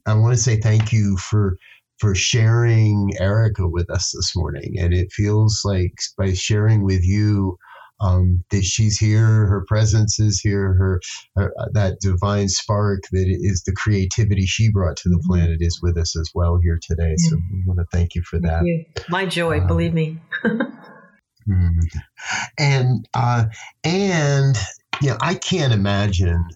I 0.07 0.15
want 0.15 0.37
to 0.37 0.41
say 0.41 0.61
thank 0.61 0.93
you 0.93 1.17
for 1.17 1.57
for 1.99 2.15
sharing 2.15 3.15
Erika 3.19 3.67
with 3.67 3.91
us 3.91 4.13
this 4.13 4.37
morning. 4.37 4.77
And 4.79 4.95
it 4.95 5.11
feels 5.11 5.63
like 5.65 5.93
by 6.17 6.35
sharing 6.35 6.85
with 6.85 7.03
you 7.03 7.59
um, 8.01 8.45
that 8.53 8.63
she's 8.63 8.97
here, 8.97 9.49
her 9.49 9.65
presence 9.67 10.21
is 10.21 10.39
here, 10.39 10.73
her, 10.75 11.01
her, 11.35 11.53
that 11.73 11.99
divine 12.01 12.49
spark 12.49 13.01
that 13.11 13.27
is 13.27 13.65
the 13.65 13.73
creativity 13.73 14.47
she 14.47 14.71
brought 14.71 14.97
to 14.99 15.09
the 15.09 15.21
planet 15.27 15.57
is 15.59 15.81
with 15.83 15.99
us 15.99 16.17
as 16.17 16.31
well 16.33 16.61
here 16.63 16.79
today. 16.81 17.17
So 17.17 17.39
we 17.53 17.65
want 17.67 17.81
to 17.81 17.87
thank 17.91 18.15
you 18.15 18.23
for 18.23 18.39
that. 18.39 18.65
You. 18.65 18.85
My 19.09 19.27
joy, 19.27 19.59
um, 19.59 19.67
believe 19.67 19.95
me. 19.95 20.21
Hmm. 21.49 21.79
and 22.59 23.09
uh, 23.15 23.47
and 23.83 24.57
you 25.01 25.11
know, 25.11 25.17
I 25.21 25.35
can't 25.35 25.73
imagine. 25.73 26.47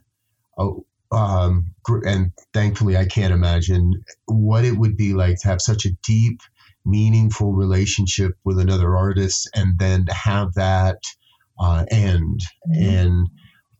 Oh, 0.58 0.84
um, 1.10 1.74
and 2.04 2.32
thankfully, 2.52 2.96
I 2.96 3.06
can't 3.06 3.32
imagine 3.32 4.04
what 4.26 4.64
it 4.64 4.76
would 4.76 4.96
be 4.96 5.14
like 5.14 5.38
to 5.40 5.48
have 5.48 5.62
such 5.62 5.86
a 5.86 5.92
deep, 6.02 6.40
meaningful 6.84 7.52
relationship 7.52 8.32
with 8.44 8.58
another 8.58 8.96
artist, 8.96 9.48
and 9.54 9.78
then 9.78 10.04
to 10.06 10.14
have 10.14 10.54
that 10.54 10.98
uh, 11.58 11.84
end, 11.90 12.40
mm-hmm. 12.68 12.82
and 12.82 13.28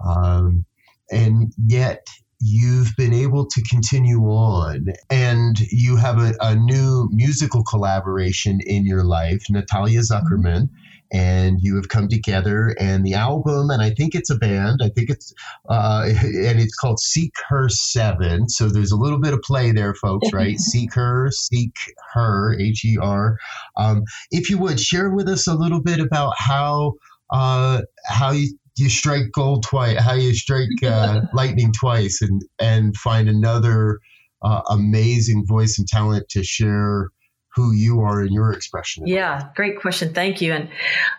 um, 0.05 0.65
and 1.11 1.53
yet 1.67 2.07
you've 2.45 2.91
been 2.97 3.15
able 3.15 3.47
to 3.47 3.63
continue 3.71 4.23
on 4.23 4.87
and 5.11 5.61
you 5.71 5.95
have 5.97 6.19
a, 6.19 6.35
a 6.41 6.57
new 6.57 7.09
musical 7.13 7.63
collaboration 7.63 8.59
in 8.67 8.85
your 8.85 9.05
life, 9.05 9.45
Natalia 9.49 10.01
Zuckerman. 10.01 10.69
And 11.13 11.59
you 11.61 11.77
have 11.77 11.89
come 11.89 12.09
together 12.09 12.75
and 12.81 13.05
the 13.05 13.15
album 13.15 13.69
and 13.71 13.83
i 13.83 13.91
think 13.91 14.15
it's 14.15 14.31
a 14.31 14.37
band 14.37 14.81
i 14.83 14.89
think 14.89 15.11
it's 15.11 15.35
uh, 15.69 16.05
and 16.07 16.59
it's 16.61 16.75
called 16.75 16.99
seek 16.99 17.35
her 17.49 17.69
seven 17.69 18.49
so 18.49 18.69
there's 18.69 18.93
a 18.93 18.97
little 18.97 19.21
bit 19.21 19.35
of 19.35 19.43
play 19.43 19.73
there 19.73 19.95
folks 19.95 20.29
right? 20.33 20.59
Seek 20.59 20.95
her 20.95 21.31
seek 21.31 21.75
her 22.15 22.57
h-e-r 22.59 23.37
um, 23.77 24.03
if 24.31 24.49
you 24.49 24.59
would 24.59 24.81
share 24.81 25.11
with 25.11 25.29
us 25.29 25.47
a 25.47 25.55
little 25.55 25.83
bit 25.83 26.01
about 26.01 26.35
how 26.39 26.95
uh, 27.31 27.83
how 28.07 28.31
you 28.31 28.57
you 28.77 28.89
strike 28.89 29.31
gold 29.33 29.65
twice, 29.65 30.01
how 30.01 30.15
you 30.15 30.35
strike 30.35 30.83
uh, 30.83 31.23
lightning 31.33 31.73
twice, 31.73 32.21
and 32.23 32.43
and 32.59 32.97
find 32.97 33.29
another 33.29 34.01
uh, 34.43 34.63
amazing 34.71 35.45
voice 35.47 35.79
and 35.79 35.89
talent 35.89 36.29
to 36.31 36.43
share 36.43 37.11
who 37.55 37.73
you 37.73 38.01
are 38.01 38.23
in 38.23 38.33
your 38.33 38.53
expression. 38.53 39.07
Yeah, 39.07 39.51
great 39.55 39.81
question. 39.81 40.15
Thank 40.15 40.41
you. 40.41 40.53
And 40.53 40.69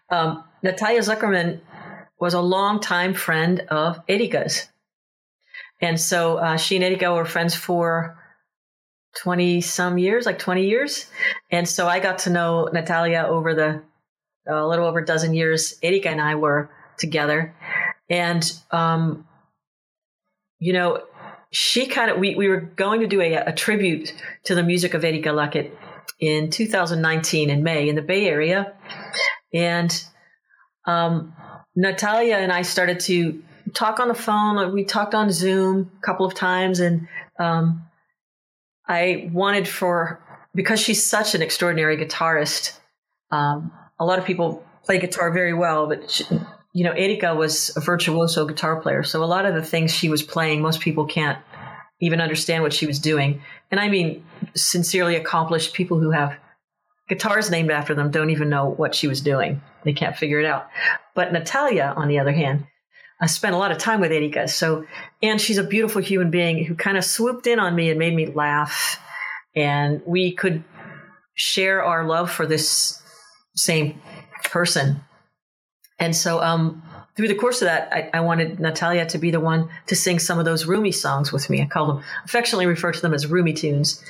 um, 0.09 0.43
Natalia 0.63 1.01
Zuckerman 1.01 1.61
was 2.19 2.33
a 2.33 2.41
longtime 2.41 3.13
friend 3.13 3.61
of 3.69 3.99
Erika's. 4.07 4.67
And 5.81 5.99
so 5.99 6.37
uh, 6.37 6.57
she 6.57 6.75
and 6.75 6.83
Erika 6.83 7.13
were 7.13 7.25
friends 7.25 7.55
for 7.55 8.17
20 9.17 9.61
some 9.61 9.97
years, 9.97 10.25
like 10.25 10.39
20 10.39 10.65
years. 10.65 11.07
And 11.51 11.67
so 11.67 11.87
I 11.87 11.99
got 11.99 12.19
to 12.19 12.29
know 12.29 12.69
Natalia 12.71 13.25
over 13.27 13.53
the 13.53 13.81
a 14.47 14.67
little 14.67 14.85
over 14.85 14.99
a 14.99 15.05
dozen 15.05 15.33
years. 15.33 15.75
Erika 15.81 16.09
and 16.09 16.21
I 16.21 16.35
were 16.35 16.69
together. 16.97 17.55
And, 18.09 18.51
um, 18.71 19.27
you 20.59 20.73
know, 20.73 21.03
she 21.51 21.85
kind 21.85 22.11
of, 22.11 22.17
we, 22.17 22.35
we 22.35 22.47
were 22.47 22.59
going 22.59 22.99
to 23.01 23.07
do 23.07 23.21
a, 23.21 23.35
a 23.35 23.53
tribute 23.53 24.13
to 24.45 24.55
the 24.55 24.63
music 24.63 24.93
of 24.93 25.03
Erika 25.03 25.29
Luckett 25.29 25.71
in 26.23 26.49
2019 26.49 27.49
in 27.49 27.63
May 27.63 27.89
in 27.89 27.95
the 27.95 28.01
Bay 28.01 28.27
Area. 28.27 28.73
And 29.53 30.03
um, 30.85 31.33
Natalia 31.75 32.37
and 32.37 32.49
I 32.49 32.61
started 32.61 33.01
to 33.01 33.43
talk 33.73 33.99
on 33.99 34.07
the 34.07 34.13
phone. 34.13 34.73
We 34.73 34.85
talked 34.85 35.13
on 35.13 35.31
Zoom 35.31 35.91
a 35.97 36.05
couple 36.05 36.25
of 36.25 36.33
times. 36.33 36.79
And 36.79 37.09
um, 37.39 37.83
I 38.87 39.29
wanted 39.33 39.67
for, 39.67 40.23
because 40.55 40.79
she's 40.79 41.05
such 41.05 41.35
an 41.35 41.41
extraordinary 41.41 41.97
guitarist, 41.97 42.79
um, 43.29 43.73
a 43.99 44.05
lot 44.05 44.17
of 44.17 44.23
people 44.23 44.63
play 44.85 44.99
guitar 44.99 45.29
very 45.29 45.53
well, 45.53 45.87
but 45.87 46.09
she, 46.09 46.23
you 46.71 46.85
know, 46.85 46.91
Erika 46.91 47.35
was 47.35 47.75
a 47.75 47.81
virtuoso 47.81 48.45
guitar 48.45 48.79
player. 48.79 49.03
So 49.03 49.23
a 49.23 49.25
lot 49.25 49.45
of 49.45 49.55
the 49.55 49.61
things 49.61 49.93
she 49.93 50.07
was 50.07 50.23
playing, 50.23 50.61
most 50.61 50.79
people 50.79 51.05
can't 51.05 51.37
even 52.03 52.19
understand 52.19 52.63
what 52.63 52.73
she 52.73 52.85
was 52.85 52.99
doing. 52.99 53.41
And 53.71 53.79
I 53.79 53.87
mean, 53.87 54.25
sincerely 54.55 55.15
accomplished 55.15 55.73
people 55.73 55.99
who 55.99 56.11
have 56.11 56.37
guitars 57.07 57.49
named 57.49 57.71
after 57.71 57.95
them 57.95 58.11
don't 58.11 58.29
even 58.29 58.49
know 58.49 58.69
what 58.69 58.93
she 58.93 59.07
was 59.07 59.21
doing. 59.21 59.61
They 59.85 59.93
can't 59.93 60.17
figure 60.17 60.39
it 60.39 60.45
out. 60.45 60.67
But 61.15 61.31
Natalia, 61.31 61.93
on 61.95 62.09
the 62.09 62.19
other 62.19 62.33
hand, 62.33 62.67
I 63.21 63.27
spent 63.27 63.55
a 63.55 63.57
lot 63.57 63.71
of 63.71 63.77
time 63.77 64.01
with 64.01 64.11
Erika. 64.11 64.49
So, 64.49 64.85
and 65.21 65.39
she's 65.39 65.57
a 65.57 65.63
beautiful 65.63 66.01
human 66.01 66.29
being 66.29 66.65
who 66.65 66.75
kind 66.75 66.97
of 66.97 67.05
swooped 67.05 67.47
in 67.47 67.57
on 67.57 67.73
me 67.73 67.89
and 67.89 67.97
made 67.97 68.13
me 68.13 68.25
laugh. 68.25 68.99
And 69.55 70.01
we 70.05 70.33
could 70.33 70.61
share 71.35 71.81
our 71.83 72.05
love 72.05 72.29
for 72.29 72.45
this 72.45 73.01
same 73.55 74.01
person. 74.43 74.99
And 75.99 76.13
so, 76.13 76.41
um, 76.41 76.83
through 77.15 77.27
the 77.27 77.35
course 77.35 77.61
of 77.61 77.67
that, 77.67 77.93
I, 77.93 78.09
I, 78.13 78.19
wanted 78.21 78.59
Natalia 78.59 79.05
to 79.07 79.17
be 79.17 79.29
the 79.29 79.39
one 79.39 79.69
to 79.87 79.95
sing 79.95 80.17
some 80.17 80.39
of 80.39 80.45
those 80.45 80.65
Rumi 80.65 80.91
songs 80.91 81.31
with 81.31 81.49
me. 81.49 81.61
I 81.61 81.65
call 81.65 81.85
them, 81.87 82.03
affectionately 82.25 82.65
refer 82.65 82.91
to 82.91 83.01
them 83.01 83.13
as 83.13 83.27
Rumi 83.27 83.53
tunes. 83.53 84.03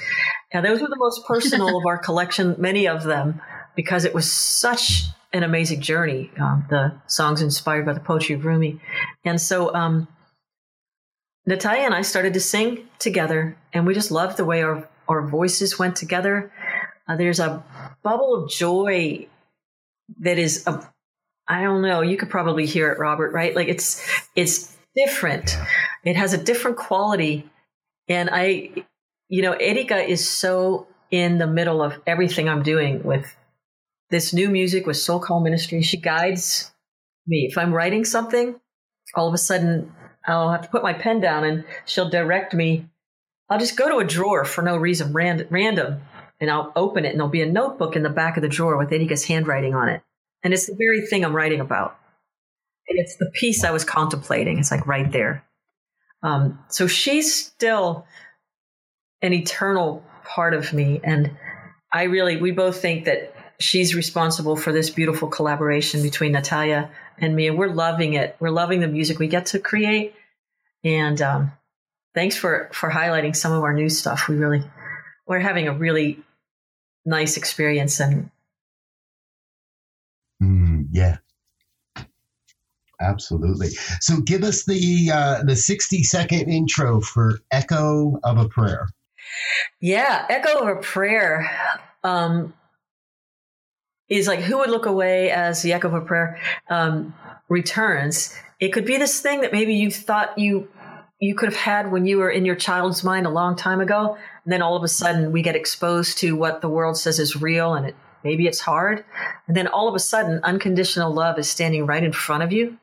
And 0.52 0.66
those 0.66 0.82
were 0.82 0.88
the 0.88 0.98
most 0.98 1.26
personal 1.28 1.78
of 1.78 1.86
our 1.86 1.98
collection, 1.98 2.56
many 2.58 2.88
of 2.88 3.04
them, 3.04 3.42
because 3.76 4.06
it 4.06 4.14
was 4.14 4.32
such 4.32 5.04
an 5.34 5.44
amazing 5.44 5.82
journey. 5.82 6.32
Um, 6.40 6.66
the 6.70 6.94
songs 7.08 7.42
inspired 7.42 7.86
by 7.86 7.94
the 7.94 8.00
poetry 8.00 8.36
of 8.36 8.46
Rumi. 8.46 8.80
And 9.26 9.42
so, 9.42 9.74
um, 9.74 10.08
Natalia 11.46 11.84
and 11.84 11.94
I 11.94 12.04
started 12.04 12.34
to 12.36 12.40
sing 12.40 12.88
together, 13.00 13.58
and 13.74 13.86
we 13.86 13.94
just 13.94 14.12
loved 14.12 14.38
the 14.38 14.46
way 14.46 14.62
our, 14.62 14.88
our 15.10 15.28
voices 15.28 15.78
went 15.78 15.98
together. 15.98 16.54
Uh, 17.06 17.18
there's 17.18 17.42
a 17.42 17.62
bubble 18.02 18.36
of 18.36 18.50
joy 18.50 19.28
that 20.20 20.38
is 20.38 20.66
a 20.68 20.93
I 21.48 21.62
don't 21.62 21.82
know. 21.82 22.02
You 22.02 22.18
could 22.18 22.30
probably 22.30 22.66
hear 22.66 22.92
it, 22.92 23.00
Robert, 23.00 23.34
right? 23.34 23.56
Like 23.56 23.68
it's 23.68 24.06
it's 24.36 24.76
different. 24.96 25.58
It 26.04 26.16
has 26.16 26.34
a 26.34 26.38
different 26.38 26.78
quality. 26.78 27.50
And 28.08 28.30
I 28.32 28.86
you 29.30 29.42
know, 29.42 29.54
Erika 29.54 29.98
is 29.98 30.28
so 30.28 30.88
in 31.10 31.38
the 31.38 31.48
middle 31.48 31.82
of 31.82 32.00
everything 32.06 32.48
I'm 32.48 32.64
doing 32.64 33.04
with 33.04 33.36
this 34.10 34.34
new 34.34 34.50
music 34.50 34.86
with 34.86 34.98
Soul 34.98 35.20
Call 35.20 35.40
Ministry. 35.40 35.82
She 35.82 35.98
guides 35.98 36.72
me. 37.26 37.48
If 37.50 37.58
I'm 37.58 37.74
writing 37.74 38.06
something, 38.06 38.60
all 39.16 39.28
of 39.28 39.34
a 39.34 39.40
sudden 39.40 39.92
I'll 40.26 40.52
have 40.52 40.62
to 40.62 40.70
put 40.70 40.84
my 40.84 40.94
pen 40.94 41.20
down 41.20 41.44
and 41.44 41.66
she'll 41.86 42.10
direct 42.10 42.54
me. 42.54 42.88
I'll 43.50 43.60
just 43.60 43.78
go 43.78 43.90
to 43.90 43.98
a 43.98 44.06
drawer 44.06 44.46
for 44.46 44.62
no 44.62 44.78
reason, 44.78 45.14
random, 45.14 45.48
random 45.50 46.02
and 46.40 46.50
I'll 46.52 46.72
open 46.76 47.06
it 47.06 47.10
and 47.10 47.20
there'll 47.20 47.30
be 47.30 47.42
a 47.42 47.52
notebook 47.52 47.96
in 47.96 48.04
the 48.04 48.10
back 48.10 48.38
of 48.38 48.44
the 48.44 48.50
drawer 48.50 48.78
with 48.78 48.92
Erika's 48.92 49.26
handwriting 49.26 49.74
on 49.74 49.90
it. 49.90 50.02
And 50.44 50.54
it's 50.54 50.68
the 50.68 50.76
very 50.78 51.06
thing 51.08 51.24
I'm 51.24 51.36
writing 51.36 51.62
about. 51.62 51.98
And 52.88 53.00
it's 53.00 53.16
the 53.18 53.32
piece 53.34 53.64
I 53.64 53.72
was 53.72 53.86
contemplating. 53.86 54.60
It's 54.60 54.72
like 54.72 54.86
right 54.86 55.10
there. 55.12 55.44
Um, 56.22 56.60
so 56.70 56.88
she's 56.88 57.34
still 57.34 58.06
an 59.22 59.34
eternal 59.34 60.04
part 60.26 60.54
of 60.54 60.74
me. 60.74 61.00
And 61.04 61.32
I 61.92 62.04
really, 62.04 62.38
we 62.38 62.52
both 62.52 62.82
think 62.82 63.06
that 63.06 63.34
she's 63.60 63.96
responsible 63.96 64.56
for 64.56 64.74
this 64.74 64.90
beautiful 64.90 65.28
collaboration 65.28 66.02
between 66.02 66.34
Natalia 66.34 66.90
and 67.18 67.36
me. 67.36 67.48
And 67.48 67.58
we're 67.58 67.74
loving 67.74 68.14
it. 68.14 68.36
We're 68.40 68.50
loving 68.50 68.82
the 68.82 68.88
music 68.88 69.20
we 69.20 69.28
get 69.28 69.48
to 69.48 69.60
create. 69.60 70.14
And 70.84 71.22
um, 71.22 71.52
thanks 72.14 72.36
for, 72.36 72.70
for 72.74 72.90
highlighting 72.90 73.36
some 73.36 73.54
of 73.54 73.64
our 73.64 73.74
new 73.74 73.90
stuff. 73.90 74.28
We 74.28 74.36
really, 74.36 74.64
we're 75.26 75.40
having 75.40 75.68
a 75.68 75.74
really 75.74 76.20
nice 77.06 77.38
experience 77.38 78.00
and 78.00 78.30
yeah. 80.94 81.18
Absolutely. 83.02 83.70
So 84.00 84.22
give 84.22 84.44
us 84.44 84.64
the 84.64 85.12
uh, 85.12 85.44
the 85.44 85.56
60 85.56 86.04
second 86.04 86.50
intro 86.50 87.02
for 87.02 87.40
Echo 87.52 88.20
of 88.24 88.38
a 88.38 88.48
Prayer. 88.48 88.88
Yeah, 89.82 90.26
Echo 90.30 90.60
of 90.60 90.78
a 90.78 90.82
Prayer 90.82 91.50
um, 92.04 92.54
is 94.08 94.28
like 94.28 94.40
who 94.40 94.60
would 94.60 94.70
look 94.70 94.86
away 94.86 95.32
as 95.32 95.64
the 95.64 95.74
Echo 95.74 95.90
of 95.90 95.96
a 95.96 96.02
Prayer 96.02 96.40
um, 96.70 97.14
returns. 97.50 98.34
It 98.60 98.70
could 98.70 98.86
be 98.86 98.98
this 98.98 99.20
thing 99.20 99.42
that 99.42 99.52
maybe 99.52 99.74
you 99.74 99.92
thought 99.92 100.38
you 100.38 100.70
you 101.20 101.36
could 101.36 101.50
have 101.50 101.60
had 101.60 101.92
when 101.92 102.06
you 102.06 102.20
were 102.20 102.30
in 102.30 102.46
your 102.46 102.56
child's 102.56 103.04
mind 103.04 103.26
a 103.26 103.30
long 103.32 103.56
time 103.56 103.82
ago. 103.82 104.18
And 104.44 104.54
then 104.54 104.62
all 104.62 104.76
of 104.76 104.84
a 104.84 104.88
sudden 104.88 105.32
we 105.32 105.42
get 105.42 105.56
exposed 105.56 106.20
to 106.20 106.36
what 106.36 106.62
the 106.62 106.70
world 106.70 106.98
says 106.98 107.18
is 107.18 107.42
real 107.42 107.74
and 107.74 107.88
it 107.88 107.96
Maybe 108.24 108.48
it's 108.48 108.60
hard. 108.62 109.04
And 109.48 109.56
then 109.56 109.68
all 109.68 109.88
of 109.88 109.96
a 109.96 110.00
sudden, 110.00 110.40
unconditional 110.44 111.12
love 111.14 111.38
is 111.38 111.50
standing 111.50 111.86
right 111.86 112.04
in 112.04 112.14
front 112.14 112.44
of 112.44 112.52
you. 112.52 112.78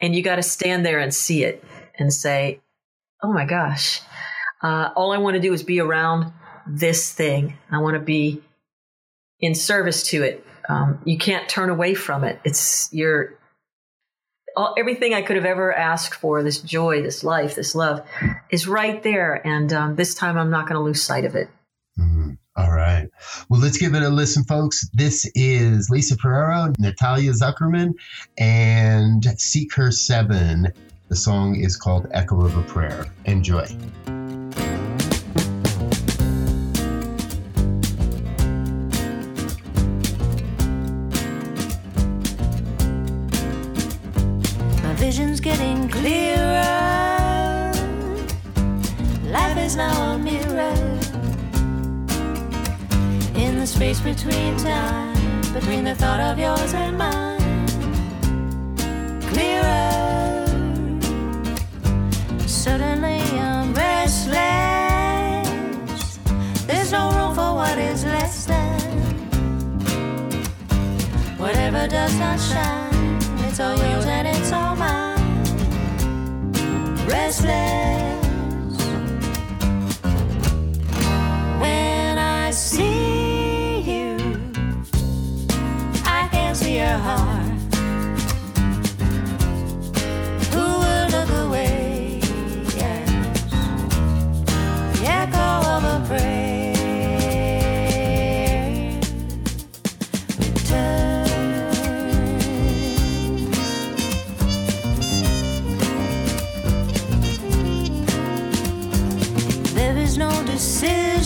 And 0.00 0.14
you 0.14 0.22
got 0.22 0.36
to 0.36 0.42
stand 0.42 0.84
there 0.84 0.98
and 0.98 1.14
see 1.14 1.44
it 1.44 1.64
and 1.98 2.12
say, 2.12 2.60
oh 3.22 3.32
my 3.32 3.44
gosh, 3.44 4.00
uh, 4.62 4.90
all 4.96 5.12
I 5.12 5.18
want 5.18 5.34
to 5.34 5.40
do 5.40 5.52
is 5.52 5.62
be 5.62 5.80
around 5.80 6.32
this 6.66 7.12
thing. 7.12 7.56
I 7.70 7.78
want 7.78 7.94
to 7.94 8.00
be 8.00 8.42
in 9.40 9.54
service 9.54 10.02
to 10.08 10.22
it. 10.22 10.44
um, 10.68 11.00
you 11.04 11.18
can't 11.18 11.48
turn 11.48 11.70
away 11.70 11.94
from 11.94 12.24
it. 12.24 12.40
It's 12.44 12.88
your 12.92 13.34
all, 14.56 14.74
everything 14.78 15.14
I 15.14 15.22
could 15.22 15.36
have 15.36 15.44
ever 15.44 15.74
asked 15.74 16.14
for, 16.14 16.42
this 16.42 16.60
joy, 16.60 17.02
this 17.02 17.24
life, 17.24 17.54
this 17.54 17.74
love, 17.74 18.06
is 18.50 18.68
right 18.68 19.02
there. 19.02 19.44
And 19.46 19.72
um, 19.72 19.96
this 19.96 20.14
time 20.14 20.38
I'm 20.38 20.50
not 20.50 20.66
going 20.66 20.76
to 20.76 20.82
lose 20.82 21.02
sight 21.02 21.24
of 21.24 21.34
it. 21.34 21.48
Mm, 21.98 22.38
all 22.56 22.72
right. 22.72 23.08
Well, 23.48 23.60
let's 23.60 23.78
give 23.78 23.94
it 23.94 24.02
a 24.02 24.08
listen, 24.08 24.44
folks. 24.44 24.88
This 24.94 25.28
is 25.34 25.90
Lisa 25.90 26.16
Ferraro, 26.16 26.72
Natalia 26.78 27.32
Zuckerman, 27.32 27.94
and 28.38 29.24
Seek 29.40 29.74
Her 29.74 29.90
Seven. 29.90 30.72
The 31.08 31.16
song 31.16 31.56
is 31.56 31.76
called 31.76 32.06
Echo 32.12 32.44
of 32.44 32.56
a 32.56 32.62
Prayer. 32.62 33.06
Enjoy. 33.24 33.66
Between 54.14 54.56
time, 54.56 55.42
between 55.52 55.82
the 55.84 55.94
thought 55.94 56.20
of 56.20 56.38
yours 56.38 56.72
and 56.74 56.96
mine. 56.96 57.66
Clearer. 59.30 60.46
Suddenly 62.46 63.22
I'm 63.38 63.74
restless. 63.74 64.38
There's 66.68 66.92
no 66.92 67.10
room 67.16 67.34
for 67.34 67.54
what 67.60 67.76
is 67.76 68.04
less 68.04 68.46
than. 68.46 68.80
Whatever 71.36 71.88
does 71.88 72.16
not 72.18 72.38
shine, 72.38 73.18
it's 73.48 73.58
all 73.58 73.76
yours 73.76 74.06
and 74.06 74.28
it's 74.28 74.52
all 74.52 74.76
mine 74.76 75.14
restless 77.08 78.23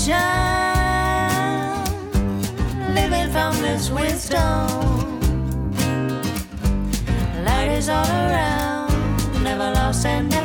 decision. 0.09 0.49
Living 2.95 3.31
from 3.31 3.55
this 3.61 3.91
wisdom. 3.91 5.21
Light 7.45 7.71
is 7.79 7.89
all 7.89 8.07
around, 8.07 9.43
never 9.43 9.71
lost 9.73 10.07
and 10.07 10.29
never 10.31 10.38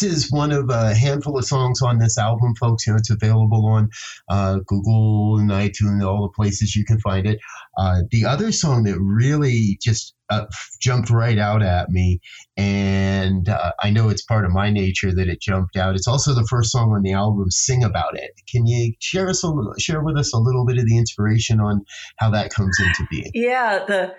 this 0.00 0.24
is 0.24 0.32
one 0.32 0.50
of 0.50 0.70
a 0.70 0.94
handful 0.94 1.36
of 1.38 1.44
songs 1.44 1.82
on 1.82 1.98
this 1.98 2.18
album, 2.18 2.54
folks. 2.54 2.86
You 2.86 2.92
know, 2.92 2.98
it's 2.98 3.10
available 3.10 3.66
on 3.66 3.90
uh, 4.28 4.58
Google 4.66 5.38
and 5.38 5.50
iTunes, 5.50 6.02
all 6.02 6.22
the 6.22 6.32
places 6.34 6.74
you 6.74 6.84
can 6.84 6.98
find 7.00 7.26
it. 7.26 7.38
Uh, 7.78 8.02
the 8.10 8.24
other 8.24 8.50
song 8.52 8.84
that 8.84 8.98
really 8.98 9.78
just 9.82 10.14
uh, 10.30 10.46
jumped 10.80 11.10
right 11.10 11.38
out 11.38 11.62
at 11.62 11.90
me, 11.90 12.20
and 12.56 13.48
uh, 13.48 13.72
I 13.80 13.90
know 13.90 14.08
it's 14.08 14.24
part 14.24 14.44
of 14.44 14.52
my 14.52 14.70
nature 14.70 15.14
that 15.14 15.28
it 15.28 15.40
jumped 15.40 15.76
out. 15.76 15.96
It's 15.96 16.08
also 16.08 16.34
the 16.34 16.46
first 16.48 16.70
song 16.70 16.92
on 16.92 17.02
the 17.02 17.12
album, 17.12 17.50
"Sing 17.50 17.84
About 17.84 18.16
It." 18.16 18.30
Can 18.48 18.66
you 18.66 18.94
share 19.00 19.28
us 19.28 19.44
a 19.44 19.52
share 19.78 20.02
with 20.02 20.16
us 20.16 20.32
a 20.32 20.38
little 20.38 20.64
bit 20.64 20.78
of 20.78 20.86
the 20.86 20.96
inspiration 20.96 21.60
on 21.60 21.84
how 22.16 22.30
that 22.30 22.52
comes 22.52 22.76
into 22.80 23.06
being? 23.10 23.30
Yeah, 23.34 23.84
the 23.86 24.14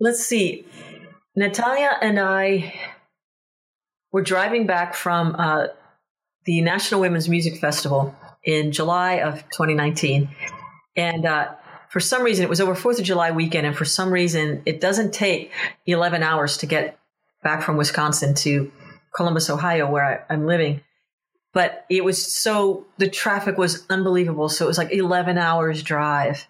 let's 0.00 0.24
see, 0.24 0.66
Natalia 1.36 1.96
and 2.02 2.18
I 2.18 2.74
we're 4.14 4.22
driving 4.22 4.64
back 4.64 4.94
from 4.94 5.34
uh, 5.36 5.66
the 6.44 6.60
National 6.60 7.00
Women's 7.00 7.28
Music 7.28 7.56
Festival 7.56 8.14
in 8.44 8.70
July 8.70 9.14
of 9.14 9.42
2019. 9.50 10.28
And 10.94 11.26
uh, 11.26 11.54
for 11.88 11.98
some 11.98 12.22
reason, 12.22 12.44
it 12.44 12.48
was 12.48 12.60
over 12.60 12.76
4th 12.76 13.00
of 13.00 13.04
July 13.04 13.32
weekend. 13.32 13.66
And 13.66 13.76
for 13.76 13.84
some 13.84 14.12
reason, 14.12 14.62
it 14.66 14.80
doesn't 14.80 15.14
take 15.14 15.50
11 15.86 16.22
hours 16.22 16.58
to 16.58 16.66
get 16.66 16.96
back 17.42 17.64
from 17.64 17.76
Wisconsin 17.76 18.36
to 18.36 18.70
Columbus, 19.16 19.50
Ohio, 19.50 19.90
where 19.90 20.04
I, 20.30 20.32
I'm 20.32 20.46
living. 20.46 20.82
But 21.52 21.84
it 21.90 22.04
was 22.04 22.24
so, 22.24 22.86
the 22.98 23.10
traffic 23.10 23.58
was 23.58 23.84
unbelievable. 23.90 24.48
So 24.48 24.64
it 24.64 24.68
was 24.68 24.78
like 24.78 24.92
11 24.92 25.38
hours 25.38 25.82
drive. 25.82 26.46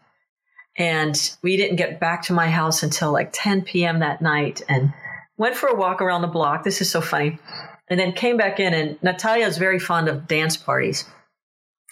And 0.76 1.18
we 1.40 1.56
didn't 1.56 1.76
get 1.76 1.98
back 1.98 2.24
to 2.24 2.34
my 2.34 2.50
house 2.50 2.82
until 2.82 3.10
like 3.10 3.30
10 3.32 3.62
p.m. 3.62 4.00
that 4.00 4.20
night. 4.20 4.60
And 4.68 4.92
went 5.37 5.57
for 5.57 5.68
a 5.68 5.74
walk 5.74 6.01
around 6.01 6.22
the 6.22 6.28
block. 6.28 6.64
This 6.64 6.80
is 6.80 6.91
so 6.91 7.01
funny. 7.01 7.39
And 7.89 8.01
then 8.01 8.12
came 8.12 8.37
back 8.37 8.61
in 8.61 8.72
and 8.72 9.03
Natalia 9.03 9.47
is 9.47 9.59
very 9.59 9.78
fond 9.78 10.09
of 10.09 10.26
dance 10.26 10.57
parties. 10.57 11.05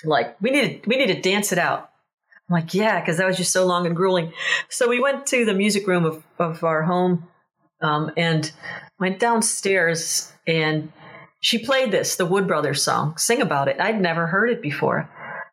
Like 0.05 0.40
we 0.40 0.51
need 0.51 0.82
to, 0.82 0.88
we 0.88 0.97
need 0.97 1.14
to 1.14 1.20
dance 1.20 1.53
it 1.53 1.59
out. 1.59 1.90
I'm 2.49 2.55
like, 2.55 2.74
yeah, 2.74 3.01
because 3.01 3.18
that 3.18 3.26
was 3.26 3.36
just 3.36 3.53
so 3.53 3.66
long 3.66 3.86
and 3.86 3.95
grueling. 3.95 4.32
So 4.68 4.88
we 4.88 5.01
went 5.01 5.26
to 5.28 5.45
the 5.45 5.55
music 5.55 5.86
room 5.86 6.05
of, 6.05 6.24
of 6.38 6.64
our 6.64 6.82
home 6.82 7.28
um, 7.80 8.11
and 8.16 8.51
went 8.99 9.18
downstairs 9.18 10.32
and 10.47 10.93
she 11.40 11.59
played 11.59 11.90
this, 11.90 12.16
the 12.16 12.26
Wood 12.26 12.47
Brothers 12.47 12.82
song, 12.82 13.16
Sing 13.16 13.43
About 13.43 13.68
It. 13.68 13.80
I'd 13.80 14.01
never 14.01 14.28
heard 14.28 14.51
it 14.51 14.62
before. 14.62 15.11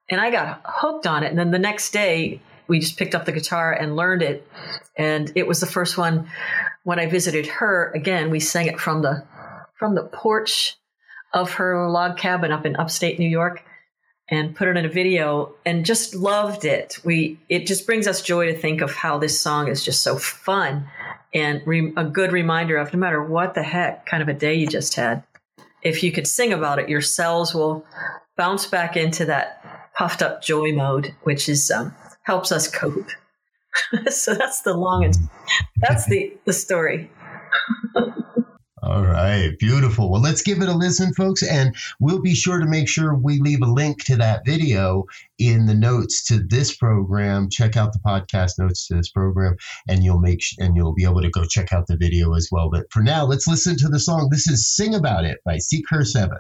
And 0.09 0.21
I 0.21 0.29
got 0.29 0.61
hooked 0.63 1.07
on 1.07 1.23
it. 1.23 1.29
And 1.29 1.37
then 1.37 1.51
the 1.51 1.59
next 1.59 1.91
day, 1.91 2.41
we 2.69 2.79
just 2.79 2.97
picked 2.97 3.15
up 3.15 3.25
the 3.25 3.31
guitar 3.31 3.73
and 3.73 3.95
learned 3.95 4.21
it. 4.21 4.47
And 4.97 5.31
it 5.35 5.47
was 5.47 5.59
the 5.59 5.65
first 5.65 5.97
one 5.97 6.29
when 6.83 6.99
I 6.99 7.07
visited 7.07 7.47
her. 7.47 7.91
Again, 7.93 8.29
we 8.29 8.39
sang 8.39 8.67
it 8.67 8.79
from 8.79 9.01
the 9.01 9.25
from 9.77 9.95
the 9.95 10.03
porch 10.03 10.77
of 11.33 11.53
her 11.53 11.89
log 11.89 12.17
cabin 12.17 12.51
up 12.51 12.65
in 12.65 12.75
upstate 12.75 13.17
New 13.19 13.29
York 13.29 13.63
and 14.29 14.55
put 14.55 14.67
it 14.67 14.77
in 14.77 14.85
a 14.85 14.89
video 14.89 15.55
and 15.65 15.85
just 15.85 16.15
loved 16.15 16.63
it. 16.63 16.99
We 17.03 17.39
it 17.49 17.65
just 17.65 17.85
brings 17.85 18.07
us 18.07 18.21
joy 18.21 18.45
to 18.47 18.57
think 18.57 18.81
of 18.81 18.93
how 18.93 19.17
this 19.17 19.39
song 19.39 19.67
is 19.67 19.83
just 19.83 20.03
so 20.03 20.17
fun 20.17 20.87
and 21.33 21.61
re, 21.65 21.93
a 21.97 22.03
good 22.03 22.31
reminder 22.31 22.77
of 22.77 22.93
no 22.93 22.99
matter 22.99 23.23
what 23.23 23.55
the 23.55 23.63
heck 23.63 24.05
kind 24.05 24.21
of 24.21 24.29
a 24.29 24.33
day 24.33 24.55
you 24.55 24.67
just 24.67 24.95
had, 24.95 25.23
if 25.81 26.03
you 26.03 26.11
could 26.11 26.27
sing 26.27 26.53
about 26.53 26.79
it, 26.79 26.89
your 26.89 27.01
cells 27.01 27.53
will 27.53 27.85
bounce 28.35 28.65
back 28.65 28.97
into 28.97 29.25
that 29.25 29.91
puffed 29.95 30.21
up 30.21 30.41
joy 30.41 30.73
mode, 30.73 31.13
which 31.23 31.49
is 31.49 31.69
um, 31.71 31.93
helps 32.29 32.51
us 32.51 32.67
cope. 32.67 33.09
so 34.09 34.35
that's 34.35 34.61
the 34.61 34.75
long 34.75 35.03
and 35.03 35.15
that's 35.77 36.05
the 36.05 36.37
the 36.45 36.53
story. 36.53 37.09
All 38.83 39.03
right, 39.03 39.57
beautiful. 39.57 40.11
Well, 40.11 40.21
let's 40.21 40.43
give 40.43 40.61
it 40.61 40.69
a 40.69 40.73
listen, 40.73 41.11
folks, 41.15 41.41
and 41.43 41.75
we'll 41.99 42.21
be 42.21 42.35
sure 42.35 42.59
to 42.59 42.67
make 42.67 42.87
sure 42.87 43.15
we 43.15 43.39
leave 43.39 43.61
a 43.61 43.65
link 43.65 44.03
to 44.05 44.15
that 44.17 44.45
video 44.45 45.05
in 45.39 45.65
the 45.65 45.73
notes 45.73 46.23
to 46.25 46.39
this 46.47 46.75
program. 46.75 47.49
Check 47.49 47.75
out 47.75 47.93
the 47.93 47.99
podcast 48.05 48.59
notes 48.59 48.87
to 48.87 48.95
this 48.95 49.09
program, 49.09 49.55
and 49.87 50.03
you'll 50.03 50.19
make 50.19 50.41
sh- 50.41 50.55
and 50.59 50.75
you'll 50.75 50.93
be 50.93 51.05
able 51.05 51.21
to 51.21 51.31
go 51.31 51.45
check 51.45 51.73
out 51.73 51.87
the 51.87 51.97
video 51.97 52.35
as 52.35 52.47
well. 52.51 52.69
But 52.71 52.85
for 52.91 53.01
now, 53.01 53.25
let's 53.25 53.47
listen 53.47 53.75
to 53.77 53.89
the 53.89 53.99
song. 53.99 54.29
This 54.31 54.47
is 54.47 54.69
"Sing 54.69 54.93
About 54.93 55.25
It" 55.25 55.39
by 55.43 55.57
Seek 55.57 55.85
Her 55.89 56.05
Seven. 56.05 56.39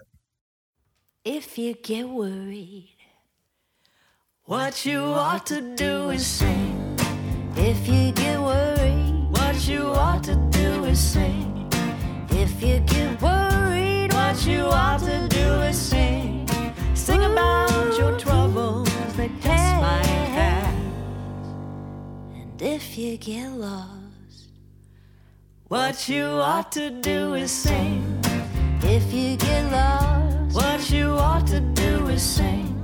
If 1.25 1.57
you 1.57 1.73
get 1.73 2.07
worried, 2.07 2.98
what 4.49 4.83
you 4.83 4.99
ought 5.03 5.45
to 5.45 5.61
do 5.61 6.09
is 6.09 6.25
sing. 6.25 6.97
If 7.55 7.87
you 7.87 8.11
get 8.11 8.41
worried, 8.41 9.27
what 9.29 9.67
you 9.67 9.83
ought 9.89 10.23
to 10.23 10.35
do 10.49 10.85
is 10.85 10.99
sing. 10.99 11.69
If 12.31 12.63
you 12.63 12.79
get 12.79 13.21
worried, 13.21 14.11
what 14.11 14.43
you 14.47 14.61
ought 14.61 15.01
to 15.01 15.27
do 15.29 15.47
is 15.69 15.77
sing. 15.77 16.47
Sing 16.95 17.23
about 17.25 17.95
your 17.95 18.17
troubles 18.17 18.89
that 19.17 19.29
just 19.39 19.75
might 19.83 20.03
pass. 20.33 20.73
And 22.33 22.59
if 22.59 22.97
you 22.97 23.17
get 23.17 23.51
lost, 23.51 24.49
what 25.67 26.09
you 26.09 26.25
ought 26.25 26.71
to 26.71 26.89
do 26.89 27.35
is 27.35 27.51
sing. 27.51 28.19
If 28.81 29.13
you 29.13 29.37
get 29.37 29.71
lost, 29.71 30.55
what 30.55 30.89
you 30.89 31.05
ought 31.11 31.45
to 31.47 31.59
do 31.59 32.07
is 32.07 32.23
sing. 32.23 32.78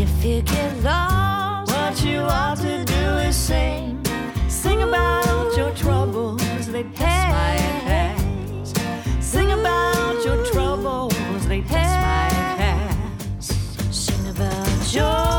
If 0.00 0.24
you 0.24 0.42
get 0.42 0.84
lost, 0.84 1.72
what 1.72 2.04
you 2.04 2.20
ought 2.20 2.58
to 2.58 2.84
do 2.84 3.04
is 3.26 3.34
sing. 3.34 4.00
Sing 4.48 4.84
about 4.84 5.56
your 5.56 5.72
troubles 5.74 6.40
that 6.40 6.56
just 6.56 6.70
might 6.70 6.94
pass. 6.94 8.72
Sing 9.20 9.50
about 9.50 10.24
your 10.24 10.44
troubles 10.52 11.12
they 11.48 11.62
just 11.62 11.72
might 11.72 12.54
pass. 12.60 13.52
Sing 13.90 14.28
about 14.28 14.82
joy. 14.86 15.37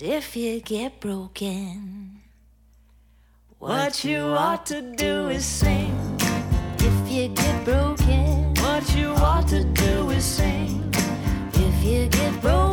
And 0.00 0.08
if 0.12 0.36
you 0.36 0.60
get 0.60 1.00
broken. 1.00 2.20
What 3.58 4.04
you 4.04 4.18
ought 4.20 4.64
to 4.66 4.80
do 4.80 5.28
is 5.28 5.44
sing. 5.44 6.16
If 6.78 7.10
you 7.10 7.28
get 7.28 7.64
broken, 7.64 8.54
what 8.62 8.94
you 8.94 9.08
ought 9.08 9.48
to 9.48 9.64
do 9.64 10.10
is 10.10 10.24
sing. 10.24 10.94
If 11.54 11.84
you 11.84 12.06
get 12.06 12.40
broken, 12.40 12.67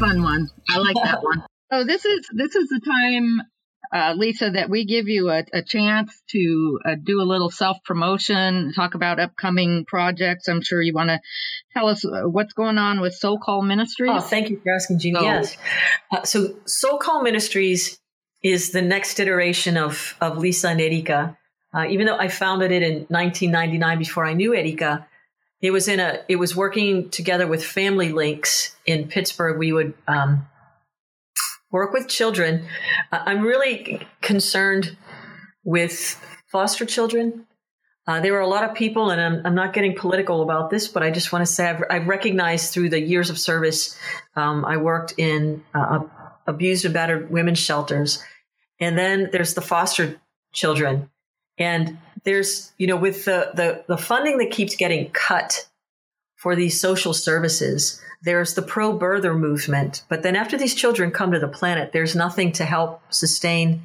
fun 0.00 0.22
one. 0.22 0.48
I 0.68 0.78
like 0.78 0.96
that 1.04 1.22
one. 1.22 1.44
So 1.72 1.84
this 1.86 2.04
is 2.04 2.28
this 2.32 2.56
is 2.56 2.68
the 2.68 2.80
time, 2.80 3.42
uh, 3.92 4.14
Lisa, 4.16 4.50
that 4.50 4.70
we 4.70 4.84
give 4.86 5.08
you 5.08 5.30
a, 5.30 5.44
a 5.52 5.62
chance 5.62 6.20
to 6.30 6.80
uh, 6.84 6.94
do 7.02 7.20
a 7.20 7.24
little 7.24 7.50
self 7.50 7.78
promotion, 7.84 8.72
talk 8.74 8.94
about 8.94 9.20
upcoming 9.20 9.84
projects. 9.86 10.48
I'm 10.48 10.62
sure 10.62 10.80
you 10.82 10.94
want 10.94 11.10
to 11.10 11.20
tell 11.74 11.88
us 11.88 12.04
uh, 12.04 12.22
what's 12.28 12.54
going 12.54 12.78
on 12.78 13.00
with 13.00 13.14
Soul 13.14 13.38
Call 13.38 13.62
Ministries. 13.62 14.10
Oh, 14.12 14.20
thank 14.20 14.50
you 14.50 14.60
for 14.62 14.74
asking, 14.74 14.98
Jeannie. 14.98 15.18
Oh. 15.18 15.22
Yes. 15.22 15.56
Uh, 16.10 16.24
so, 16.24 16.56
Soul 16.66 16.98
Call 16.98 17.22
Ministries 17.22 17.98
is 18.42 18.72
the 18.72 18.82
next 18.82 19.20
iteration 19.20 19.76
of, 19.76 20.16
of 20.20 20.38
Lisa 20.38 20.68
and 20.68 20.80
Erika. 20.80 21.36
Uh, 21.72 21.86
even 21.88 22.06
though 22.06 22.16
I 22.16 22.28
founded 22.28 22.72
it 22.72 22.82
in 22.82 23.06
1999 23.10 23.98
before 23.98 24.24
I 24.24 24.32
knew 24.32 24.54
Erika, 24.54 25.06
it 25.62 25.70
was 25.70 25.88
in 25.88 26.00
a 26.00 26.20
it 26.28 26.36
was 26.36 26.56
working 26.56 27.10
together 27.10 27.46
with 27.46 27.64
Family 27.64 28.12
Links 28.12 28.76
in 28.86 29.08
Pittsburgh. 29.08 29.58
We 29.58 29.72
would 29.72 29.94
um, 30.08 30.48
work 31.70 31.92
with 31.92 32.08
children. 32.08 32.66
I'm 33.12 33.42
really 33.42 34.06
concerned 34.20 34.96
with 35.64 36.20
foster 36.50 36.84
children. 36.84 37.46
Uh, 38.06 38.20
there 38.20 38.32
were 38.32 38.40
a 38.40 38.48
lot 38.48 38.64
of 38.68 38.74
people, 38.74 39.10
and 39.10 39.20
I'm, 39.20 39.46
I'm 39.46 39.54
not 39.54 39.72
getting 39.72 39.94
political 39.94 40.42
about 40.42 40.70
this, 40.70 40.88
but 40.88 41.02
I 41.02 41.10
just 41.10 41.32
want 41.32 41.46
to 41.46 41.52
say 41.52 41.68
I've, 41.68 41.84
I've 41.90 42.08
recognized 42.08 42.72
through 42.72 42.88
the 42.88 43.00
years 43.00 43.30
of 43.30 43.38
service, 43.38 43.96
um, 44.34 44.64
I 44.64 44.78
worked 44.78 45.14
in 45.16 45.62
uh, 45.74 46.00
abused 46.46 46.84
and 46.84 46.94
battered 46.94 47.30
women's 47.30 47.60
shelters. 47.60 48.22
And 48.80 48.98
then 48.98 49.28
there's 49.30 49.54
the 49.54 49.60
foster 49.60 50.20
children. 50.52 51.10
And 51.60 51.98
there's, 52.24 52.72
you 52.78 52.86
know, 52.86 52.96
with 52.96 53.26
the, 53.26 53.52
the, 53.54 53.84
the 53.86 53.96
funding 53.96 54.38
that 54.38 54.50
keeps 54.50 54.74
getting 54.74 55.10
cut 55.10 55.68
for 56.36 56.56
these 56.56 56.80
social 56.80 57.14
services, 57.14 58.00
there's 58.22 58.54
the 58.54 58.62
pro 58.62 58.98
birther 58.98 59.38
movement. 59.38 60.02
But 60.08 60.22
then 60.22 60.34
after 60.34 60.56
these 60.56 60.74
children 60.74 61.10
come 61.10 61.32
to 61.32 61.38
the 61.38 61.48
planet, 61.48 61.92
there's 61.92 62.16
nothing 62.16 62.52
to 62.52 62.64
help 62.64 63.02
sustain 63.10 63.82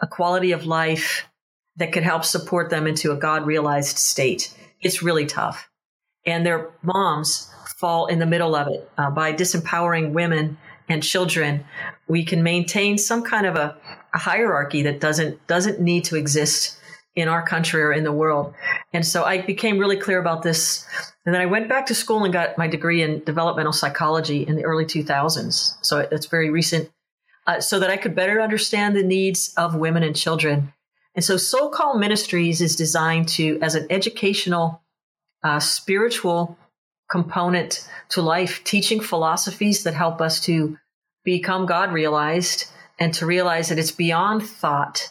a 0.00 0.06
quality 0.06 0.52
of 0.52 0.66
life 0.66 1.28
that 1.76 1.92
could 1.92 2.04
help 2.04 2.24
support 2.24 2.70
them 2.70 2.86
into 2.86 3.12
a 3.12 3.16
God 3.16 3.44
realized 3.46 3.98
state. 3.98 4.54
It's 4.80 5.02
really 5.02 5.26
tough. 5.26 5.68
And 6.24 6.46
their 6.46 6.70
moms 6.82 7.50
fall 7.76 8.06
in 8.06 8.18
the 8.18 8.26
middle 8.26 8.54
of 8.54 8.68
it 8.68 8.90
uh, 8.96 9.10
by 9.10 9.32
disempowering 9.32 10.12
women 10.12 10.58
and 10.88 11.02
children, 11.02 11.64
we 12.08 12.24
can 12.24 12.42
maintain 12.42 12.96
some 12.98 13.22
kind 13.22 13.46
of 13.46 13.56
a, 13.56 13.76
a 14.14 14.18
hierarchy 14.18 14.82
that 14.82 15.00
doesn't 15.00 15.44
doesn't 15.46 15.80
need 15.80 16.04
to 16.04 16.16
exist 16.16 16.78
in 17.16 17.28
our 17.28 17.42
country 17.42 17.82
or 17.82 17.92
in 17.92 18.04
the 18.04 18.12
world. 18.12 18.54
And 18.92 19.04
so 19.04 19.24
I 19.24 19.40
became 19.40 19.78
really 19.78 19.96
clear 19.96 20.20
about 20.20 20.42
this. 20.42 20.86
And 21.24 21.34
then 21.34 21.40
I 21.40 21.46
went 21.46 21.68
back 21.68 21.86
to 21.86 21.94
school 21.94 22.22
and 22.22 22.32
got 22.32 22.58
my 22.58 22.68
degree 22.68 23.02
in 23.02 23.24
developmental 23.24 23.72
psychology 23.72 24.46
in 24.46 24.54
the 24.54 24.64
early 24.64 24.84
2000s. 24.84 25.78
So 25.80 26.00
it's 26.12 26.26
very 26.26 26.50
recent, 26.50 26.90
uh, 27.46 27.60
so 27.60 27.80
that 27.80 27.90
I 27.90 27.96
could 27.96 28.14
better 28.14 28.40
understand 28.40 28.94
the 28.94 29.02
needs 29.02 29.52
of 29.56 29.74
women 29.74 30.02
and 30.02 30.14
children. 30.14 30.74
And 31.14 31.24
so 31.24 31.38
Soul 31.38 31.70
Call 31.70 31.98
Ministries 31.98 32.60
is 32.60 32.76
designed 32.76 33.28
to, 33.30 33.58
as 33.62 33.74
an 33.74 33.86
educational, 33.88 34.82
uh, 35.42 35.58
spiritual 35.58 36.58
component 37.10 37.88
to 38.10 38.20
life, 38.20 38.62
teaching 38.64 39.00
philosophies 39.00 39.84
that 39.84 39.94
help 39.94 40.20
us 40.20 40.38
to 40.40 40.76
become 41.24 41.64
God 41.64 41.92
realized 41.92 42.70
and 42.98 43.14
to 43.14 43.24
realize 43.24 43.70
that 43.70 43.78
it's 43.78 43.90
beyond 43.90 44.46
thought 44.46 45.10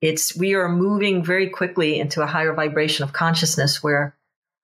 it's 0.00 0.36
we 0.36 0.54
are 0.54 0.68
moving 0.68 1.24
very 1.24 1.48
quickly 1.48 1.98
into 1.98 2.22
a 2.22 2.26
higher 2.26 2.52
vibration 2.52 3.04
of 3.04 3.12
consciousness 3.12 3.82
where 3.82 4.16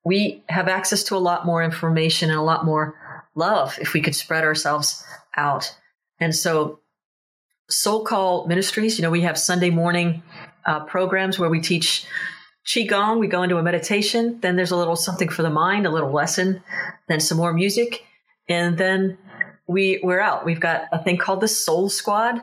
we 0.05 0.43
have 0.49 0.69
access 0.69 1.05
to 1.05 1.17
a 1.17 1.19
lot 1.19 1.47
more 1.47 1.63
information 1.63 2.31
and 2.31 2.39
a 2.39 2.43
lot 2.43 2.65
more 2.65 2.95
love 3.35 3.79
if 3.81 3.93
we 3.93 4.01
could 4.01 4.15
spread 4.15 4.45
ourselves 4.45 5.05
out. 5.37 5.75
And 6.19 6.35
so, 6.35 6.81
Soul 7.71 8.05
Call 8.05 8.47
Ministries, 8.47 8.99
you 8.99 9.03
know, 9.03 9.11
we 9.11 9.23
have 9.23 9.39
Sunday 9.39 9.71
morning 9.71 10.23
uh, 10.67 10.81
programs 10.85 11.39
where 11.39 11.49
we 11.49 11.61
teach 11.61 12.05
Qigong. 12.67 13.19
We 13.19 13.29
go 13.29 13.43
into 13.43 13.57
a 13.57 13.63
meditation. 13.63 14.39
Then 14.41 14.57
there's 14.57 14.71
a 14.71 14.77
little 14.77 14.97
something 14.97 15.29
for 15.29 15.43
the 15.43 15.51
mind, 15.51 15.87
a 15.87 15.91
little 15.91 16.13
lesson, 16.13 16.63
then 17.09 17.21
some 17.21 17.39
more 17.39 17.53
music. 17.53 18.05
And 18.49 18.77
then 18.77 19.17
we, 19.67 20.01
we're 20.03 20.21
out. 20.21 20.45
We've 20.45 20.61
got 20.61 20.85
a 20.93 21.03
thing 21.03 21.17
called 21.17 21.41
the 21.41 21.49
Soul 21.49 21.89
Squad 21.89 22.43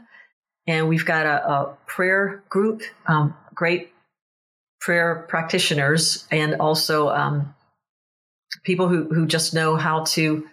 and 0.69 0.87
we've 0.87 1.05
got 1.05 1.25
a, 1.25 1.51
a 1.51 1.77
prayer 1.87 2.43
group, 2.47 2.83
um, 3.07 3.35
great 3.55 3.91
prayer 4.79 5.25
practitioners, 5.27 6.27
and 6.31 6.55
also 6.61 7.09
um, 7.09 7.55
people 8.63 8.87
who, 8.87 9.05
who 9.05 9.25
just 9.25 9.53
know 9.53 9.75
how 9.75 10.03
to 10.03 10.47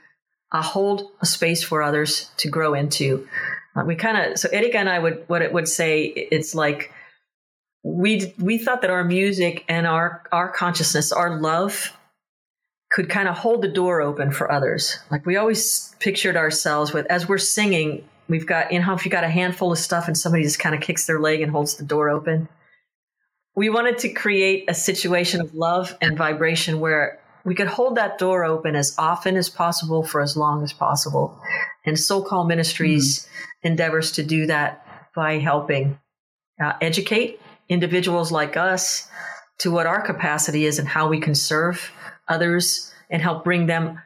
uh, 0.52 0.62
hold 0.62 1.10
a 1.20 1.26
space 1.26 1.62
for 1.62 1.82
others 1.82 2.30
to 2.38 2.48
grow 2.48 2.72
into. 2.72 3.28
Uh, 3.76 3.84
we 3.84 3.94
kind 3.94 4.32
of 4.32 4.38
so 4.38 4.48
Erika 4.48 4.78
and 4.78 4.88
I 4.88 4.98
would 4.98 5.24
what 5.28 5.42
it 5.42 5.52
would 5.52 5.68
say 5.68 6.04
it's 6.04 6.54
like 6.54 6.92
we 7.84 8.34
we 8.38 8.56
thought 8.56 8.80
that 8.80 8.90
our 8.90 9.04
music 9.04 9.64
and 9.68 9.86
our 9.86 10.22
our 10.32 10.50
consciousness, 10.50 11.12
our 11.12 11.38
love, 11.38 11.92
could 12.90 13.10
kind 13.10 13.28
of 13.28 13.36
hold 13.36 13.60
the 13.60 13.68
door 13.68 14.00
open 14.00 14.30
for 14.30 14.50
others. 14.50 14.98
Like 15.10 15.26
we 15.26 15.36
always 15.36 15.94
pictured 16.00 16.36
ourselves 16.36 16.94
with 16.94 17.04
as 17.10 17.28
we're 17.28 17.36
singing, 17.36 18.08
We've 18.28 18.46
got, 18.46 18.72
you 18.72 18.80
know, 18.80 18.94
if 18.94 19.04
you 19.04 19.10
got 19.10 19.24
a 19.24 19.28
handful 19.28 19.72
of 19.72 19.78
stuff 19.78 20.08
and 20.08 20.16
somebody 20.16 20.42
just 20.42 20.58
kind 20.58 20.74
of 20.74 20.80
kicks 20.80 21.06
their 21.06 21.20
leg 21.20 21.40
and 21.40 21.52
holds 21.52 21.76
the 21.76 21.84
door 21.84 22.08
open. 22.08 22.48
We 23.54 23.70
wanted 23.70 23.98
to 23.98 24.08
create 24.10 24.64
a 24.68 24.74
situation 24.74 25.40
of 25.40 25.54
love 25.54 25.96
and 26.00 26.16
vibration 26.16 26.80
where 26.80 27.20
we 27.44 27.54
could 27.54 27.68
hold 27.68 27.96
that 27.96 28.18
door 28.18 28.44
open 28.44 28.74
as 28.74 28.94
often 28.98 29.36
as 29.36 29.48
possible 29.48 30.02
for 30.02 30.20
as 30.20 30.36
long 30.36 30.62
as 30.64 30.72
possible. 30.72 31.40
And 31.84 31.98
Soul 31.98 32.22
Call 32.22 32.44
Ministries 32.44 33.20
mm-hmm. 33.20 33.68
endeavors 33.68 34.12
to 34.12 34.24
do 34.24 34.46
that 34.46 34.84
by 35.14 35.38
helping 35.38 35.98
uh, 36.62 36.72
educate 36.80 37.40
individuals 37.68 38.32
like 38.32 38.56
us 38.56 39.08
to 39.58 39.70
what 39.70 39.86
our 39.86 40.02
capacity 40.02 40.66
is 40.66 40.78
and 40.78 40.88
how 40.88 41.08
we 41.08 41.20
can 41.20 41.34
serve 41.34 41.90
others 42.28 42.92
and 43.08 43.22
help 43.22 43.44
bring 43.44 43.66
them 43.66 44.00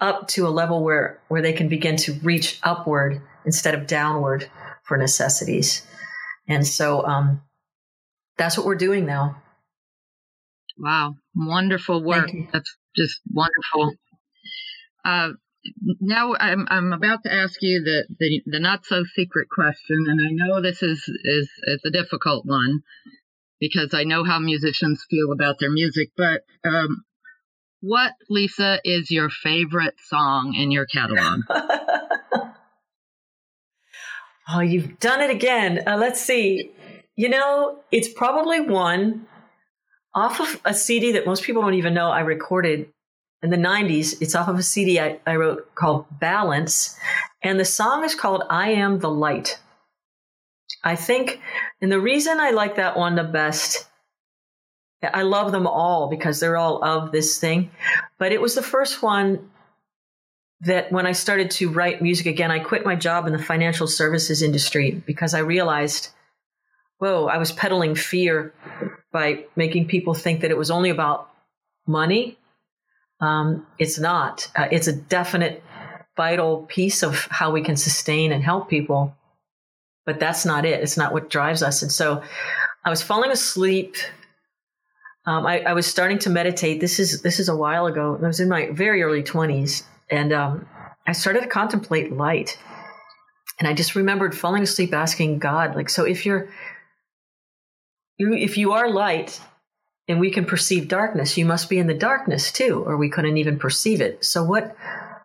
up 0.00 0.26
to 0.28 0.46
a 0.46 0.48
level 0.48 0.82
where 0.82 1.20
where 1.28 1.42
they 1.42 1.52
can 1.52 1.68
begin 1.68 1.96
to 1.96 2.12
reach 2.24 2.58
upward 2.62 3.22
instead 3.44 3.74
of 3.74 3.86
downward 3.86 4.48
for 4.84 4.96
necessities. 4.96 5.86
And 6.48 6.66
so 6.66 7.04
um, 7.04 7.42
that's 8.36 8.56
what 8.56 8.66
we're 8.66 8.74
doing 8.74 9.06
now. 9.06 9.42
Wow, 10.78 11.14
wonderful 11.34 12.02
work. 12.02 12.30
That's 12.52 12.76
just 12.96 13.20
wonderful. 13.30 13.94
Uh, 15.04 15.30
now 16.00 16.34
I'm 16.34 16.66
I'm 16.68 16.92
about 16.92 17.22
to 17.24 17.32
ask 17.32 17.60
you 17.60 17.82
the, 17.82 18.06
the, 18.18 18.42
the 18.46 18.58
not 18.58 18.84
so 18.84 19.04
secret 19.04 19.48
question, 19.48 20.06
and 20.08 20.20
I 20.20 20.30
know 20.32 20.60
this 20.60 20.82
is 20.82 21.08
is 21.24 21.50
is 21.64 21.80
a 21.86 21.90
difficult 21.90 22.46
one 22.46 22.82
because 23.60 23.94
I 23.94 24.02
know 24.02 24.24
how 24.24 24.40
musicians 24.40 25.06
feel 25.08 25.30
about 25.32 25.60
their 25.60 25.70
music. 25.70 26.10
But 26.16 26.42
um, 26.64 27.04
what, 27.80 28.12
Lisa, 28.28 28.80
is 28.84 29.10
your 29.10 29.28
favorite 29.30 29.94
song 30.08 30.54
in 30.56 30.72
your 30.72 30.86
catalog? 30.86 31.42
Oh, 34.48 34.60
you've 34.60 34.98
done 34.98 35.20
it 35.20 35.30
again. 35.30 35.82
Uh, 35.86 35.96
let's 35.96 36.20
see. 36.20 36.70
You 37.16 37.28
know, 37.28 37.80
it's 37.90 38.08
probably 38.08 38.60
one 38.60 39.26
off 40.14 40.40
of 40.40 40.60
a 40.64 40.74
CD 40.74 41.12
that 41.12 41.26
most 41.26 41.42
people 41.42 41.62
don't 41.62 41.74
even 41.74 41.94
know 41.94 42.10
I 42.10 42.20
recorded 42.20 42.88
in 43.42 43.50
the 43.50 43.56
90s. 43.56 44.20
It's 44.20 44.34
off 44.34 44.48
of 44.48 44.58
a 44.58 44.62
CD 44.62 45.00
I, 45.00 45.18
I 45.26 45.36
wrote 45.36 45.74
called 45.74 46.06
Balance. 46.18 46.96
And 47.42 47.58
the 47.58 47.64
song 47.64 48.04
is 48.04 48.14
called 48.14 48.44
I 48.50 48.70
Am 48.70 48.98
the 48.98 49.10
Light. 49.10 49.58
I 50.84 50.96
think, 50.96 51.40
and 51.80 51.92
the 51.92 52.00
reason 52.00 52.40
I 52.40 52.50
like 52.50 52.76
that 52.76 52.96
one 52.96 53.14
the 53.14 53.24
best, 53.24 53.86
I 55.02 55.22
love 55.22 55.52
them 55.52 55.66
all 55.66 56.08
because 56.08 56.40
they're 56.40 56.56
all 56.56 56.82
of 56.84 57.12
this 57.12 57.38
thing, 57.38 57.70
but 58.18 58.32
it 58.32 58.40
was 58.40 58.54
the 58.54 58.62
first 58.62 59.02
one 59.02 59.50
that 60.62 60.92
when 60.92 61.06
I 61.06 61.12
started 61.12 61.50
to 61.52 61.70
write 61.70 62.02
music 62.02 62.26
again, 62.26 62.50
I 62.50 62.60
quit 62.60 62.84
my 62.84 62.94
job 62.94 63.26
in 63.26 63.32
the 63.32 63.42
financial 63.42 63.86
services 63.86 64.42
industry 64.42 65.02
because 65.06 65.34
I 65.34 65.40
realized, 65.40 66.08
whoa, 66.98 67.26
I 67.26 67.38
was 67.38 67.50
peddling 67.52 67.94
fear 67.94 68.54
by 69.12 69.44
making 69.56 69.88
people 69.88 70.14
think 70.14 70.40
that 70.40 70.50
it 70.50 70.56
was 70.56 70.70
only 70.70 70.90
about 70.90 71.28
money. 71.86 72.38
Um, 73.20 73.66
it's 73.78 73.98
not. 73.98 74.50
Uh, 74.56 74.68
it's 74.70 74.86
a 74.86 74.92
definite 74.92 75.62
vital 76.16 76.62
piece 76.68 77.02
of 77.02 77.26
how 77.30 77.50
we 77.50 77.62
can 77.62 77.76
sustain 77.76 78.32
and 78.32 78.42
help 78.42 78.68
people. 78.68 79.14
But 80.04 80.20
that's 80.20 80.44
not 80.44 80.64
it. 80.64 80.80
It's 80.82 80.96
not 80.96 81.12
what 81.12 81.30
drives 81.30 81.62
us. 81.62 81.82
And 81.82 81.90
so 81.90 82.22
I 82.84 82.90
was 82.90 83.02
falling 83.02 83.30
asleep. 83.30 83.96
Um, 85.26 85.46
I, 85.46 85.60
I 85.60 85.72
was 85.72 85.86
starting 85.86 86.18
to 86.20 86.30
meditate. 86.30 86.80
This 86.80 86.98
is 86.98 87.22
this 87.22 87.38
is 87.38 87.48
a 87.48 87.56
while 87.56 87.86
ago. 87.86 88.18
I 88.20 88.26
was 88.26 88.40
in 88.40 88.48
my 88.48 88.70
very 88.72 89.02
early 89.02 89.22
twenties, 89.22 89.84
and 90.12 90.32
um, 90.32 90.66
I 91.06 91.12
started 91.12 91.40
to 91.40 91.48
contemplate 91.48 92.12
light. 92.12 92.58
And 93.58 93.66
I 93.66 93.74
just 93.74 93.94
remembered 93.94 94.36
falling 94.36 94.62
asleep 94.62 94.92
asking 94.92 95.38
God, 95.38 95.74
like, 95.74 95.88
so 95.88 96.04
if 96.04 96.26
you're, 96.26 96.48
you, 98.18 98.34
if 98.34 98.58
you 98.58 98.72
are 98.72 98.90
light 98.90 99.40
and 100.08 100.20
we 100.20 100.30
can 100.30 100.44
perceive 100.44 100.88
darkness, 100.88 101.38
you 101.38 101.46
must 101.46 101.70
be 101.70 101.78
in 101.78 101.86
the 101.86 101.94
darkness 101.94 102.52
too, 102.52 102.84
or 102.86 102.96
we 102.96 103.08
couldn't 103.08 103.36
even 103.38 103.58
perceive 103.58 104.00
it. 104.00 104.24
So 104.24 104.44
what, 104.44 104.76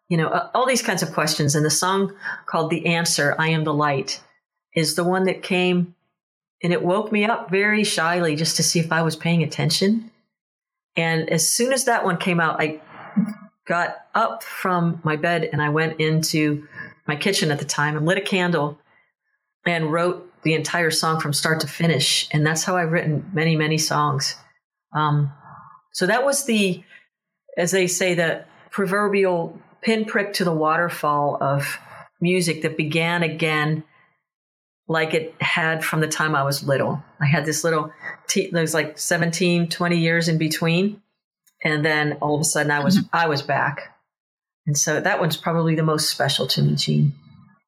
you 0.07 0.17
know, 0.17 0.49
all 0.53 0.65
these 0.65 0.81
kinds 0.81 1.03
of 1.03 1.13
questions. 1.13 1.53
And 1.55 1.65
the 1.65 1.69
song 1.69 2.13
called 2.45 2.69
The 2.69 2.85
Answer, 2.85 3.35
I 3.37 3.49
Am 3.49 3.63
the 3.63 3.73
Light, 3.73 4.21
is 4.73 4.95
the 4.95 5.03
one 5.03 5.25
that 5.25 5.43
came 5.43 5.95
and 6.63 6.73
it 6.73 6.83
woke 6.83 7.11
me 7.11 7.25
up 7.25 7.51
very 7.51 7.83
shyly 7.83 8.35
just 8.35 8.55
to 8.57 8.63
see 8.63 8.79
if 8.79 8.91
I 8.91 9.01
was 9.01 9.15
paying 9.15 9.43
attention. 9.43 10.11
And 10.95 11.29
as 11.29 11.47
soon 11.47 11.73
as 11.73 11.85
that 11.85 12.03
one 12.03 12.17
came 12.17 12.39
out, 12.39 12.59
I 12.59 12.81
got 13.67 13.97
up 14.15 14.43
from 14.43 15.01
my 15.03 15.15
bed 15.15 15.49
and 15.51 15.61
I 15.61 15.69
went 15.69 15.99
into 15.99 16.67
my 17.05 17.15
kitchen 17.15 17.51
at 17.51 17.59
the 17.59 17.65
time 17.65 17.97
and 17.97 18.05
lit 18.05 18.17
a 18.17 18.21
candle 18.21 18.79
and 19.65 19.91
wrote 19.91 20.23
the 20.43 20.53
entire 20.53 20.91
song 20.91 21.19
from 21.19 21.33
start 21.33 21.59
to 21.61 21.67
finish. 21.67 22.27
And 22.31 22.45
that's 22.45 22.63
how 22.63 22.77
I've 22.77 22.91
written 22.91 23.29
many, 23.33 23.55
many 23.55 23.77
songs. 23.77 24.35
Um, 24.93 25.31
so 25.91 26.05
that 26.07 26.23
was 26.23 26.45
the, 26.45 26.83
as 27.57 27.71
they 27.71 27.87
say, 27.87 28.13
the 28.13 28.45
proverbial 28.71 29.59
pinprick 29.81 30.33
to 30.33 30.45
the 30.45 30.53
waterfall 30.53 31.37
of 31.41 31.77
music 32.21 32.61
that 32.61 32.77
began 32.77 33.23
again 33.23 33.83
like 34.87 35.13
it 35.13 35.35
had 35.41 35.83
from 35.83 35.99
the 35.99 36.07
time 36.07 36.33
I 36.33 36.43
was 36.43 36.65
little. 36.65 37.03
I 37.19 37.25
had 37.25 37.45
this 37.45 37.65
little, 37.65 37.91
t- 38.27 38.49
there 38.49 38.61
was 38.61 38.73
like 38.73 38.97
17, 38.97 39.67
20 39.67 39.97
years 39.97 40.29
in 40.29 40.37
between 40.37 41.01
and 41.63 41.85
then 41.85 42.13
all 42.21 42.35
of 42.35 42.41
a 42.41 42.45
sudden 42.45 42.71
I 42.71 42.83
was 42.83 42.97
mm-hmm. 42.97 43.15
I 43.15 43.27
was 43.27 43.41
back. 43.41 43.93
And 44.65 44.77
so 44.77 44.99
that 44.99 45.19
one's 45.19 45.37
probably 45.37 45.75
the 45.75 45.83
most 45.83 46.09
special 46.09 46.45
to 46.47 46.61
me, 46.61 46.75
Jean. 46.75 47.13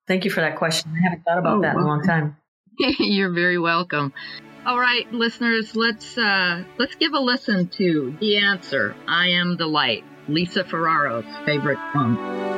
Thank 0.07 0.25
you 0.25 0.31
for 0.31 0.41
that 0.41 0.57
question. 0.57 0.91
I 0.91 1.03
haven't 1.03 1.23
thought 1.23 1.37
about 1.37 1.57
oh, 1.59 1.61
that 1.61 1.75
in 1.75 1.81
a 1.81 1.85
long 1.85 2.03
time. 2.03 2.35
You're 2.99 3.31
very 3.31 3.57
welcome. 3.57 4.13
All 4.65 4.79
right, 4.79 5.09
listeners, 5.13 5.75
let's 5.75 6.17
uh, 6.17 6.63
let's 6.77 6.95
give 6.95 7.13
a 7.13 7.19
listen 7.19 7.67
to 7.77 8.15
the 8.19 8.37
answer. 8.37 8.95
I 9.07 9.29
am 9.29 9.55
the 9.55 9.67
light. 9.67 10.03
Lisa 10.27 10.63
Ferraro's 10.63 11.25
favorite 11.45 11.79
song. 11.93 12.48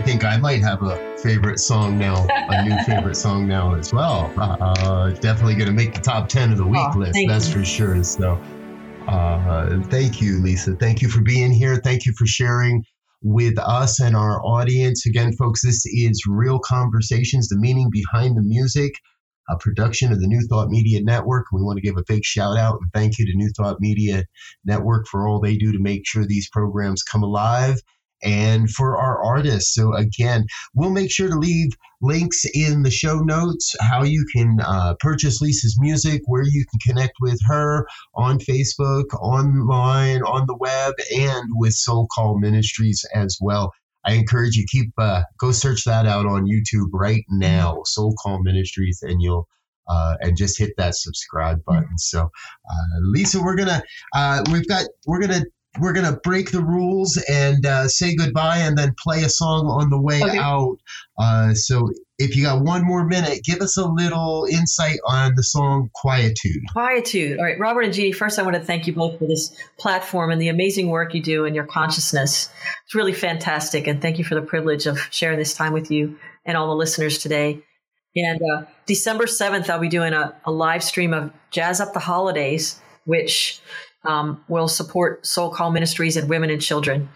I 0.00 0.02
think 0.02 0.24
I 0.24 0.38
might 0.38 0.62
have 0.62 0.82
a 0.82 0.96
favorite 1.18 1.58
song 1.58 1.98
now, 1.98 2.26
a 2.30 2.64
new 2.66 2.74
favorite 2.86 3.16
song 3.16 3.46
now 3.46 3.74
as 3.74 3.92
well. 3.92 4.32
Uh, 4.38 5.10
definitely 5.10 5.54
going 5.56 5.66
to 5.66 5.74
make 5.74 5.92
the 5.92 6.00
top 6.00 6.26
10 6.26 6.52
of 6.52 6.56
the 6.56 6.64
week 6.64 6.80
Oh, 6.94 6.98
list, 6.98 7.18
that's 7.28 7.48
you. 7.48 7.56
for 7.56 7.64
sure. 7.66 8.02
So, 8.02 8.40
uh, 9.08 9.78
thank 9.90 10.22
you, 10.22 10.40
Lisa. 10.40 10.74
Thank 10.76 11.02
you 11.02 11.10
for 11.10 11.20
being 11.20 11.52
here. 11.52 11.76
Thank 11.76 12.06
you 12.06 12.14
for 12.16 12.24
sharing 12.24 12.82
with 13.20 13.58
us 13.58 14.00
and 14.00 14.16
our 14.16 14.42
audience. 14.42 15.04
Again, 15.04 15.34
folks, 15.34 15.62
this 15.62 15.84
is 15.84 16.22
Real 16.26 16.60
Conversations, 16.60 17.48
the 17.48 17.58
meaning 17.58 17.90
behind 17.90 18.38
the 18.38 18.42
music, 18.42 18.94
a 19.50 19.58
production 19.58 20.12
of 20.12 20.20
the 20.22 20.26
New 20.26 20.40
Thought 20.48 20.70
Media 20.70 21.02
Network. 21.02 21.44
We 21.52 21.60
want 21.60 21.76
to 21.76 21.82
give 21.82 21.98
a 21.98 22.04
big 22.08 22.24
shout 22.24 22.56
out 22.56 22.78
and 22.80 22.90
thank 22.94 23.18
you 23.18 23.26
to 23.26 23.36
New 23.36 23.50
Thought 23.54 23.82
Media 23.82 24.24
Network 24.64 25.08
for 25.08 25.28
all 25.28 25.40
they 25.40 25.58
do 25.58 25.72
to 25.72 25.78
make 25.78 26.06
sure 26.06 26.24
these 26.24 26.48
programs 26.48 27.02
come 27.02 27.22
alive 27.22 27.82
and 28.22 28.70
for 28.70 28.96
our 28.96 29.22
artists. 29.22 29.74
So, 29.74 29.94
again, 29.94 30.46
we'll 30.74 30.90
make 30.90 31.10
sure 31.10 31.28
to 31.28 31.36
leave 31.36 31.70
links 32.02 32.44
in 32.54 32.82
the 32.82 32.90
show 32.90 33.18
notes 33.18 33.74
how 33.80 34.02
you 34.02 34.24
can 34.34 34.58
uh, 34.60 34.94
purchase 35.00 35.40
Lisa's 35.40 35.76
music, 35.78 36.22
where 36.26 36.44
you 36.44 36.64
can 36.70 36.80
connect 36.80 37.14
with 37.20 37.38
her 37.46 37.86
on 38.14 38.38
Facebook, 38.38 39.04
online, 39.20 40.22
on 40.22 40.46
the 40.46 40.56
web, 40.56 40.94
and 41.16 41.44
with 41.56 41.72
Soul 41.72 42.06
Call 42.14 42.38
Ministries 42.38 43.04
as 43.14 43.38
well. 43.40 43.72
I 44.04 44.14
encourage 44.14 44.56
you 44.56 44.64
keep 44.66 44.92
uh, 44.98 45.22
go 45.38 45.52
search 45.52 45.84
that 45.84 46.06
out 46.06 46.26
on 46.26 46.46
YouTube 46.46 46.88
right 46.92 47.24
now, 47.28 47.82
Soul 47.84 48.14
Call 48.22 48.42
Ministries, 48.42 49.00
and 49.02 49.20
you'll 49.20 49.46
uh, 49.88 50.16
and 50.20 50.36
just 50.36 50.58
hit 50.58 50.72
that 50.78 50.94
subscribe 50.94 51.62
button. 51.64 51.98
So, 51.98 52.22
uh, 52.22 52.98
Lisa, 53.02 53.42
we're 53.42 53.56
gonna 53.56 53.82
uh, 54.14 54.42
we've 54.50 54.66
got 54.68 54.86
we're 55.06 55.20
gonna 55.20 55.44
we're 55.78 55.92
gonna 55.92 56.18
break 56.24 56.50
the 56.50 56.62
rules 56.62 57.16
and 57.28 57.64
uh, 57.64 57.86
say 57.88 58.16
goodbye, 58.16 58.58
and 58.58 58.76
then 58.76 58.94
play 58.98 59.22
a 59.22 59.28
song 59.28 59.66
on 59.66 59.90
the 59.90 60.00
way 60.00 60.22
Okay. 60.22 60.38
out. 60.38 60.76
Uh, 61.18 61.54
so, 61.54 61.90
if 62.18 62.36
you 62.36 62.42
got 62.42 62.62
one 62.62 62.84
more 62.84 63.06
minute, 63.06 63.44
give 63.44 63.60
us 63.60 63.76
a 63.76 63.86
little 63.86 64.46
insight 64.50 64.98
on 65.06 65.34
the 65.36 65.42
song 65.44 65.88
"Quietude." 65.94 66.62
Quietude. 66.72 67.38
All 67.38 67.44
right, 67.44 67.58
Robert 67.58 67.82
and 67.82 67.94
Jeannie, 67.94 68.12
first 68.12 68.38
I 68.38 68.42
want 68.42 68.56
to 68.56 68.62
thank 68.62 68.86
you 68.86 68.92
both 68.92 69.18
for 69.18 69.26
this 69.26 69.54
platform 69.78 70.30
and 70.30 70.40
the 70.40 70.48
amazing 70.48 70.88
work 70.88 71.14
you 71.14 71.22
do 71.22 71.44
and 71.44 71.54
your 71.54 71.66
consciousness. 71.66 72.50
It's 72.84 72.94
really 72.94 73.12
fantastic. 73.12 73.86
And 73.86 74.02
thank 74.02 74.18
you 74.18 74.24
for 74.24 74.34
the 74.34 74.42
privilege 74.42 74.86
of 74.86 74.98
sharing 75.10 75.38
this 75.38 75.54
time 75.54 75.72
with 75.72 75.90
you 75.90 76.18
and 76.44 76.56
all 76.56 76.66
the 76.68 76.74
listeners 76.76 77.18
today. 77.18 77.62
And 78.16 78.40
uh, 78.42 78.62
December 78.86 79.26
7th, 79.26 79.70
I'll 79.70 79.78
be 79.78 79.88
doing 79.88 80.12
a, 80.14 80.34
a 80.44 80.50
live 80.50 80.82
stream 80.82 81.14
of 81.14 81.32
Jazz 81.52 81.80
Up 81.80 81.92
the 81.92 82.00
Holidays, 82.00 82.80
which 83.04 83.60
um, 84.04 84.42
will 84.48 84.68
support 84.68 85.26
Soul 85.26 85.50
Call 85.50 85.70
Ministries 85.70 86.16
and 86.16 86.28
women 86.28 86.50
and 86.50 86.60
children. 86.60 87.08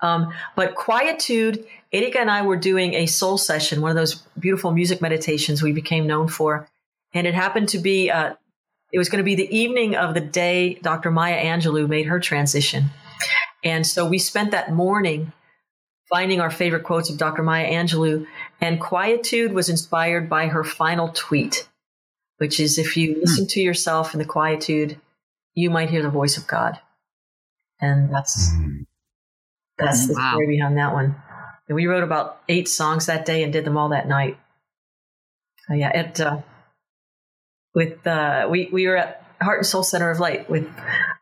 Um, 0.00 0.32
but 0.56 0.74
Quietude, 0.74 1.64
Erika 1.92 2.18
and 2.18 2.30
I 2.30 2.42
were 2.42 2.56
doing 2.56 2.94
a 2.94 3.06
soul 3.06 3.38
session, 3.38 3.80
one 3.80 3.90
of 3.90 3.96
those 3.96 4.14
beautiful 4.38 4.72
music 4.72 5.00
meditations 5.00 5.62
we 5.62 5.72
became 5.72 6.06
known 6.06 6.28
for. 6.28 6.68
And 7.14 7.26
it 7.26 7.34
happened 7.34 7.68
to 7.70 7.78
be 7.78 8.10
uh, 8.10 8.34
it 8.92 8.98
was 8.98 9.08
going 9.08 9.18
to 9.18 9.24
be 9.24 9.34
the 9.34 9.56
evening 9.56 9.96
of 9.96 10.14
the 10.14 10.20
day 10.20 10.74
Dr. 10.74 11.10
Maya 11.10 11.42
Angelou 11.42 11.88
made 11.88 12.06
her 12.06 12.20
transition. 12.20 12.90
And 13.64 13.86
so 13.86 14.06
we 14.06 14.18
spent 14.18 14.50
that 14.50 14.72
morning 14.72 15.32
finding 16.10 16.40
our 16.40 16.50
favorite 16.50 16.84
quotes 16.84 17.08
of 17.08 17.16
Dr. 17.16 17.42
Maya 17.42 17.70
Angelou. 17.70 18.26
And 18.60 18.80
quietude 18.80 19.54
was 19.54 19.70
inspired 19.70 20.28
by 20.28 20.48
her 20.48 20.62
final 20.62 21.08
tweet, 21.14 21.66
which 22.36 22.60
is 22.60 22.76
if 22.76 22.96
you 22.96 23.18
listen 23.20 23.46
to 23.48 23.60
yourself 23.60 24.12
in 24.12 24.18
the 24.18 24.26
quietude, 24.26 25.00
you 25.54 25.70
might 25.70 25.90
hear 25.90 26.02
the 26.02 26.10
voice 26.10 26.36
of 26.36 26.46
God. 26.46 26.78
And 27.80 28.12
that's 28.12 28.50
that's 29.78 30.06
the 30.06 30.14
Wow. 30.14 30.30
story 30.32 30.46
behind 30.46 30.76
that 30.78 30.92
one. 30.92 31.16
And 31.68 31.74
we 31.76 31.86
wrote 31.86 32.04
about 32.04 32.40
eight 32.48 32.68
songs 32.68 33.06
that 33.06 33.24
day 33.26 33.42
and 33.42 33.52
did 33.52 33.64
them 33.64 33.76
all 33.76 33.88
that 33.90 34.08
night. 34.08 34.38
Uh, 35.70 35.74
yeah, 35.74 35.90
it 35.96 36.20
uh, 36.20 36.38
with 37.74 38.06
uh, 38.06 38.46
we 38.50 38.68
we 38.72 38.86
were 38.86 38.96
at 38.96 39.24
Heart 39.40 39.58
and 39.60 39.66
Soul 39.66 39.82
Center 39.82 40.10
of 40.10 40.20
Light 40.20 40.48
with 40.50 40.68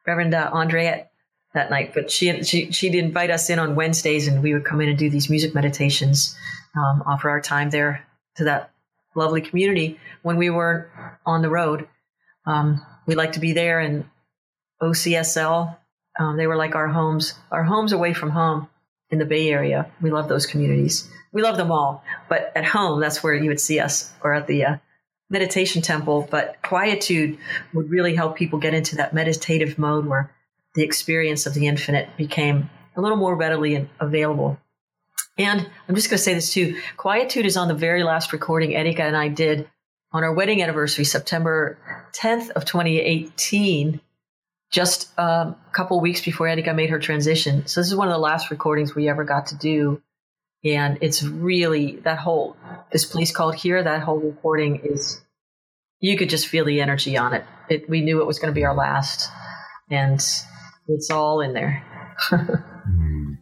Reverend 0.07 0.35
uh, 0.35 0.51
Andreette 0.53 1.07
that 1.55 1.71
night, 1.71 1.93
but 1.95 2.11
she 2.11 2.43
she 2.43 2.71
she'd 2.73 2.95
invite 2.95 3.31
us 3.31 3.51
in 3.51 3.59
on 3.59 3.75
Wednesdays, 3.75 4.29
and 4.29 4.43
we 4.43 4.53
would 4.55 4.65
come 4.65 4.81
in 4.81 4.89
and 4.89 4.99
do 4.99 5.11
these 5.11 5.31
music 5.31 5.55
meditations, 5.55 6.37
um, 6.77 7.03
offer 7.07 7.31
our 7.31 7.41
time 7.41 7.71
there 7.71 8.07
to 8.37 8.45
that 8.45 8.71
lovely 9.15 9.41
community 9.41 9.99
when 10.23 10.37
we 10.37 10.51
were 10.51 10.91
on 11.27 11.43
the 11.43 11.51
road. 11.51 11.89
Um, 12.47 12.85
we 13.07 13.15
like 13.15 13.33
to 13.33 13.41
be 13.41 13.53
there, 13.53 13.81
and 13.81 14.05
OCSL 14.83 15.77
um, 16.19 16.37
they 16.37 16.47
were 16.47 16.57
like 16.57 16.75
our 16.75 16.89
homes, 16.89 17.35
our 17.51 17.65
homes 17.65 17.93
away 17.93 18.13
from 18.13 18.31
home 18.31 18.69
in 19.11 19.19
the 19.19 19.25
Bay 19.25 19.51
Area. 19.51 19.91
We 20.01 20.11
love 20.11 20.29
those 20.29 20.47
communities. 20.47 21.09
We 21.33 21.43
love 21.43 21.57
them 21.57 21.73
all, 21.73 22.05
but 22.29 22.53
at 22.57 22.65
home, 22.65 23.01
that's 23.01 23.23
where 23.23 23.35
you 23.35 23.49
would 23.49 23.61
see 23.61 23.79
us, 23.79 24.13
or 24.23 24.35
at 24.35 24.47
the 24.47 24.65
uh, 24.65 24.77
meditation 25.31 25.81
temple. 25.81 26.29
But 26.31 26.57
quietude 26.63 27.39
would 27.73 27.89
really 27.89 28.15
help 28.15 28.37
people 28.37 28.59
get 28.59 28.75
into 28.75 28.97
that 28.97 29.15
meditative 29.15 29.79
mode 29.79 30.07
where 30.07 30.35
the 30.75 30.83
experience 30.83 31.47
of 31.47 31.55
the 31.55 31.67
infinite 31.67 32.09
became 32.17 32.69
a 32.97 33.01
little 33.01 33.17
more 33.17 33.35
readily 33.35 33.89
available. 34.01 34.59
And 35.39 35.67
I'm 35.89 35.95
just 35.95 36.11
going 36.11 36.19
to 36.19 36.23
say 36.23 36.35
this 36.35 36.53
too: 36.53 36.81
quietude 36.97 37.47
is 37.47 37.57
on 37.57 37.69
the 37.69 37.75
very 37.75 38.03
last 38.03 38.33
recording 38.33 38.75
Erika 38.75 39.05
and 39.05 39.17
I 39.17 39.29
did 39.29 39.71
on 40.13 40.25
our 40.25 40.35
wedding 40.35 40.61
anniversary, 40.61 41.05
September 41.05 41.79
10th 42.13 42.51
of 42.51 42.65
2018 42.65 44.01
just 44.71 45.11
um, 45.19 45.57
a 45.69 45.73
couple 45.73 46.01
weeks 46.01 46.25
before 46.25 46.47
Erika 46.49 46.73
made 46.73 46.91
her 46.91 46.99
transition. 46.99 47.67
So 47.67 47.81
this 47.81 47.89
is 47.89 47.97
one 47.97 48.09
of 48.09 48.15
the 48.15 48.19
last 48.19 48.51
recordings 48.51 48.95
we 48.95 49.09
ever 49.09 49.25
got 49.25 49.47
to 49.47 49.57
do, 49.57 50.01
and 50.65 50.99
it's 51.01 51.23
really 51.23 51.97
that 52.05 52.19
whole 52.19 52.57
this 52.93 53.05
place 53.05 53.33
called 53.33 53.57
here. 53.57 53.83
That 53.83 54.03
whole 54.03 54.19
recording 54.19 54.81
is 54.85 55.21
you 55.99 56.17
could 56.17 56.31
just 56.31 56.47
feel 56.47 56.65
the 56.65 56.81
energy 56.81 57.17
on 57.17 57.35
it. 57.35 57.45
it 57.69 57.89
we 57.89 58.01
knew 58.01 58.21
it 58.21 58.27
was 58.27 58.39
going 58.39 58.53
to 58.53 58.59
be 58.59 58.65
our 58.65 58.75
last, 58.75 59.31
and 59.91 60.25
it's 60.89 61.11
all 61.11 61.41
in 61.41 61.53
there. 61.55 61.85
Hmm. 62.81 63.35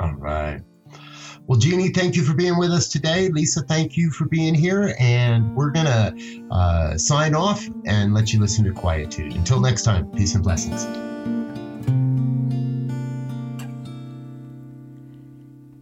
All 0.00 0.14
right. 0.14 0.62
Well, 1.50 1.58
Jeannie, 1.58 1.88
thank 1.88 2.14
you 2.14 2.22
for 2.22 2.32
being 2.32 2.56
with 2.58 2.70
us 2.70 2.86
today. 2.86 3.28
Lisa, 3.28 3.62
thank 3.62 3.96
you 3.96 4.12
for 4.12 4.24
being 4.24 4.54
here. 4.54 4.94
And 5.00 5.52
we're 5.56 5.72
going 5.72 5.86
to 5.86 6.46
uh, 6.52 6.96
sign 6.96 7.34
off 7.34 7.68
and 7.86 8.14
let 8.14 8.32
you 8.32 8.38
listen 8.38 8.64
to 8.66 8.70
Quietude. 8.70 9.34
Until 9.34 9.58
next 9.58 9.82
time, 9.82 10.08
peace 10.12 10.36
and 10.36 10.44
blessings. 10.44 10.84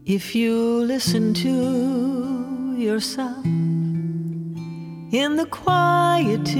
If 0.06 0.34
you 0.34 0.56
listen 0.56 1.34
to 1.34 2.74
yourself 2.78 3.44
in 3.44 5.36
the 5.36 5.44
quietude, 5.50 6.56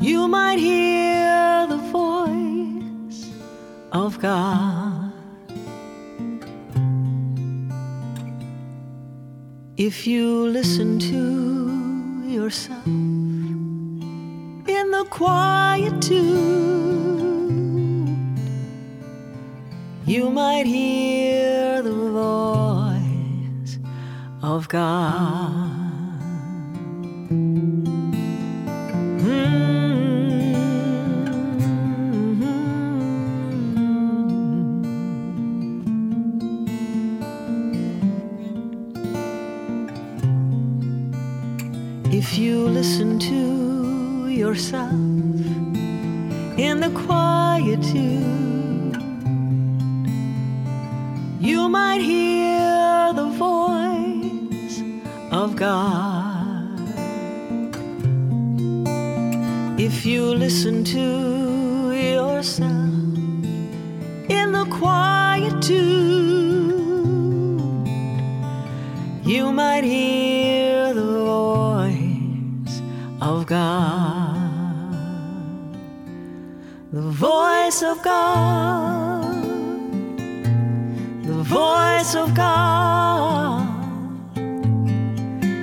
you 0.00 0.26
might 0.26 0.58
hear 0.58 1.68
the 1.68 1.76
voice 1.92 3.30
of 3.92 4.18
God. 4.18 5.01
If 9.84 10.06
you 10.06 10.46
listen 10.46 11.00
to 11.10 12.22
yourself 12.24 12.86
in 12.86 14.90
the 14.92 15.04
quietude, 15.10 16.12
you 20.06 20.30
might 20.30 20.66
hear 20.66 21.82
the 21.82 21.90
voice 21.90 23.80
of 24.40 24.68
God. 24.68 25.71
To 43.28 44.28
yourself 44.28 44.92
in 46.58 46.80
the 46.80 46.90
quietude, 47.06 48.96
you 51.40 51.68
might 51.68 52.00
hear 52.00 53.12
the 53.14 53.28
voice 53.46 54.82
of 55.30 55.54
God. 55.54 56.80
If 59.78 60.04
you 60.04 60.22
listen 60.34 60.82
to 60.96 61.92
yourself 61.92 62.92
in 64.38 64.46
the 64.58 64.66
quietude, 64.78 65.72
you 69.24 69.52
might 69.52 69.84
hear 69.84 70.61
God. 73.52 74.36
The 76.92 77.08
voice 77.28 77.82
of 77.82 78.02
God 78.02 79.12
the 81.32 81.42
voice 81.42 82.14
of 82.14 82.34
God. 82.34 83.66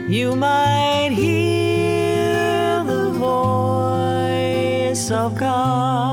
You 0.09 0.35
might 0.35 1.11
hear 1.11 2.83
the 2.83 3.11
voice 3.11 5.11
of 5.11 5.37
God. 5.37 6.08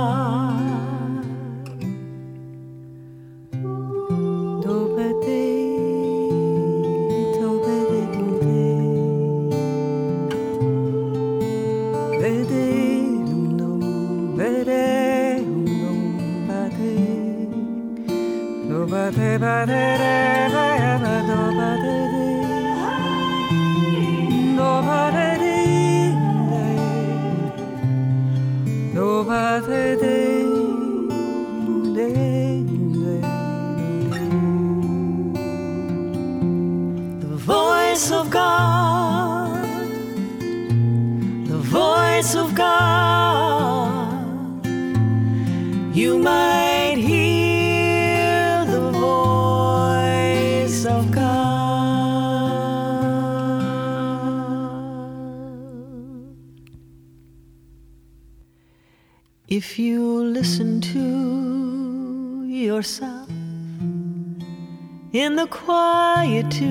The 19.06 19.85
yourself 62.76 63.28
in 65.12 65.34
the 65.34 65.46
quietude, 65.46 66.66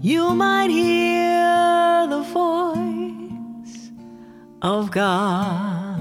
you 0.00 0.32
might 0.32 0.70
hear 0.70 2.06
the 2.06 2.22
voice 2.22 3.90
of 4.62 4.92
God. 4.92 5.98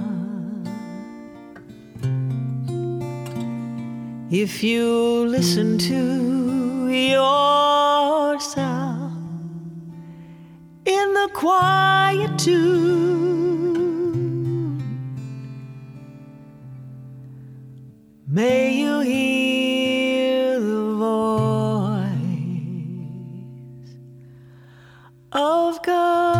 If 4.30 4.62
you 4.62 5.26
listen 5.26 5.80
to 5.80 6.90
yourself 6.90 8.54
in 10.86 11.14
the 11.20 11.30
quietude, 11.34 13.47
may 18.38 18.72
you 18.72 19.00
hear 19.00 20.60
the 20.60 20.94
voice 20.94 22.06
of 25.32 25.82
God. 25.82 26.38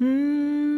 Mm. 0.00 0.72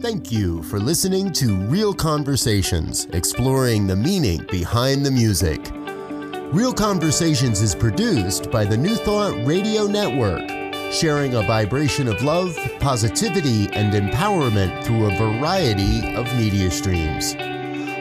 Thank 0.00 0.32
you 0.32 0.62
for 0.62 0.80
listening 0.80 1.34
to 1.34 1.54
Real 1.66 1.92
Conversations, 1.92 3.06
exploring 3.12 3.86
the 3.86 3.96
meaning 3.96 4.46
behind 4.50 5.04
the 5.04 5.10
music. 5.10 5.77
Real 6.52 6.72
Conversations 6.72 7.60
is 7.60 7.74
produced 7.74 8.50
by 8.50 8.64
the 8.64 8.76
New 8.76 8.94
Thought 8.96 9.44
Radio 9.44 9.86
Network, 9.86 10.48
sharing 10.90 11.34
a 11.34 11.42
vibration 11.42 12.08
of 12.08 12.22
love, 12.22 12.58
positivity, 12.80 13.68
and 13.74 13.92
empowerment 13.92 14.82
through 14.82 15.10
a 15.10 15.16
variety 15.18 16.14
of 16.14 16.24
media 16.38 16.70
streams. 16.70 17.34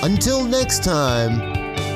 Until 0.00 0.44
next 0.44 0.84
time, 0.84 1.57